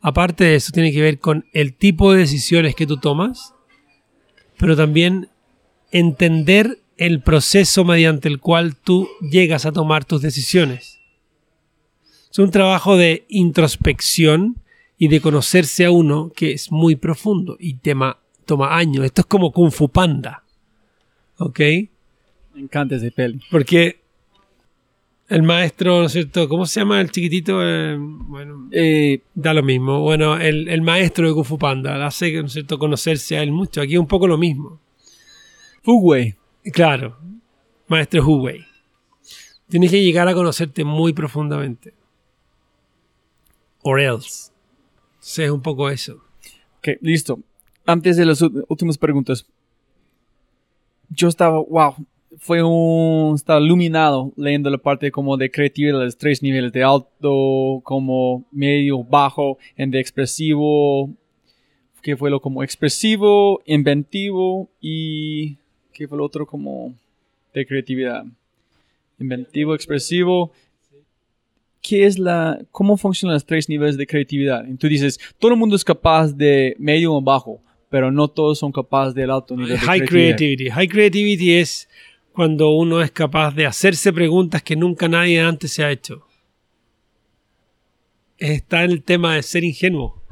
Aparte 0.00 0.44
de 0.44 0.54
eso, 0.54 0.70
tiene 0.70 0.92
que 0.92 1.02
ver 1.02 1.18
con 1.18 1.44
el 1.52 1.74
tipo 1.74 2.12
de 2.12 2.20
decisiones 2.20 2.76
que 2.76 2.86
tú 2.86 2.98
tomas, 2.98 3.56
pero 4.58 4.76
también 4.76 5.28
entender 5.90 6.78
el 6.98 7.20
proceso 7.20 7.84
mediante 7.84 8.28
el 8.28 8.38
cual 8.38 8.76
tú 8.76 9.08
llegas 9.28 9.66
a 9.66 9.72
tomar 9.72 10.04
tus 10.04 10.22
decisiones. 10.22 11.00
Es 12.30 12.38
un 12.38 12.52
trabajo 12.52 12.96
de 12.96 13.24
introspección 13.28 14.62
y 14.98 15.08
de 15.08 15.20
conocerse 15.20 15.84
a 15.84 15.90
uno 15.90 16.30
que 16.34 16.52
es 16.52 16.72
muy 16.72 16.96
profundo 16.96 17.56
y 17.58 17.74
tema, 17.74 18.18
toma 18.44 18.76
años. 18.76 19.04
Esto 19.04 19.22
es 19.22 19.26
como 19.26 19.52
Kung 19.52 19.70
Fu 19.70 19.88
Panda. 19.88 20.42
¿Ok? 21.38 21.60
Me 22.54 22.62
encanta 22.62 22.96
ese 22.96 23.12
peli. 23.12 23.40
Porque 23.50 24.00
el 25.28 25.42
maestro, 25.42 26.00
¿no 26.00 26.06
es 26.06 26.12
cierto? 26.12 26.48
¿Cómo 26.48 26.66
se 26.66 26.80
llama 26.80 27.00
el 27.00 27.10
chiquitito? 27.10 27.60
Eh, 27.62 27.96
bueno, 27.98 28.68
Eh, 28.72 29.22
da 29.34 29.54
lo 29.54 29.62
mismo. 29.62 30.00
Bueno, 30.00 30.36
el, 30.36 30.68
el 30.68 30.82
maestro 30.82 31.28
de 31.28 31.34
Kung 31.34 31.44
Fu 31.44 31.58
Panda 31.58 32.04
hace, 32.04 32.32
¿no 32.32 32.46
es 32.46 32.52
cierto?, 32.52 32.78
conocerse 32.78 33.36
a 33.38 33.42
él 33.42 33.52
mucho. 33.52 33.80
Aquí 33.80 33.94
es 33.94 34.00
un 34.00 34.06
poco 34.08 34.26
lo 34.26 34.36
mismo. 34.36 34.80
Fugue. 35.82 36.36
Claro, 36.72 37.16
maestro 37.86 38.26
Huwei. 38.26 38.66
Tienes 39.68 39.90
que 39.90 40.02
llegar 40.02 40.26
a 40.28 40.34
conocerte 40.34 40.84
muy 40.84 41.12
profundamente. 41.12 41.94
Or 43.82 44.00
else. 44.00 44.50
Es 45.20 45.50
un 45.50 45.62
poco 45.62 45.88
eso. 45.90 46.22
Ok, 46.78 46.88
listo. 47.00 47.40
Antes 47.86 48.16
de 48.16 48.26
las 48.26 48.42
últimas 48.42 48.98
preguntas. 48.98 49.46
Yo 51.10 51.28
estaba, 51.28 51.58
wow, 51.58 51.94
fue 52.38 52.62
un, 52.62 53.34
estaba 53.34 53.60
iluminado 53.60 54.32
leyendo 54.36 54.70
la 54.70 54.78
parte 54.78 55.10
como 55.10 55.36
de 55.36 55.50
creatividad, 55.50 55.98
los 55.98 56.18
tres 56.18 56.42
niveles 56.42 56.72
de 56.72 56.84
alto, 56.84 57.80
como 57.82 58.44
medio, 58.52 59.02
bajo, 59.02 59.58
en 59.76 59.90
de 59.90 60.00
expresivo, 60.00 61.10
que 62.02 62.16
fue 62.16 62.30
lo 62.30 62.40
como 62.40 62.62
expresivo, 62.62 63.60
inventivo 63.66 64.68
y, 64.80 65.56
¿qué 65.92 66.06
fue 66.06 66.18
lo 66.18 66.24
otro 66.24 66.46
como 66.46 66.94
de 67.54 67.66
creatividad? 67.66 68.24
Inventivo, 69.18 69.74
expresivo, 69.74 70.52
¿qué 71.82 72.06
es 72.06 72.18
la, 72.18 72.58
cómo 72.70 72.96
funcionan 72.96 73.34
los 73.34 73.46
tres 73.46 73.68
niveles 73.68 73.96
de 73.96 74.06
creatividad? 74.06 74.66
Y 74.66 74.76
tú 74.76 74.88
dices, 74.88 75.18
todo 75.38 75.52
el 75.52 75.58
mundo 75.58 75.76
es 75.76 75.84
capaz 75.84 76.32
de 76.32 76.76
medio 76.78 77.14
o 77.14 77.22
bajo, 77.22 77.62
pero 77.88 78.10
no 78.10 78.28
todos 78.28 78.58
son 78.58 78.72
capaces 78.72 79.14
del 79.14 79.30
alto 79.30 79.56
nivel 79.56 79.72
de 79.72 79.78
High 79.78 80.00
creatividad. 80.00 80.36
creativity. 80.36 80.70
High 80.70 80.88
creativity 80.88 81.54
es 81.54 81.88
cuando 82.32 82.70
uno 82.70 83.02
es 83.02 83.10
capaz 83.10 83.54
de 83.54 83.66
hacerse 83.66 84.12
preguntas 84.12 84.62
que 84.62 84.76
nunca 84.76 85.08
nadie 85.08 85.40
antes 85.40 85.72
se 85.72 85.84
ha 85.84 85.90
hecho. 85.90 86.26
Está 88.36 88.84
en 88.84 88.92
el 88.92 89.02
tema 89.02 89.34
de 89.34 89.42
ser 89.42 89.64
ingenuo. 89.64 90.22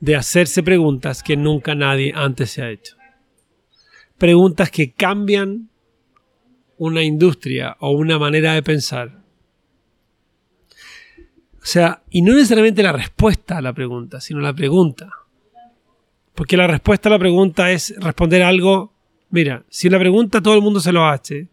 De 0.00 0.16
hacerse 0.16 0.62
preguntas 0.62 1.22
que 1.22 1.36
nunca 1.36 1.74
nadie 1.74 2.12
antes 2.16 2.50
se 2.50 2.62
ha 2.62 2.70
hecho. 2.70 2.96
Preguntas 4.18 4.70
que 4.70 4.92
cambian 4.92 5.70
una 6.78 7.02
industria 7.02 7.76
o 7.78 7.90
una 7.90 8.18
manera 8.18 8.54
de 8.54 8.62
pensar. 8.62 9.19
O 11.62 11.66
sea, 11.66 12.02
y 12.10 12.22
no 12.22 12.34
necesariamente 12.34 12.82
la 12.82 12.92
respuesta 12.92 13.58
a 13.58 13.62
la 13.62 13.72
pregunta, 13.72 14.20
sino 14.20 14.40
la 14.40 14.54
pregunta. 14.54 15.10
Porque 16.34 16.56
la 16.56 16.66
respuesta 16.66 17.08
a 17.08 17.12
la 17.12 17.18
pregunta 17.18 17.70
es 17.70 17.94
responder 17.98 18.42
algo. 18.42 18.92
Mira, 19.28 19.64
si 19.68 19.90
la 19.90 19.98
pregunta 19.98 20.40
todo 20.40 20.54
el 20.54 20.62
mundo 20.62 20.80
se 20.80 20.92
lo 20.92 21.04
hace. 21.04 21.48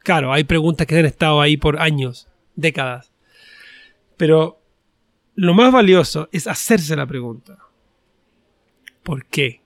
Claro, 0.00 0.32
hay 0.32 0.44
preguntas 0.44 0.86
que 0.86 0.98
han 0.98 1.06
estado 1.06 1.40
ahí 1.40 1.56
por 1.56 1.80
años, 1.80 2.28
décadas. 2.56 3.12
Pero 4.16 4.60
lo 5.36 5.54
más 5.54 5.72
valioso 5.72 6.28
es 6.32 6.46
hacerse 6.46 6.96
la 6.96 7.06
pregunta. 7.06 7.58
¿Por 9.04 9.24
qué? 9.26 9.62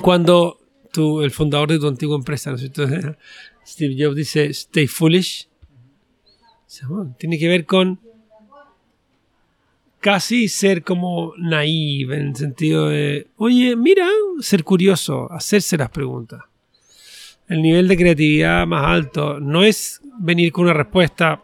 Cuando 0.00 0.58
tú, 0.92 1.22
el 1.22 1.30
fundador 1.30 1.68
de 1.68 1.78
tu 1.78 1.88
antigua 1.88 2.16
empresa. 2.16 2.56
Steve 3.66 3.96
Jobs 3.98 4.16
dice, 4.16 4.46
stay 4.46 4.86
foolish. 4.86 5.47
Tiene 7.18 7.38
que 7.38 7.48
ver 7.48 7.64
con 7.64 7.98
casi 10.00 10.48
ser 10.48 10.82
como 10.82 11.32
naive 11.38 12.16
en 12.16 12.28
el 12.28 12.36
sentido 12.36 12.88
de, 12.88 13.28
oye, 13.36 13.74
mira, 13.74 14.06
ser 14.40 14.64
curioso, 14.64 15.30
hacerse 15.32 15.76
las 15.76 15.90
preguntas. 15.90 16.42
El 17.48 17.62
nivel 17.62 17.88
de 17.88 17.96
creatividad 17.96 18.66
más 18.66 18.84
alto 18.86 19.40
no 19.40 19.64
es 19.64 20.00
venir 20.18 20.52
con 20.52 20.64
una 20.64 20.74
respuesta 20.74 21.42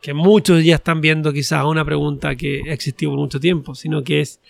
que 0.00 0.14
muchos 0.14 0.64
ya 0.64 0.76
están 0.76 1.00
viendo 1.00 1.32
quizás 1.32 1.64
una 1.64 1.84
pregunta 1.84 2.36
que 2.36 2.60
existió 2.66 3.10
por 3.10 3.18
mucho 3.18 3.40
tiempo, 3.40 3.74
sino 3.74 4.04
que 4.04 4.20
es 4.20 4.40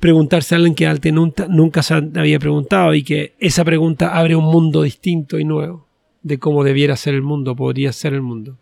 preguntarse 0.00 0.54
a 0.54 0.58
alguien 0.58 0.74
que 0.74 0.86
antes 0.86 1.12
nunca 1.12 1.84
se 1.84 1.94
había 1.94 2.40
preguntado 2.40 2.92
y 2.92 3.04
que 3.04 3.34
esa 3.38 3.64
pregunta 3.64 4.18
abre 4.18 4.34
un 4.34 4.44
mundo 4.44 4.82
distinto 4.82 5.38
y 5.38 5.44
nuevo 5.44 5.85
de 6.26 6.38
cómo 6.40 6.64
debiera 6.64 6.96
ser 6.96 7.14
el 7.14 7.22
mundo, 7.22 7.54
podría 7.54 7.92
ser 7.92 8.12
el 8.12 8.20
mundo. 8.20 8.58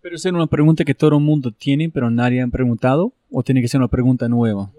¿Pero 0.00 0.16
es 0.16 0.24
una 0.24 0.46
pregunta 0.46 0.82
que 0.82 0.94
todo 0.94 1.16
el 1.18 1.22
mundo 1.22 1.50
tiene, 1.52 1.90
pero 1.90 2.10
nadie 2.10 2.40
ha 2.40 2.46
preguntado? 2.46 3.12
¿O 3.30 3.42
tiene 3.42 3.60
que 3.60 3.68
ser 3.68 3.80
una 3.80 3.88
pregunta 3.88 4.26
nueva? 4.26 4.70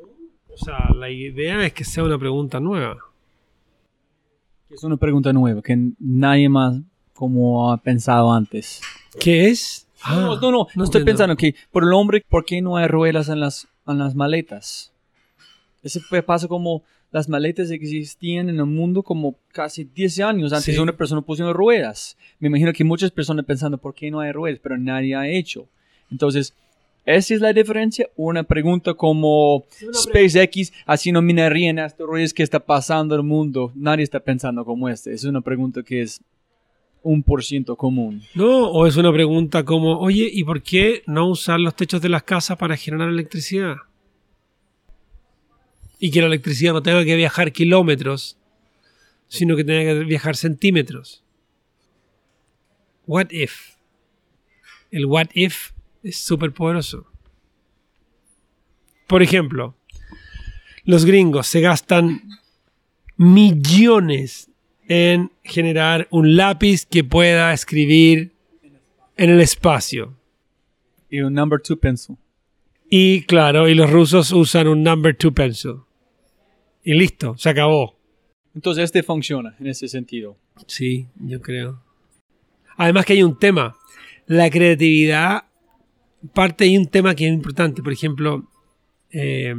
O 0.51 0.57
sea, 0.57 0.89
la 0.95 1.11
idea 1.11 1.63
es 1.63 1.73
que 1.73 1.83
sea 1.83 2.03
una 2.03 2.17
pregunta 2.17 2.59
nueva. 2.59 2.97
Es 4.67 4.83
una 4.83 4.97
pregunta 4.97 5.31
nueva, 5.31 5.61
que 5.61 5.91
nadie 5.99 6.49
más 6.49 6.81
como 7.13 7.71
ha 7.71 7.77
pensado 7.77 8.33
antes. 8.33 8.81
¿Qué 9.19 9.49
es? 9.49 9.87
no, 10.09 10.33
Ah, 10.33 10.39
no, 10.41 10.51
no, 10.51 10.67
no 10.75 10.83
estoy 10.83 11.01
entiendo. 11.01 11.05
pensando 11.05 11.35
que 11.35 11.53
por 11.71 11.83
el 11.83 11.93
hombre, 11.93 12.23
¿por 12.27 12.45
qué 12.45 12.63
no 12.63 12.77
hay 12.77 12.87
ruedas 12.87 13.29
en 13.29 13.39
las, 13.39 13.67
en 13.85 13.99
las 13.99 14.15
maletas? 14.15 14.91
Ese 15.83 16.01
pasa 16.25 16.47
como 16.47 16.81
las 17.15 17.29
maletas 17.29 17.71
existían 17.71 18.49
en 18.49 18.57
el 18.57 18.65
mundo 18.65 19.01
como 19.01 19.37
casi 19.53 19.85
10 19.85 20.19
años 20.19 20.51
antes 20.51 20.75
Sí. 20.75 20.81
una 20.81 20.91
persona 20.91 21.21
pusieron 21.21 21.53
ruedas. 21.53 22.17
Me 22.39 22.49
imagino 22.49 22.73
que 22.73 22.83
muchas 22.83 23.09
personas 23.09 23.45
pensando, 23.45 23.77
¿por 23.77 23.93
qué 23.95 24.11
no 24.11 24.19
hay 24.19 24.33
ruedas? 24.33 24.59
Pero 24.61 24.77
nadie 24.77 25.15
ha 25.15 25.25
hecho. 25.25 25.69
Entonces, 26.11 26.53
¿esa 27.05 27.33
es 27.33 27.39
la 27.39 27.53
diferencia? 27.53 28.09
Una 28.17 28.43
pregunta 28.43 28.95
como 28.95 29.63
SpaceX 29.93 30.73
haciendo 30.85 31.21
minería 31.21 31.69
en 31.69 31.79
asteroides 31.79 32.33
que 32.33 32.43
está 32.43 32.59
pasando 32.59 33.15
en 33.15 33.21
el 33.21 33.25
mundo. 33.27 33.71
Nadie 33.75 34.03
está 34.03 34.19
pensando 34.19 34.65
como 34.65 34.89
este. 34.89 35.13
Es 35.13 35.23
una 35.23 35.39
pregunta 35.39 35.83
que 35.83 36.01
es 36.01 36.19
un 37.01 37.23
por 37.23 37.45
ciento 37.45 37.77
común. 37.77 38.23
No, 38.33 38.67
o 38.71 38.87
es 38.87 38.97
una 38.97 39.13
pregunta 39.13 39.63
como, 39.63 39.99
oye, 39.99 40.27
¿y 40.33 40.43
por 40.43 40.61
qué 40.61 41.01
no 41.07 41.29
usar 41.29 41.61
los 41.61 41.77
techos 41.77 42.01
de 42.01 42.09
las 42.09 42.23
casas 42.23 42.57
para 42.57 42.75
generar 42.75 43.07
electricidad? 43.07 43.75
Y 46.05 46.11
que 46.11 46.21
la 46.21 46.27
electricidad 46.27 46.71
no 46.73 46.83
tenga 46.83 47.03
que 47.03 47.15
viajar 47.15 47.51
kilómetros, 47.51 48.37
sino 49.27 49.55
que 49.55 49.63
tenga 49.63 49.91
que 49.91 50.03
viajar 50.03 50.35
centímetros. 50.35 51.23
What 53.07 53.31
if? 53.31 53.71
El 54.91 55.07
what 55.07 55.29
if 55.33 55.71
es 56.03 56.17
súper 56.17 56.51
poderoso. 56.51 57.07
Por 59.07 59.23
ejemplo, 59.23 59.75
los 60.83 61.05
gringos 61.05 61.47
se 61.47 61.61
gastan 61.61 62.21
millones 63.17 64.51
en 64.87 65.31
generar 65.43 66.07
un 66.11 66.35
lápiz 66.35 66.85
que 66.85 67.03
pueda 67.03 67.51
escribir 67.51 68.31
en 69.17 69.31
el 69.31 69.41
espacio. 69.41 70.15
Y 71.09 71.21
un 71.21 71.33
number 71.33 71.59
two 71.59 71.79
pencil. 71.79 72.17
Y 72.91 73.23
claro, 73.23 73.67
y 73.67 73.73
los 73.73 73.89
rusos 73.89 74.31
usan 74.31 74.67
un 74.67 74.83
number 74.83 75.17
two 75.17 75.33
pencil. 75.33 75.84
Y 76.85 76.93
listo, 76.93 77.35
se 77.37 77.49
acabó. 77.49 77.97
Entonces 78.53 78.83
este 78.83 79.01
funciona 79.01 79.55
en 79.59 79.67
ese 79.67 79.87
sentido. 79.87 80.37
Sí, 80.67 81.07
yo 81.15 81.41
creo. 81.41 81.81
Además 82.77 83.05
que 83.05 83.13
hay 83.13 83.23
un 83.23 83.39
tema. 83.39 83.75
La 84.27 84.51
creatividad 84.51 85.45
parte 86.31 86.65
de 86.65 86.77
un 86.77 86.85
tema 86.85 87.15
que 87.15 87.27
es 87.27 87.33
importante. 87.33 87.81
Por 87.81 87.91
ejemplo, 87.91 88.47
eh, 89.09 89.55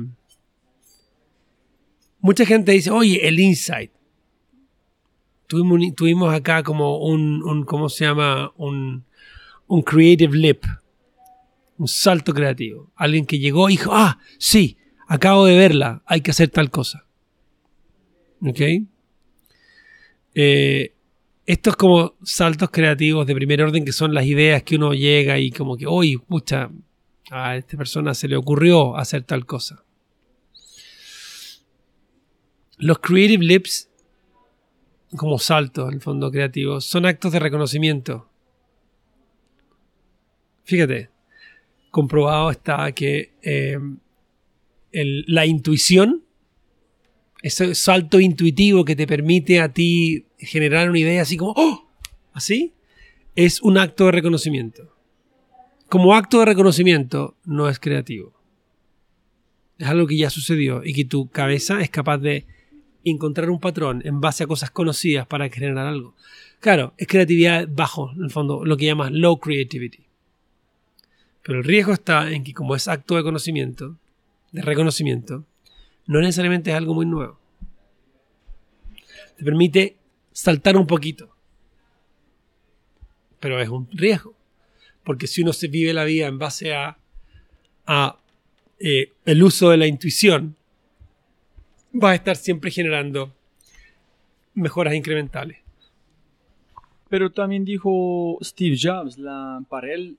mucha 2.21 2.47
gente 2.47 2.71
dice, 2.71 2.91
oye, 2.93 3.27
el 3.27 3.41
insight. 3.41 3.91
Tuvimos, 5.49 6.33
acá 6.33 6.63
como 6.63 6.99
un, 6.99 7.43
un, 7.43 7.65
¿cómo 7.65 7.89
se 7.89 8.05
llama? 8.05 8.53
Un, 8.57 9.05
un 9.67 9.83
creative 9.83 10.37
leap. 10.37 10.63
Un 11.77 11.89
salto 11.89 12.33
creativo. 12.33 12.93
Alguien 12.95 13.27
que 13.27 13.41
llegó 13.41 13.69
y 13.69 13.73
dijo, 13.73 13.91
ah, 13.93 14.21
sí, 14.39 14.79
acabo 15.09 15.45
de 15.45 15.57
verla, 15.57 16.03
hay 16.07 16.21
que 16.21 16.31
hacer 16.31 16.51
tal 16.51 16.71
cosa. 16.71 17.06
¿Ok? 18.43 18.61
Eh, 20.35 20.93
estos 21.47 21.77
como 21.77 22.15
saltos 22.23 22.71
creativos 22.71 23.27
de 23.27 23.35
primer 23.35 23.63
orden 23.63 23.85
que 23.85 23.93
son 23.93 24.13
las 24.13 24.27
ideas 24.27 24.63
que 24.65 24.77
uno 24.77 24.93
llega 24.93 25.39
y 25.39 25.51
como 25.51 25.77
que, 25.77 25.87
oye, 25.87 26.19
pucha, 26.19 26.71
a 27.31 27.57
esta 27.57 27.77
persona 27.77 28.15
se 28.15 28.29
le 28.29 28.37
ocurrió 28.37 28.97
hacer 28.97 29.23
tal 29.23 29.47
cosa. 29.47 29.85
Los 32.79 32.99
creative 32.99 33.45
leaps, 33.45 33.89
como 35.17 35.39
saltos 35.39 35.89
en 35.89 35.95
el 35.95 36.01
fondo 36.03 36.31
creativo, 36.31 36.81
son 36.81 37.07
actos 37.07 37.33
de 37.33 37.39
reconocimiento. 37.39 38.29
Fíjate, 40.65 41.11
comprobado 41.91 42.51
está 42.51 42.93
que 42.93 43.33
eh, 43.41 43.79
la 44.93 45.47
intuición, 45.47 46.26
ese 47.47 47.77
salto 47.77 48.19
intuitivo 48.19 48.85
que 48.85 48.97
te 48.97 49.07
permite 49.07 49.61
a 49.61 49.73
ti 49.73 50.27
generar 50.37 50.91
una 50.91 50.99
idea 50.99 51.23
así 51.23 51.37
como, 51.37 51.55
¡oh! 51.57 51.89
Así, 52.33 52.73
es 53.37 53.63
un 53.63 53.79
acto 53.79 54.07
de 54.07 54.13
reconocimiento. 54.13 54.93
Como 55.89 56.15
acto 56.15 56.41
de 56.41 56.47
reconocimiento, 56.47 57.37
no 57.45 57.69
es 57.69 57.79
creativo. 57.79 58.33
Es 59.79 59.87
algo 59.87 60.09
que 60.09 60.17
ya 60.17 60.29
sucedió 60.29 60.83
y 60.85 60.93
que 60.93 61.05
tu 61.05 61.29
cabeza 61.29 61.81
es 61.81 61.89
capaz 61.89 62.19
de 62.19 62.47
encontrar 63.05 63.49
un 63.49 63.61
patrón 63.61 64.03
en 64.05 64.21
base 64.21 64.43
a 64.43 64.49
cosas 64.49 64.73
conocidas 64.73 65.29
para 65.29 65.49
generar 65.49 65.87
algo. 65.87 66.17
Claro, 66.59 66.95
es 66.97 67.07
creatividad 67.07 67.69
bajo, 67.71 68.11
en 68.17 68.25
el 68.25 68.31
fondo, 68.31 68.65
lo 68.65 68.77
que 68.77 68.87
llamas 68.87 69.13
low 69.13 69.39
creativity. 69.39 70.05
Pero 71.45 71.59
el 71.61 71.65
riesgo 71.65 71.93
está 71.93 72.29
en 72.29 72.43
que 72.43 72.53
como 72.53 72.75
es 72.75 72.89
acto 72.89 73.15
de 73.15 73.23
conocimiento, 73.23 73.97
de 74.51 74.63
reconocimiento, 74.63 75.45
no 76.07 76.21
necesariamente 76.21 76.71
es 76.71 76.77
algo 76.77 76.95
muy 76.95 77.07
nuevo. 77.07 77.39
Te 79.37 79.45
permite 79.45 79.97
saltar 80.33 80.77
un 80.77 80.87
poquito. 80.87 81.35
Pero 83.41 83.61
es 83.61 83.69
un 83.69 83.89
riesgo. 83.93 84.35
Porque 85.05 85.27
si 85.27 85.43
uno 85.43 85.53
se 85.53 85.69
vive 85.69 85.93
la 85.93 86.05
vida 86.05 86.27
en 86.27 86.39
base 86.39 86.75
a, 86.75 86.97
eh, 88.79 89.13
el 89.25 89.43
uso 89.43 89.71
de 89.71 89.77
la 89.77 89.87
intuición, 89.87 90.57
va 91.93 92.11
a 92.11 92.15
estar 92.15 92.37
siempre 92.37 92.71
generando 92.71 93.33
mejoras 94.55 94.95
incrementales. 94.95 95.59
Pero 97.09 97.31
también 97.31 97.65
dijo 97.65 98.39
Steve 98.43 98.77
Jobs, 98.81 99.19
la, 99.19 99.63
para 99.69 99.93
él 99.93 100.19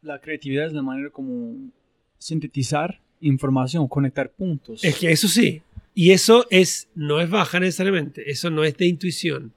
la 0.00 0.20
creatividad 0.20 0.66
es 0.66 0.72
la 0.72 0.82
manera 0.82 1.10
como 1.10 1.70
sintetizar 2.18 3.00
información, 3.20 3.88
conectar 3.88 4.30
puntos. 4.30 4.84
Es 4.84 4.96
que 4.96 5.10
eso 5.10 5.28
sí. 5.28 5.62
Y 5.94 6.12
eso 6.12 6.46
es, 6.50 6.88
no 6.94 7.20
es 7.20 7.28
baja 7.28 7.58
necesariamente. 7.60 8.30
Eso 8.30 8.50
no 8.50 8.64
es 8.64 8.76
de 8.76 8.86
intuición. 8.86 9.52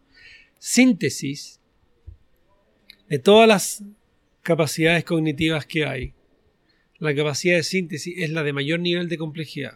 Síntesis 0.58 1.60
de 3.10 3.20
todas 3.20 3.48
las 3.48 3.84
capacidades 4.42 5.04
cognitivas 5.04 5.66
que 5.66 5.86
hay. 5.86 6.14
La 6.98 7.16
capacidad 7.16 7.58
de 7.58 7.64
síntesis 7.64 8.16
es 8.18 8.30
la 8.30 8.44
de 8.44 8.54
mayor 8.54 8.80
nivel 8.80 9.10
de 9.10 9.18
complejidad. 9.18 9.74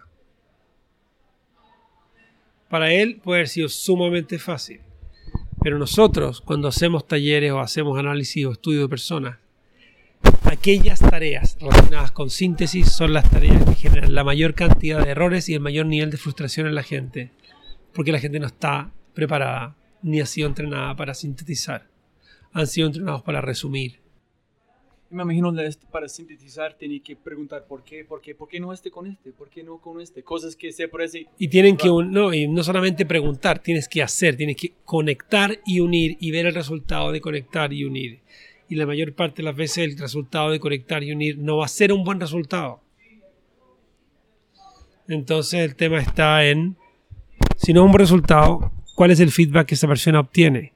Para 2.70 2.94
él 2.94 3.20
puede 3.24 3.40
haber 3.40 3.48
sido 3.48 3.70
sumamente 3.70 4.40
fácil. 4.40 4.82
Pero 5.62 5.80
nosotros, 5.80 6.42
cuando 6.42 6.68
hacemos 6.68 7.08
talleres 7.08 7.52
o 7.52 7.60
hacemos 7.60 7.98
análisis 7.98 8.46
o 8.46 8.52
estudio 8.52 8.82
de 8.82 8.90
personas, 8.90 9.38
aquellas 10.56 11.00
tareas 11.00 11.58
relacionadas 11.60 12.12
con 12.12 12.30
síntesis 12.30 12.90
son 12.90 13.12
las 13.12 13.30
tareas 13.30 13.64
que 13.66 13.76
generan 13.76 14.16
la 14.16 14.24
mayor 14.24 14.54
cantidad 14.54 15.04
de 15.04 15.12
errores 15.12 15.50
y 15.50 15.54
el 15.54 15.60
mayor 15.60 15.86
nivel 15.86 16.10
de 16.10 16.18
frustración 16.18 16.66
en 16.66 16.76
la 16.76 16.84
gente, 16.84 17.32
porque 17.94 18.14
la 18.14 18.20
gente 18.20 18.40
no 18.40 18.48
está 18.48 18.92
preparada 19.14 19.76
ni 20.02 20.22
ha 20.22 20.26
sido 20.26 20.48
entrenada 20.48 20.96
para 20.96 21.14
sintetizar. 21.14 21.88
Han 22.54 22.68
sido 22.68 22.88
entrenados 22.88 23.22
para 23.24 23.42
resumir. 23.42 24.00
Me 25.10 25.24
imagino 25.24 25.60
este- 25.60 25.86
para 25.88 26.08
sintetizar 26.08 26.78
tiene 26.78 27.02
que 27.02 27.18
preguntar 27.18 27.66
por 27.68 27.84
qué, 27.84 28.06
por 28.06 28.22
qué, 28.22 28.34
por 28.34 28.48
qué 28.48 28.60
no 28.60 28.72
este 28.72 28.90
con 28.90 29.08
este, 29.08 29.32
por 29.34 29.50
qué 29.50 29.62
no 29.62 29.80
con 29.80 30.00
este, 30.00 30.24
cosas 30.24 30.56
que 30.56 30.72
se 30.72 30.88
parecen. 30.88 31.28
Y 31.38 31.50
tienen 31.50 31.76
que 31.76 31.90
no, 31.90 32.34
y 32.34 32.48
no 32.48 32.64
solamente 32.64 33.06
preguntar, 33.06 33.60
tienes 33.60 33.90
que 33.90 34.02
hacer, 34.02 34.38
tienes 34.38 34.56
que 34.56 34.74
conectar 34.86 35.60
y 35.66 35.82
unir 35.82 36.18
y 36.22 36.32
ver 36.32 36.46
el 36.46 36.56
resultado 36.56 37.12
de 37.12 37.20
conectar 37.20 37.74
y 37.74 37.84
unir. 37.84 38.22
Y 38.68 38.76
la 38.76 38.86
mayor 38.86 39.14
parte 39.14 39.38
de 39.38 39.44
las 39.44 39.56
veces 39.56 39.78
el 39.80 39.98
resultado 39.98 40.50
de 40.52 40.60
conectar 40.60 41.04
y 41.04 41.12
unir 41.12 41.38
no 41.38 41.58
va 41.58 41.66
a 41.66 41.70
ser 41.70 41.94
un 41.94 42.04
buen 42.04 42.20
resultado. 42.20 42.82
Entonces 45.08 45.60
el 45.62 45.76
tema 45.76 46.00
está 46.00 46.46
en, 46.46 46.78
si 47.58 47.74
no 47.74 47.82
es 47.82 47.86
un 47.86 47.92
buen 47.92 48.00
resultado, 48.00 48.72
¿cuál 48.96 49.12
es 49.12 49.20
el 49.20 49.32
feedback 49.32 49.68
que 49.68 49.76
esa 49.76 49.88
persona 49.88 50.20
obtiene? 50.20 50.74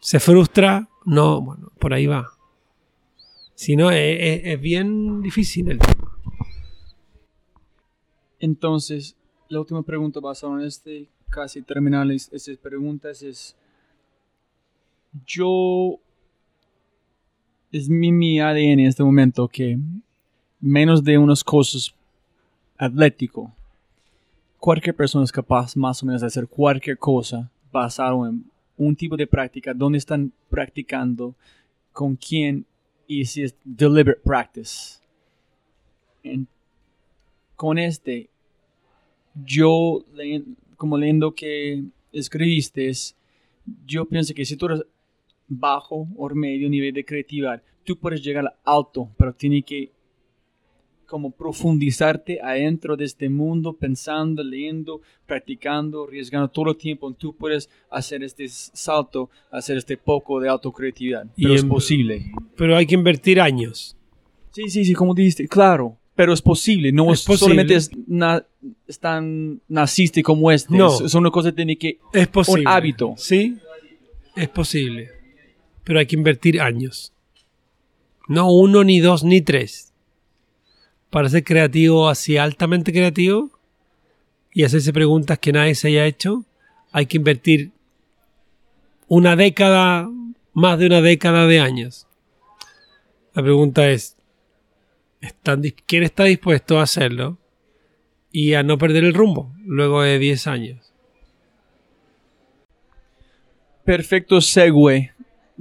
¿Se 0.00 0.18
frustra? 0.18 0.88
No, 1.04 1.42
bueno, 1.42 1.70
por 1.78 1.92
ahí 1.92 2.06
va. 2.06 2.30
Si 3.54 3.76
no, 3.76 3.90
es, 3.90 4.16
es- 4.18 4.40
es 4.54 4.60
bien 4.60 5.20
difícil 5.20 5.70
el 5.70 5.78
tema. 5.78 6.10
Entonces, 8.40 9.16
la 9.48 9.60
última 9.60 9.82
pregunta 9.82 10.20
basada 10.20 10.54
en 10.60 10.66
este, 10.66 11.08
casi 11.28 11.62
terminar 11.62 12.10
es- 12.10 12.30
estas 12.32 12.56
preguntas 12.56 13.22
es, 13.22 13.56
yo, 15.26 15.98
es 17.70 17.88
mi, 17.88 18.12
mi 18.12 18.40
ADN 18.40 18.72
en 18.74 18.80
este 18.80 19.02
momento 19.04 19.48
que 19.48 19.78
menos 20.60 21.02
de 21.02 21.18
unas 21.18 21.42
cosas 21.42 21.94
atlético, 22.78 23.52
cualquier 24.58 24.94
persona 24.94 25.24
es 25.24 25.32
capaz 25.32 25.76
más 25.76 26.02
o 26.02 26.06
menos 26.06 26.20
de 26.20 26.26
hacer 26.26 26.46
cualquier 26.46 26.98
cosa 26.98 27.50
basado 27.72 28.26
en 28.28 28.44
un 28.76 28.94
tipo 28.96 29.16
de 29.16 29.26
práctica, 29.26 29.72
dónde 29.74 29.98
están 29.98 30.32
practicando, 30.48 31.34
con 31.92 32.16
quién 32.16 32.64
y 33.06 33.24
si 33.26 33.42
es 33.42 33.54
deliberate 33.64 34.20
practice. 34.24 34.98
Con 37.56 37.78
este, 37.78 38.28
yo, 39.44 40.04
como 40.76 40.96
leyendo 40.98 41.34
que 41.34 41.84
escribiste, 42.12 42.88
es- 42.88 43.14
yo 43.86 44.04
pienso 44.06 44.34
que 44.34 44.44
si 44.44 44.56
tú 44.56 44.68
bajo 45.58 46.08
o 46.16 46.28
medio 46.30 46.68
nivel 46.68 46.92
de 46.94 47.04
creatividad, 47.04 47.62
tú 47.84 47.96
puedes 47.98 48.22
llegar 48.22 48.46
al 48.46 48.52
alto, 48.64 49.08
pero 49.16 49.32
tiene 49.34 49.62
que 49.62 49.90
como 51.06 51.30
profundizarte 51.30 52.40
adentro 52.40 52.96
de 52.96 53.04
este 53.04 53.28
mundo, 53.28 53.74
pensando, 53.74 54.42
leyendo, 54.42 55.02
practicando, 55.26 56.04
arriesgando 56.04 56.48
todo 56.48 56.70
el 56.70 56.76
tiempo. 56.78 57.12
Tú 57.12 57.36
puedes 57.36 57.68
hacer 57.90 58.22
este 58.22 58.48
salto, 58.48 59.28
hacer 59.50 59.76
este 59.76 59.98
poco 59.98 60.40
de 60.40 60.48
autocreatividad. 60.48 61.26
Y 61.36 61.42
Pero 61.42 61.54
es 61.54 61.62
en- 61.64 61.68
posible. 61.68 62.32
Pero 62.56 62.76
hay 62.76 62.86
que 62.86 62.94
invertir 62.94 63.38
años. 63.42 63.94
Sí, 64.52 64.70
sí, 64.70 64.86
sí, 64.86 64.94
como 64.94 65.14
dijiste, 65.14 65.46
claro. 65.48 65.98
Pero 66.14 66.32
es 66.32 66.40
posible, 66.40 66.92
no 66.92 67.12
Es 67.12 67.20
es, 67.20 67.26
posible. 67.26 67.48
solamente 67.50 67.74
es, 67.74 67.90
na- 68.06 68.46
es 68.86 68.98
tan 68.98 69.60
naciste 69.68 70.22
como 70.22 70.50
este. 70.50 70.74
No. 70.74 70.94
Es, 70.94 71.00
es 71.02 71.14
una 71.14 71.30
cosa 71.30 71.50
que 71.50 71.56
tiene 71.56 71.76
que... 71.76 71.98
Es 72.14 72.28
posible. 72.28 72.64
hábito. 72.66 73.12
Sí, 73.18 73.58
es 74.34 74.48
posible. 74.48 75.10
Pero 75.84 75.98
hay 75.98 76.06
que 76.06 76.16
invertir 76.16 76.60
años. 76.60 77.12
No 78.28 78.50
uno, 78.52 78.84
ni 78.84 79.00
dos, 79.00 79.24
ni 79.24 79.40
tres. 79.40 79.92
Para 81.10 81.28
ser 81.28 81.44
creativo, 81.44 82.08
así 82.08 82.36
altamente 82.36 82.92
creativo, 82.92 83.50
y 84.54 84.64
hacerse 84.64 84.92
preguntas 84.92 85.38
que 85.38 85.52
nadie 85.52 85.74
se 85.74 85.88
haya 85.88 86.06
hecho, 86.06 86.44
hay 86.92 87.06
que 87.06 87.16
invertir 87.16 87.72
una 89.08 89.34
década, 89.36 90.08
más 90.52 90.78
de 90.78 90.86
una 90.86 91.00
década 91.00 91.46
de 91.46 91.60
años. 91.60 92.06
La 93.34 93.42
pregunta 93.42 93.88
es, 93.90 94.16
¿están 95.20 95.62
dis- 95.62 95.74
¿quién 95.86 96.02
está 96.02 96.24
dispuesto 96.24 96.78
a 96.78 96.82
hacerlo 96.82 97.38
y 98.30 98.54
a 98.54 98.62
no 98.62 98.78
perder 98.78 99.04
el 99.04 99.14
rumbo 99.14 99.52
luego 99.64 100.02
de 100.02 100.18
10 100.18 100.46
años? 100.46 100.92
perfecto 103.84 104.40
segue 104.40 105.11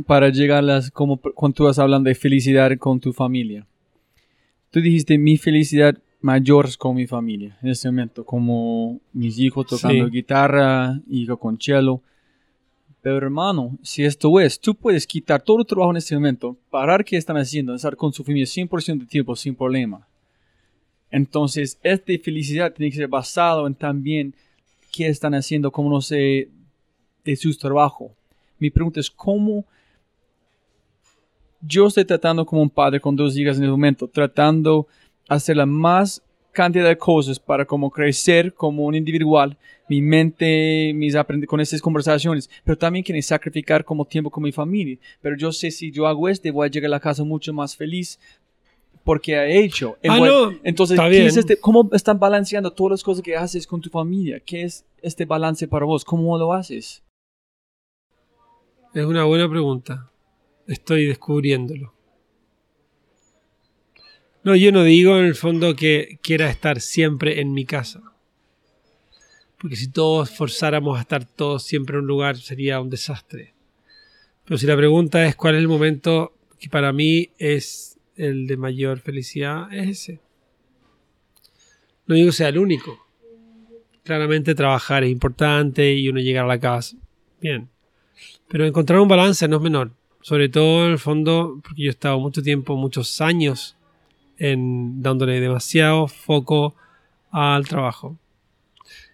para 0.03 0.29
llegar 0.29 0.59
a 0.59 0.61
las, 0.61 0.91
como 0.91 1.17
cuando 1.17 1.55
tú 1.55 1.63
vas 1.65 1.79
hablando 1.79 2.07
de 2.07 2.15
felicidad 2.15 2.71
con 2.77 2.99
tu 2.99 3.13
familia. 3.13 3.65
Tú 4.69 4.79
dijiste, 4.81 5.17
mi 5.17 5.37
felicidad 5.37 5.97
mayor 6.21 6.67
es 6.67 6.77
con 6.77 6.95
mi 6.95 7.07
familia, 7.07 7.57
en 7.61 7.69
este 7.69 7.89
momento, 7.89 8.23
como 8.23 8.99
mis 9.11 9.37
hijos 9.39 9.65
tocando 9.67 10.05
Sí. 10.05 10.11
guitarra, 10.11 10.99
hijo 11.09 11.37
con 11.37 11.59
cello. 11.59 12.01
Pero 13.01 13.17
hermano, 13.17 13.77
si 13.81 14.03
esto 14.03 14.39
es, 14.39 14.59
tú 14.59 14.75
puedes 14.75 15.07
quitar 15.07 15.41
todo 15.41 15.59
el 15.59 15.65
trabajo 15.65 15.91
en 15.91 15.97
este 15.97 16.13
momento, 16.13 16.55
parar 16.69 17.03
qué 17.03 17.17
están 17.17 17.37
haciendo, 17.37 17.73
estar 17.73 17.95
con 17.95 18.13
su 18.13 18.23
familia 18.23 18.45
100% 18.45 18.99
de 18.99 19.09
tiempo 19.09 19.35
sin 19.35 19.55
problema. 19.55 20.07
Entonces, 21.09 21.79
esta 21.83 22.13
felicidad 22.23 22.71
tiene 22.73 22.91
que 22.91 22.97
ser 22.97 23.07
basado 23.07 23.65
en 23.67 23.73
también 23.75 24.35
qué 24.91 25.07
están 25.07 25.33
haciendo, 25.33 25.71
cómo 25.71 25.89
no 25.89 26.01
se 26.01 26.49
de 27.25 27.35
su 27.35 27.55
trabajo. 27.57 28.11
Mi 28.59 28.69
pregunta 28.69 28.99
es 28.99 29.09
cómo 29.09 29.65
yo 31.61 31.87
estoy 31.87 32.05
tratando 32.05 32.45
como 32.45 32.61
un 32.61 32.69
padre 32.69 32.99
con 32.99 33.15
dos 33.15 33.37
hijas 33.37 33.57
en 33.57 33.63
el 33.63 33.71
momento, 33.71 34.07
tratando 34.07 34.87
hacer 35.27 35.57
la 35.57 35.65
más 35.65 36.21
cantidad 36.51 36.87
de 36.87 36.97
cosas 36.97 37.39
para 37.39 37.65
como 37.65 37.89
crecer 37.89 38.53
como 38.53 38.85
un 38.85 38.95
individual, 38.95 39.57
mi 39.87 40.01
mente, 40.01 40.91
mis 40.93 41.15
con 41.47 41.61
estas 41.61 41.81
conversaciones, 41.81 42.49
pero 42.63 42.77
también 42.77 43.03
quiero 43.03 43.21
sacrificar 43.21 43.85
como 43.85 44.05
tiempo 44.05 44.29
con 44.29 44.43
mi 44.43 44.51
familia. 44.51 44.97
Pero 45.21 45.37
yo 45.37 45.51
sé 45.51 45.71
si 45.71 45.91
yo 45.91 46.07
hago 46.07 46.27
este, 46.27 46.51
voy 46.51 46.67
a 46.67 46.69
llegar 46.71 46.87
a 46.87 46.91
la 46.91 46.99
casa 46.99 47.23
mucho 47.23 47.53
más 47.53 47.75
feliz 47.75 48.19
porque 49.03 49.33
he 49.33 49.63
hecho. 49.63 49.97
Ah, 50.07 50.19
no, 50.19 50.51
Entonces, 50.63 50.95
está 50.95 51.09
¿qué 51.09 51.25
es 51.25 51.33
bien. 51.33 51.39
este- 51.39 51.57
¿cómo 51.57 51.89
están 51.93 52.19
balanceando 52.19 52.71
todas 52.71 52.91
las 52.91 53.03
cosas 53.03 53.23
que 53.23 53.35
haces 53.35 53.65
con 53.65 53.81
tu 53.81 53.89
familia? 53.89 54.39
¿Qué 54.39 54.63
es 54.63 54.85
este 55.01 55.25
balance 55.25 55.67
para 55.67 55.85
vos? 55.85 56.03
¿Cómo 56.05 56.37
lo 56.37 56.53
haces? 56.53 57.01
Es 58.93 59.05
una 59.05 59.23
buena 59.23 59.49
pregunta. 59.49 60.10
Estoy 60.67 61.07
descubriéndolo. 61.07 61.93
No, 64.43 64.55
yo 64.55 64.71
no 64.71 64.83
digo 64.83 65.19
en 65.19 65.25
el 65.25 65.35
fondo 65.35 65.75
que 65.75 66.17
quiera 66.21 66.49
estar 66.49 66.81
siempre 66.81 67.41
en 67.41 67.53
mi 67.53 67.65
casa. 67.65 68.01
Porque 69.59 69.75
si 69.75 69.91
todos 69.91 70.31
forzáramos 70.31 70.97
a 70.97 71.01
estar 71.01 71.25
todos 71.25 71.63
siempre 71.63 71.95
en 71.95 72.01
un 72.01 72.07
lugar 72.07 72.37
sería 72.37 72.81
un 72.81 72.89
desastre. 72.89 73.53
Pero 74.45 74.57
si 74.57 74.65
la 74.65 74.75
pregunta 74.75 75.25
es 75.27 75.35
cuál 75.35 75.55
es 75.55 75.61
el 75.61 75.67
momento 75.67 76.33
que 76.59 76.69
para 76.69 76.91
mí 76.91 77.29
es 77.37 77.99
el 78.15 78.47
de 78.47 78.57
mayor 78.57 78.99
felicidad, 78.99 79.71
es 79.71 79.89
ese. 79.89 80.19
No 82.07 82.15
digo 82.15 82.29
que 82.29 82.33
sea 82.33 82.49
el 82.49 82.57
único. 82.57 82.97
Claramente 84.03 84.55
trabajar 84.55 85.03
es 85.03 85.11
importante 85.11 85.93
y 85.93 86.09
uno 86.09 86.19
llegar 86.19 86.45
a 86.45 86.47
la 86.47 86.59
casa. 86.59 86.97
Bien. 87.39 87.69
Pero 88.47 88.65
encontrar 88.65 88.99
un 88.99 89.07
balance 89.07 89.47
no 89.47 89.57
es 89.57 89.61
menor. 89.61 89.91
Sobre 90.21 90.49
todo 90.49 90.85
en 90.85 90.91
el 90.91 90.99
fondo, 90.99 91.59
porque 91.63 91.83
yo 91.83 91.89
he 91.89 91.91
estado 91.91 92.19
mucho 92.19 92.41
tiempo, 92.41 92.75
muchos 92.75 93.21
años, 93.21 93.75
en 94.37 95.01
dándole 95.01 95.39
demasiado 95.39 96.07
foco 96.07 96.75
al 97.31 97.67
trabajo. 97.67 98.17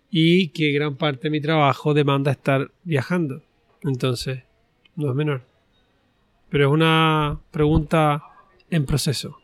Y 0.09 0.49
que 0.49 0.71
gran 0.71 0.95
parte 0.95 1.23
de 1.23 1.29
mi 1.29 1.41
trabajo 1.41 1.93
demanda 1.93 2.31
estar 2.31 2.71
viajando. 2.83 3.41
Entonces, 3.83 4.43
no 4.95 5.09
es 5.09 5.15
menor. 5.15 5.43
Pero 6.49 6.67
es 6.67 6.73
una 6.73 7.39
pregunta 7.51 8.23
en 8.69 8.85
proceso. 8.85 9.37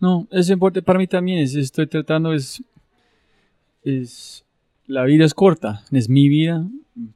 No, 0.00 0.26
es 0.30 0.50
importante 0.50 0.84
para 0.84 0.98
mí 0.98 1.06
también. 1.06 1.38
Es, 1.38 1.54
estoy 1.54 1.86
tratando, 1.86 2.32
es, 2.32 2.62
es, 3.82 4.44
la 4.86 5.04
vida 5.04 5.24
es 5.24 5.34
corta, 5.34 5.84
es 5.92 6.08
mi 6.08 6.28
vida, 6.28 6.66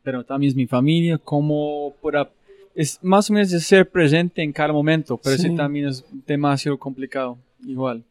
pero 0.02 0.24
también 0.24 0.50
es 0.50 0.56
mi 0.56 0.66
familia. 0.66 1.18
Como 1.18 1.94
para, 2.02 2.30
es 2.80 2.98
más 3.02 3.28
o 3.28 3.32
menos 3.34 3.50
de 3.50 3.60
ser 3.60 3.90
presente 3.90 4.42
en 4.42 4.52
cada 4.52 4.72
momento, 4.72 5.18
pero 5.22 5.36
Sí. 5.36 5.48
sí 5.48 5.56
también 5.56 5.88
es 5.88 6.04
demasiado 6.26 6.78
complicado, 6.78 7.36
igual. 7.66 8.02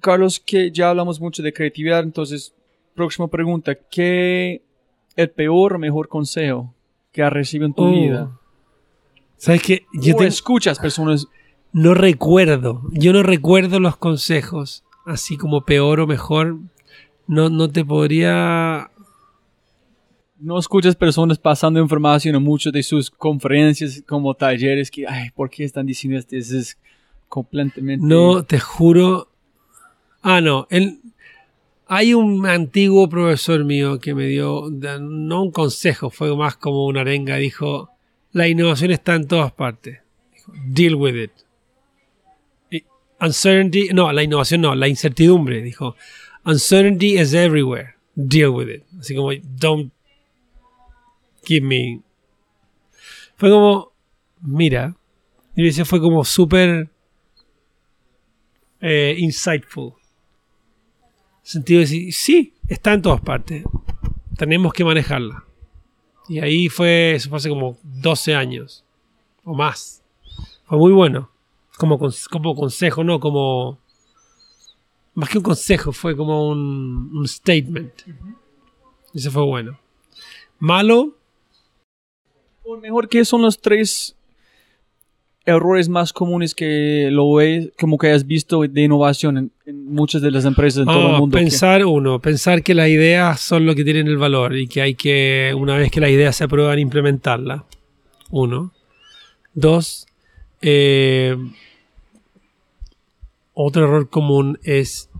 Carlos, 0.00 0.38
que 0.38 0.70
ya 0.70 0.90
hablamos 0.90 1.20
mucho 1.20 1.42
de 1.42 1.52
creatividad, 1.52 2.00
entonces, 2.02 2.54
próxima 2.94 3.28
pregunta, 3.28 3.74
¿qué 3.74 4.62
el 5.16 5.30
peor 5.30 5.74
o 5.74 5.78
mejor 5.78 6.08
consejo 6.08 6.74
que 7.12 7.22
has 7.22 7.32
recibido 7.32 7.66
en 7.66 7.74
tu 7.74 7.84
Oh. 7.84 7.90
vida? 7.90 8.30
¿Sabes 9.36 9.62
qué? 9.62 9.86
Yo 9.94 10.14
¿O 10.14 10.18
te- 10.18 10.26
escuchas 10.26 10.78
personas 10.78 11.26
no 11.72 11.94
recuerdo. 11.94 12.82
Yo 12.92 13.12
no 13.12 13.22
recuerdo 13.22 13.80
los 13.80 13.96
consejos. 13.96 14.84
Así 15.06 15.36
como 15.36 15.64
peor 15.64 16.00
o 16.00 16.06
mejor. 16.06 16.58
No, 17.26 17.48
no 17.50 17.68
te 17.68 17.84
podría 17.84 18.90
no 20.44 20.58
escuchas 20.58 20.94
personas 20.94 21.38
pasando 21.38 21.80
información 21.80 22.36
en 22.36 22.42
muchas 22.42 22.72
de 22.72 22.82
sus 22.82 23.10
conferencias 23.10 24.02
como 24.06 24.34
talleres 24.34 24.90
que, 24.90 25.06
ay, 25.06 25.30
¿por 25.30 25.48
qué 25.48 25.64
están 25.64 25.86
diciendo 25.86 26.18
esto? 26.18 26.36
Eso 26.36 26.58
es 26.58 26.78
completamente... 27.28 28.04
No, 28.06 28.44
te 28.44 28.60
juro. 28.60 29.30
Ah, 30.20 30.42
no. 30.42 30.66
Él, 30.68 31.00
hay 31.86 32.12
un 32.12 32.46
antiguo 32.46 33.08
profesor 33.08 33.64
mío 33.64 33.98
que 33.98 34.14
me 34.14 34.26
dio, 34.26 34.68
no 34.70 35.42
un 35.44 35.50
consejo, 35.50 36.10
fue 36.10 36.36
más 36.36 36.56
como 36.56 36.84
una 36.84 37.00
arenga. 37.00 37.36
Dijo: 37.36 37.90
La 38.32 38.46
innovación 38.46 38.90
está 38.90 39.14
en 39.14 39.26
todas 39.26 39.52
partes. 39.52 40.00
Deal 40.66 40.94
with 40.94 41.14
it. 41.14 41.32
Y 42.70 42.84
uncertainty, 43.18 43.94
no, 43.94 44.12
la 44.12 44.22
innovación 44.22 44.60
no, 44.60 44.74
la 44.74 44.88
incertidumbre. 44.88 45.62
Dijo: 45.62 45.96
Uncertainty 46.44 47.18
is 47.18 47.32
everywhere. 47.32 47.94
Deal 48.14 48.50
with 48.50 48.68
it. 48.68 48.82
Así 48.98 49.14
como, 49.14 49.30
don't 49.42 49.90
me. 51.60 52.00
Fue 53.36 53.50
como, 53.50 53.92
mira, 54.40 54.96
y 55.56 55.68
ese 55.68 55.84
fue 55.84 56.00
como 56.00 56.24
súper 56.24 56.90
eh, 58.80 59.14
insightful. 59.18 59.94
Sentido 61.42 61.80
de 61.80 61.86
decir, 61.86 62.12
sí, 62.12 62.54
está 62.68 62.92
en 62.92 63.02
todas 63.02 63.20
partes. 63.20 63.64
Tenemos 64.36 64.72
que 64.72 64.84
manejarla. 64.84 65.44
Y 66.28 66.40
ahí 66.40 66.68
fue, 66.68 67.14
eso 67.14 67.28
fue 67.28 67.38
hace 67.38 67.48
como 67.48 67.78
12 67.82 68.34
años 68.34 68.84
o 69.44 69.54
más. 69.54 70.02
Fue 70.64 70.78
muy 70.78 70.92
bueno. 70.92 71.30
Como, 71.76 71.98
como 72.30 72.54
consejo, 72.54 73.04
no 73.04 73.20
como... 73.20 73.78
Más 75.14 75.28
que 75.28 75.38
un 75.38 75.44
consejo, 75.44 75.92
fue 75.92 76.16
como 76.16 76.48
un, 76.48 77.10
un 77.14 77.28
statement. 77.28 77.92
Ese 79.12 79.30
fue 79.30 79.44
bueno. 79.44 79.78
Malo, 80.58 81.16
O 82.64 82.76
mejor, 82.78 83.08
¿qué 83.08 83.24
son 83.24 83.42
los 83.42 83.60
tres 83.60 84.16
errores 85.46 85.90
más 85.90 86.12
comunes 86.14 86.54
que 86.54 87.08
lo 87.12 87.34
ves, 87.34 87.70
como 87.78 87.98
que 87.98 88.10
has 88.10 88.26
visto 88.26 88.62
de 88.62 88.80
innovación 88.82 89.36
en, 89.36 89.52
en 89.66 89.84
muchas 89.92 90.22
de 90.22 90.30
las 90.30 90.46
empresas 90.46 90.80
en 90.80 90.86
todo 90.86 91.08
Ah, 91.08 91.14
el 91.14 91.20
mundo? 91.20 91.36
que- 91.36 91.42
pensar 91.44 91.84
uno, 91.84 92.18
pensar 92.20 92.62
que 92.62 92.72
las 92.74 92.88
ideas 92.88 93.40
son 93.40 93.66
lo 93.66 93.74
que 93.74 93.84
tienen 93.84 94.06
el 94.06 94.16
valor 94.16 94.56
y 94.56 94.66
que 94.66 94.80
hay 94.80 94.94
que, 94.94 95.52
una 95.56 95.76
vez 95.76 95.90
que 95.90 96.00
las 96.00 96.08
ideas 96.10 96.34
se 96.36 96.44
aprueban, 96.44 96.78
implementarlas. 96.78 97.62
Uno. 98.30 98.72
Dos, 99.52 100.06
eh, 100.62 101.36
otro 103.52 103.84
error 103.84 104.08
común 104.08 104.58
es 104.64 105.10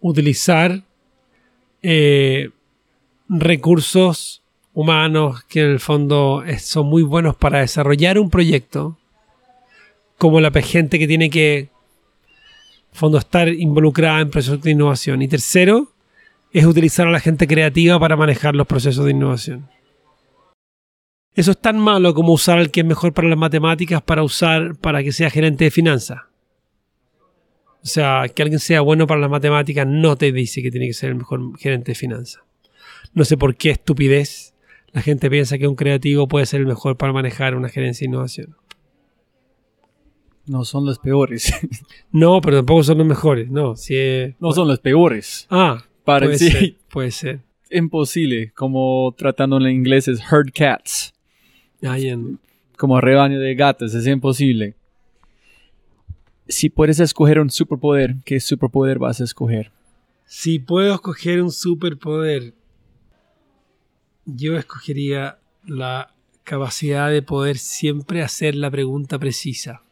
utilizar 0.00 0.82
eh, 1.82 2.50
recursos 3.28 4.42
humanos 4.78 5.42
que 5.48 5.62
en 5.62 5.70
el 5.70 5.80
fondo 5.80 6.44
son 6.60 6.86
muy 6.86 7.02
buenos 7.02 7.34
para 7.34 7.58
desarrollar 7.58 8.16
un 8.16 8.30
proyecto, 8.30 8.96
como 10.18 10.40
la 10.40 10.52
gente 10.52 11.00
que 11.00 11.08
tiene 11.08 11.30
que 11.30 11.68
fondo 12.92 13.18
estar 13.18 13.48
involucrada 13.48 14.20
en 14.20 14.30
procesos 14.30 14.62
de 14.62 14.70
innovación. 14.70 15.20
Y 15.20 15.26
tercero, 15.26 15.90
es 16.52 16.64
utilizar 16.64 17.08
a 17.08 17.10
la 17.10 17.18
gente 17.18 17.48
creativa 17.48 17.98
para 17.98 18.14
manejar 18.14 18.54
los 18.54 18.68
procesos 18.68 19.04
de 19.04 19.10
innovación. 19.10 19.68
Eso 21.34 21.50
es 21.50 21.58
tan 21.58 21.76
malo 21.80 22.14
como 22.14 22.32
usar 22.32 22.58
al 22.58 22.70
que 22.70 22.82
es 22.82 22.86
mejor 22.86 23.12
para 23.12 23.26
las 23.26 23.38
matemáticas 23.38 24.00
para 24.00 24.22
usar 24.22 24.76
para 24.76 25.02
que 25.02 25.10
sea 25.10 25.28
gerente 25.28 25.64
de 25.64 25.72
finanzas. 25.72 26.20
O 27.82 27.86
sea, 27.88 28.26
que 28.32 28.42
alguien 28.42 28.60
sea 28.60 28.80
bueno 28.82 29.08
para 29.08 29.20
las 29.20 29.30
matemáticas 29.30 29.88
no 29.88 30.14
te 30.14 30.30
dice 30.30 30.62
que 30.62 30.70
tiene 30.70 30.86
que 30.86 30.94
ser 30.94 31.10
el 31.10 31.16
mejor 31.16 31.58
gerente 31.58 31.90
de 31.90 31.96
finanzas. 31.96 32.44
No 33.12 33.24
sé 33.24 33.36
por 33.36 33.56
qué 33.56 33.70
estupidez 33.70 34.54
la 34.92 35.02
gente 35.02 35.28
piensa 35.30 35.58
que 35.58 35.66
un 35.68 35.74
creativo 35.76 36.28
puede 36.28 36.46
ser 36.46 36.60
el 36.60 36.66
mejor 36.66 36.96
para 36.96 37.12
manejar 37.12 37.54
una 37.54 37.68
gerencia 37.68 38.04
de 38.04 38.08
innovación. 38.10 38.56
No 40.46 40.64
son 40.64 40.86
los 40.86 40.98
peores. 40.98 41.52
No, 42.10 42.40
pero 42.40 42.56
tampoco 42.58 42.82
son 42.82 42.98
los 42.98 43.06
mejores. 43.06 43.50
No, 43.50 43.76
si 43.76 43.94
es- 43.96 44.34
no 44.40 44.52
son 44.52 44.66
los 44.68 44.80
peores. 44.80 45.46
Ah, 45.50 45.84
Para 46.04 46.24
puede 46.26 46.38
sí. 46.38 46.50
ser, 46.50 46.76
puede 46.90 47.10
ser. 47.10 47.40
Imposible. 47.70 48.50
Como 48.54 49.14
tratando 49.16 49.58
en 49.58 49.66
inglés 49.70 50.08
es 50.08 50.20
herd 50.20 50.50
cats. 50.54 51.12
En- 51.82 52.38
Como 52.78 52.98
rebaño 53.00 53.38
de 53.38 53.54
gatos. 53.54 53.92
Es 53.94 54.06
imposible. 54.06 54.74
Si 56.48 56.70
puedes 56.70 56.98
escoger 56.98 57.40
un 57.40 57.50
superpoder, 57.50 58.16
¿qué 58.24 58.40
superpoder 58.40 58.98
vas 58.98 59.20
a 59.20 59.24
escoger? 59.24 59.70
Si 60.24 60.58
puedo 60.58 60.94
escoger 60.94 61.42
un 61.42 61.52
superpoder, 61.52 62.54
yo 64.36 64.58
escogería 64.58 65.38
la 65.66 66.12
capacidad 66.44 67.10
de 67.10 67.22
poder 67.22 67.58
siempre 67.58 68.22
hacer 68.22 68.54
la 68.54 68.70
pregunta 68.70 69.18
precisa. 69.18 69.82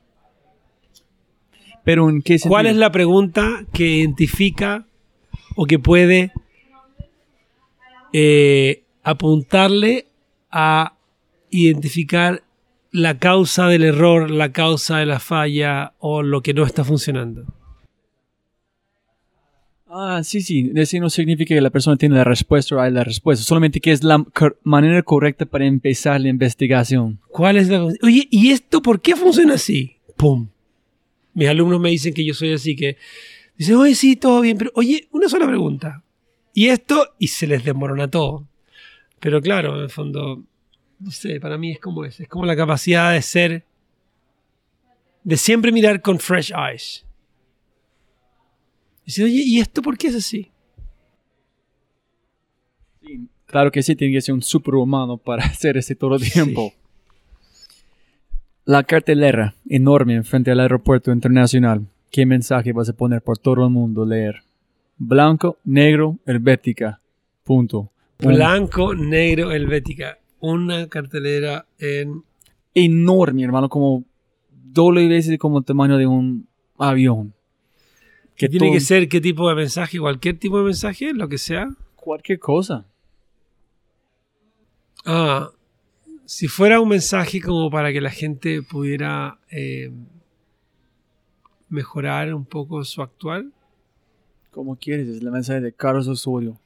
Pero 1.84 2.08
en 2.10 2.22
qué 2.22 2.38
sentido? 2.38 2.50
¿Cuál 2.50 2.66
es 2.66 2.76
la 2.76 2.92
pregunta 2.92 3.64
que 3.72 3.86
identifica 3.86 4.86
o 5.54 5.66
que 5.66 5.78
puede 5.78 6.32
eh, 8.12 8.82
apuntarle 9.02 10.06
a 10.50 10.96
identificar 11.50 12.42
la 12.90 13.18
causa 13.18 13.68
del 13.68 13.84
error, 13.84 14.30
la 14.30 14.52
causa 14.52 14.98
de 14.98 15.06
la 15.06 15.20
falla 15.20 15.94
o 15.98 16.22
lo 16.22 16.42
que 16.42 16.54
no 16.54 16.64
está 16.64 16.84
funcionando? 16.84 17.44
Ah, 19.88 20.20
sí, 20.24 20.40
sí. 20.40 20.72
Eso 20.74 20.98
no 20.98 21.10
significa 21.10 21.54
que 21.54 21.60
la 21.60 21.70
persona 21.70 21.96
tiene 21.96 22.16
la 22.16 22.24
respuesta 22.24 22.74
o 22.74 22.80
hay 22.80 22.90
la 22.90 23.04
respuesta. 23.04 23.44
Solamente 23.44 23.80
que 23.80 23.92
es 23.92 24.02
la 24.02 24.24
manera 24.64 25.02
correcta 25.02 25.46
para 25.46 25.64
empezar 25.64 26.20
la 26.20 26.28
investigación. 26.28 27.20
¿Cuál 27.28 27.56
es 27.56 27.68
la 27.68 27.84
Oye, 27.84 28.26
¿y 28.30 28.50
esto 28.50 28.82
por 28.82 29.00
qué 29.00 29.14
funciona 29.14 29.54
así? 29.54 29.96
¡Pum! 30.16 30.48
Mis 31.34 31.48
alumnos 31.48 31.80
me 31.80 31.90
dicen 31.90 32.14
que 32.14 32.24
yo 32.24 32.34
soy 32.34 32.52
así, 32.52 32.74
que 32.74 32.96
dicen, 33.56 33.76
oye, 33.76 33.94
sí, 33.94 34.16
todo 34.16 34.40
bien, 34.40 34.58
pero 34.58 34.72
oye, 34.74 35.06
una 35.12 35.28
sola 35.28 35.46
pregunta. 35.46 36.02
¿Y 36.52 36.68
esto? 36.68 37.14
Y 37.18 37.28
se 37.28 37.46
les 37.46 37.64
desmorona 37.64 38.10
todo. 38.10 38.48
Pero 39.20 39.40
claro, 39.40 39.76
en 39.76 39.82
el 39.82 39.90
fondo, 39.90 40.42
no 40.98 41.10
sé, 41.10 41.38
para 41.38 41.58
mí 41.58 41.72
es 41.72 41.78
como 41.78 42.04
es. 42.04 42.18
Es 42.18 42.28
como 42.28 42.46
la 42.46 42.56
capacidad 42.56 43.12
de 43.12 43.22
ser, 43.22 43.64
de 45.22 45.36
siempre 45.36 45.70
mirar 45.70 46.00
con 46.00 46.18
fresh 46.18 46.52
eyes. 46.52 47.05
Dice, 49.06 49.24
oye, 49.24 49.42
¿y 49.44 49.60
esto 49.60 49.80
por 49.82 49.96
qué 49.96 50.08
es 50.08 50.16
así? 50.16 50.50
Claro 53.46 53.70
que 53.70 53.82
sí, 53.82 53.94
tiene 53.94 54.14
que 54.14 54.20
ser 54.20 54.34
un 54.34 54.42
superhumano 54.42 55.16
para 55.16 55.44
hacer 55.46 55.76
ese 55.76 55.94
todo 55.94 56.16
el 56.16 56.30
tiempo. 56.30 56.72
La 58.64 58.82
cartelera 58.82 59.54
enorme 59.68 60.22
frente 60.24 60.50
al 60.50 60.58
aeropuerto 60.60 61.12
internacional. 61.12 61.86
¿Qué 62.10 62.26
mensaje 62.26 62.72
vas 62.72 62.88
a 62.88 62.92
poner 62.96 63.22
por 63.22 63.38
todo 63.38 63.64
el 63.64 63.70
mundo 63.70 64.04
leer? 64.04 64.42
Blanco, 64.98 65.58
negro, 65.64 66.18
helvética. 66.26 67.00
Punto. 67.44 67.92
Un- 68.22 68.34
Blanco, 68.34 68.94
negro, 68.94 69.52
helvética. 69.52 70.18
Una 70.40 70.88
cartelera 70.88 71.66
en 71.78 72.24
enorme, 72.74 73.44
hermano, 73.44 73.68
como 73.68 74.04
doble 74.50 75.06
veces 75.06 75.38
como 75.38 75.58
el 75.58 75.64
tamaño 75.64 75.96
de 75.96 76.06
un 76.06 76.46
avión. 76.76 77.32
Que 78.36 78.48
tiene 78.48 78.66
todo- 78.66 78.74
que 78.74 78.80
ser 78.80 79.08
qué 79.08 79.20
tipo 79.20 79.48
de 79.48 79.54
mensaje, 79.54 79.98
cualquier 79.98 80.38
tipo 80.38 80.58
de 80.58 80.64
mensaje, 80.64 81.12
lo 81.12 81.28
que 81.28 81.38
sea. 81.38 81.68
cualquier 81.96 82.38
cosa. 82.38 82.86
Ah, 85.04 85.50
si 86.24 86.46
fuera 86.48 86.80
un 86.80 86.88
mensaje 86.88 87.40
como 87.40 87.70
para 87.70 87.92
que 87.92 88.00
la 88.00 88.10
gente 88.10 88.62
pudiera 88.62 89.38
eh, 89.50 89.90
mejorar 91.68 92.32
un 92.34 92.44
poco 92.44 92.84
su 92.84 93.02
actual. 93.02 93.52
Como 94.52 94.76
quieres, 94.76 95.08
es 95.08 95.20
el 95.20 95.30
mensaje 95.30 95.60
de 95.60 95.72
Carlos 95.72 96.06
Osorio. 96.08 96.58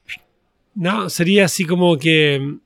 No, 0.75 1.09
sería 1.11 1.47
así 1.47 1.65
como 1.65 1.97
que 1.99 2.57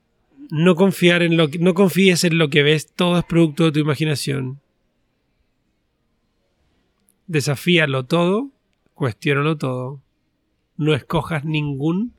no 0.51 0.75
confiar 0.75 1.23
en 1.23 1.35
lo 1.37 1.47
que, 1.49 1.57
no 1.59 1.73
confíes 1.73 2.23
en 2.25 2.37
lo 2.37 2.49
que 2.49 2.61
ves, 2.61 2.91
todo 2.93 3.17
es 3.17 3.23
producto 3.25 3.63
de 3.65 3.71
tu 3.71 3.79
imaginación. 3.79 4.59
Desafíalo 7.27 8.05
todo, 8.05 8.49
cuestiónalo 8.95 9.57
todo. 9.57 10.01
No 10.77 10.93
escojas 10.95 11.45
ninguna 11.45 12.09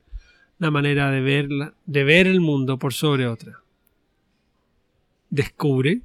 manera 0.59 1.11
de 1.11 1.21
verla, 1.21 1.73
de 1.85 2.03
ver 2.03 2.25
el 2.27 2.39
mundo 2.39 2.79
por 2.79 2.93
sobre 2.93 3.27
otra. 3.27 3.59
Descubre, 5.29 6.01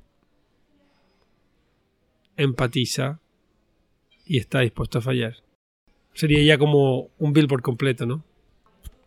empatiza 2.36 3.20
y 4.26 4.38
está 4.38 4.60
dispuesto 4.60 4.98
a 4.98 5.02
fallar. 5.02 5.36
Sería 6.14 6.42
ya 6.42 6.58
como 6.58 7.08
un 7.18 7.32
billboard 7.32 7.62
completo, 7.62 8.04
¿no? 8.06 8.22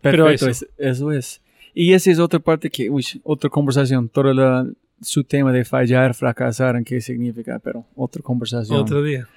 Pero 0.00 0.24
Perfecto, 0.24 0.48
eso. 0.50 0.66
es- 0.66 0.70
eso 0.78 1.12
es. 1.12 1.42
Y 1.74 1.92
esa 1.92 2.10
es 2.10 2.18
otra 2.18 2.38
parte 2.40 2.70
que, 2.70 2.88
uy, 2.90 3.04
otra 3.22 3.50
conversación, 3.50 4.08
todo 4.08 4.32
la- 4.32 4.66
su 5.02 5.22
tema 5.24 5.52
de 5.52 5.64
fallar, 5.64 6.14
fracasar, 6.14 6.74
en 6.76 6.84
qué 6.84 7.00
significa, 7.00 7.58
pero 7.58 7.84
otra 7.94 8.22
conversación. 8.22 8.80
Otro 8.80 9.02
día. 9.02 9.28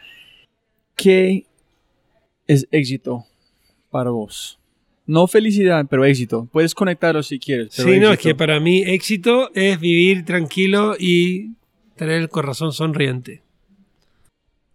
¿Qué 0.95 1.45
es 2.49 2.67
éxito 2.71 3.25
para 3.91 4.09
vos? 4.09 4.59
No 5.05 5.27
felicidad, 5.27 5.85
pero 5.89 6.03
éxito. 6.03 6.49
Puedes 6.51 6.73
conectarlo 6.73 7.21
si 7.23 7.39
quieres. 7.39 7.69
Sí, 7.71 7.83
no, 7.83 8.07
es 8.07 8.13
éxito. 8.13 8.17
que 8.17 8.35
para 8.35 8.59
mí 8.59 8.81
éxito 8.81 9.51
es 9.53 9.79
vivir 9.79 10.25
tranquilo 10.25 10.95
y 10.99 11.51
tener 11.95 12.21
el 12.21 12.29
corazón 12.29 12.73
sonriente. 12.73 13.43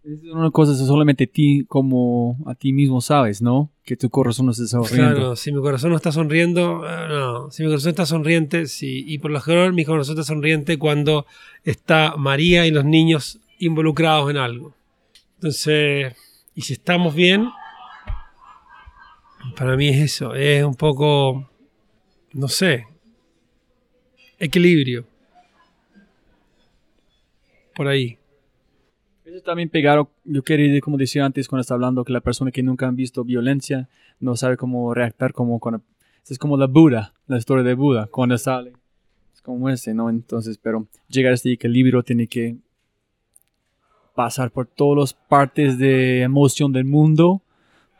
Es 0.05 0.31
una 0.31 0.51
cosa 0.51 0.71
que 0.71 0.85
solamente 0.85 1.27
ti 1.27 1.65
como 1.67 2.37
a 2.45 2.55
ti 2.55 2.71
mismo 2.71 3.01
sabes, 3.01 3.41
¿no? 3.41 3.71
Que 3.83 3.97
tu 3.97 4.09
corazón 4.09 4.45
no 4.45 4.53
se 4.53 4.63
está 4.63 4.77
sonriendo. 4.77 5.15
Claro, 5.15 5.35
si 5.35 5.51
mi 5.51 5.59
corazón 5.61 5.89
no 5.89 5.95
está 5.97 6.11
sonriendo, 6.11 6.85
eh, 6.87 7.07
no. 7.09 7.51
Si 7.51 7.63
mi 7.63 7.69
corazón 7.69 7.89
está 7.89 8.05
sonriente, 8.05 8.67
sí. 8.67 9.03
Y 9.05 9.17
por 9.17 9.31
lo 9.31 9.41
general 9.41 9.73
mi 9.73 9.83
corazón 9.83 10.17
está 10.17 10.23
sonriente 10.23 10.77
cuando 10.77 11.25
está 11.63 12.15
María 12.17 12.65
y 12.67 12.71
los 12.71 12.85
niños 12.85 13.39
involucrados 13.59 14.29
en 14.29 14.37
algo. 14.37 14.73
Entonces, 15.35 16.15
y 16.55 16.61
si 16.61 16.73
estamos 16.73 17.13
bien, 17.13 17.49
para 19.57 19.75
mí 19.75 19.89
es 19.89 19.97
eso. 19.97 20.33
Es 20.33 20.63
un 20.63 20.75
poco, 20.75 21.49
no 22.33 22.47
sé, 22.47 22.85
equilibrio. 24.39 25.05
Por 27.75 27.87
ahí. 27.87 28.17
Eso 29.25 29.41
también 29.43 29.69
pegado, 29.69 30.11
yo 30.23 30.43
quería 30.43 30.79
como 30.81 30.97
decía 30.97 31.25
antes 31.25 31.47
cuando 31.47 31.61
estaba 31.61 31.77
hablando, 31.77 32.05
que 32.05 32.13
la 32.13 32.21
persona 32.21 32.51
que 32.51 32.63
nunca 32.63 32.87
han 32.87 32.95
visto 32.95 33.23
violencia 33.23 33.89
no 34.19 34.35
sabe 34.35 34.55
cómo 34.55 34.93
reactar 34.93 35.33
como 35.33 35.59
cuando... 35.59 35.81
Es 36.27 36.39
como 36.39 36.57
la 36.57 36.67
Buda, 36.67 37.13
la 37.27 37.37
historia 37.37 37.63
de 37.63 37.75
Buda, 37.75 38.07
cuando 38.07 38.37
sale. 38.37 38.73
Es 39.33 39.41
como 39.41 39.69
ese, 39.69 39.93
¿no? 39.93 40.09
Entonces, 40.09 40.57
pero 40.57 40.87
llegar 41.07 41.31
a 41.31 41.35
este 41.35 41.51
equilibrio 41.51 42.01
tiene 42.01 42.27
que 42.27 42.57
pasar 44.15 44.49
por 44.51 44.65
todas 44.65 44.97
las 44.97 45.13
partes 45.13 45.77
de 45.77 46.21
emoción 46.21 46.71
del 46.71 46.85
mundo 46.85 47.41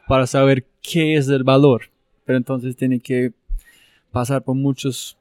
para 0.08 0.28
saber 0.28 0.66
qué 0.82 1.18
es 1.18 1.28
el 1.28 1.44
valor. 1.44 1.90
Pero 2.26 2.38
entonces 2.38 2.76
tiene 2.76 3.00
que 3.00 3.34
pasar 4.12 4.44
por 4.44 4.56
muchos 4.56 5.18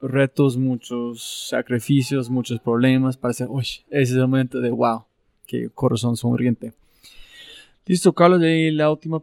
retos, 0.00 0.56
muchos 0.56 1.48
sacrificios, 1.48 2.30
muchos 2.30 2.60
problemas 2.60 3.16
para 3.16 3.30
decir, 3.30 3.46
uy, 3.48 3.64
ese 3.64 3.84
es 3.90 4.12
el 4.12 4.20
momento 4.28 4.60
de 4.60 4.70
wow, 4.70 5.04
qué 5.46 5.68
corazón 5.74 6.16
sonriente. 6.16 6.72
Listo, 7.88 8.12
Carlos, 8.12 8.42
y 8.42 8.72
la 8.72 8.90
última, 8.90 9.20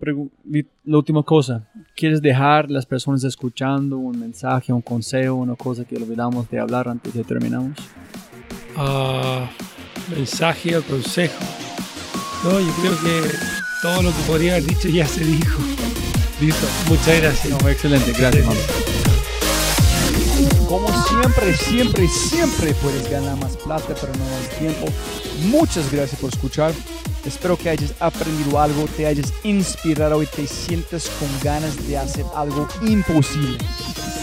la 0.86 0.98
última 0.98 1.22
cosa. 1.24 1.68
¿Quieres 1.98 2.22
dejar 2.22 2.72
las 2.72 2.86
personas 2.86 3.26
escuchando 3.26 3.98
un 3.98 4.18
mensaje, 4.18 4.72
un 4.72 4.82
consejo, 4.82 5.36
una 5.36 5.56
cosa 5.56 5.84
que 5.84 5.98
olvidamos 5.98 6.50
de 6.50 6.60
hablar 6.60 6.88
antes 6.88 7.14
de 7.14 7.26
terminamos? 7.26 7.78
Ah, 8.78 9.50
mensaje 10.16 10.78
o 10.78 10.84
consejo. 10.84 11.44
No, 12.46 12.58
yo 12.58 12.74
creo 12.82 12.94
que 13.04 13.36
todo 13.84 14.02
lo 14.02 14.16
que 14.16 14.24
podría 14.24 14.54
haber 14.54 14.66
dicho 14.66 14.88
ya 14.88 15.06
se 15.06 15.26
dijo. 15.26 15.62
Listo, 16.40 16.66
muchas 16.88 17.20
gracias. 17.20 17.62
excelente, 17.68 18.14
gracias, 18.14 18.46
Como 20.70 20.88
siempre, 21.06 21.58
siempre, 21.58 22.08
siempre 22.08 22.74
puedes 22.76 23.12
ganar 23.12 23.38
más 23.40 23.58
plata, 23.58 23.94
pero 24.00 24.14
no 24.14 24.24
más 24.24 24.50
tiempo. 24.58 24.86
Muchas 25.48 25.92
gracias 25.92 26.20
por 26.22 26.32
escuchar. 26.32 26.74
Espero 27.26 27.58
que 27.58 27.70
hayas 27.70 27.94
aprendido 28.00 28.58
algo, 28.62 28.86
te 28.96 29.06
hayas 29.06 29.34
inspirado 29.44 30.24
y 30.24 30.28
te 30.28 30.48
sientes 30.48 31.10
con 31.20 31.28
ganas 31.44 31.86
de 31.86 31.98
hacer 31.98 32.26
algo 32.36 32.70
imposible. 32.84 33.58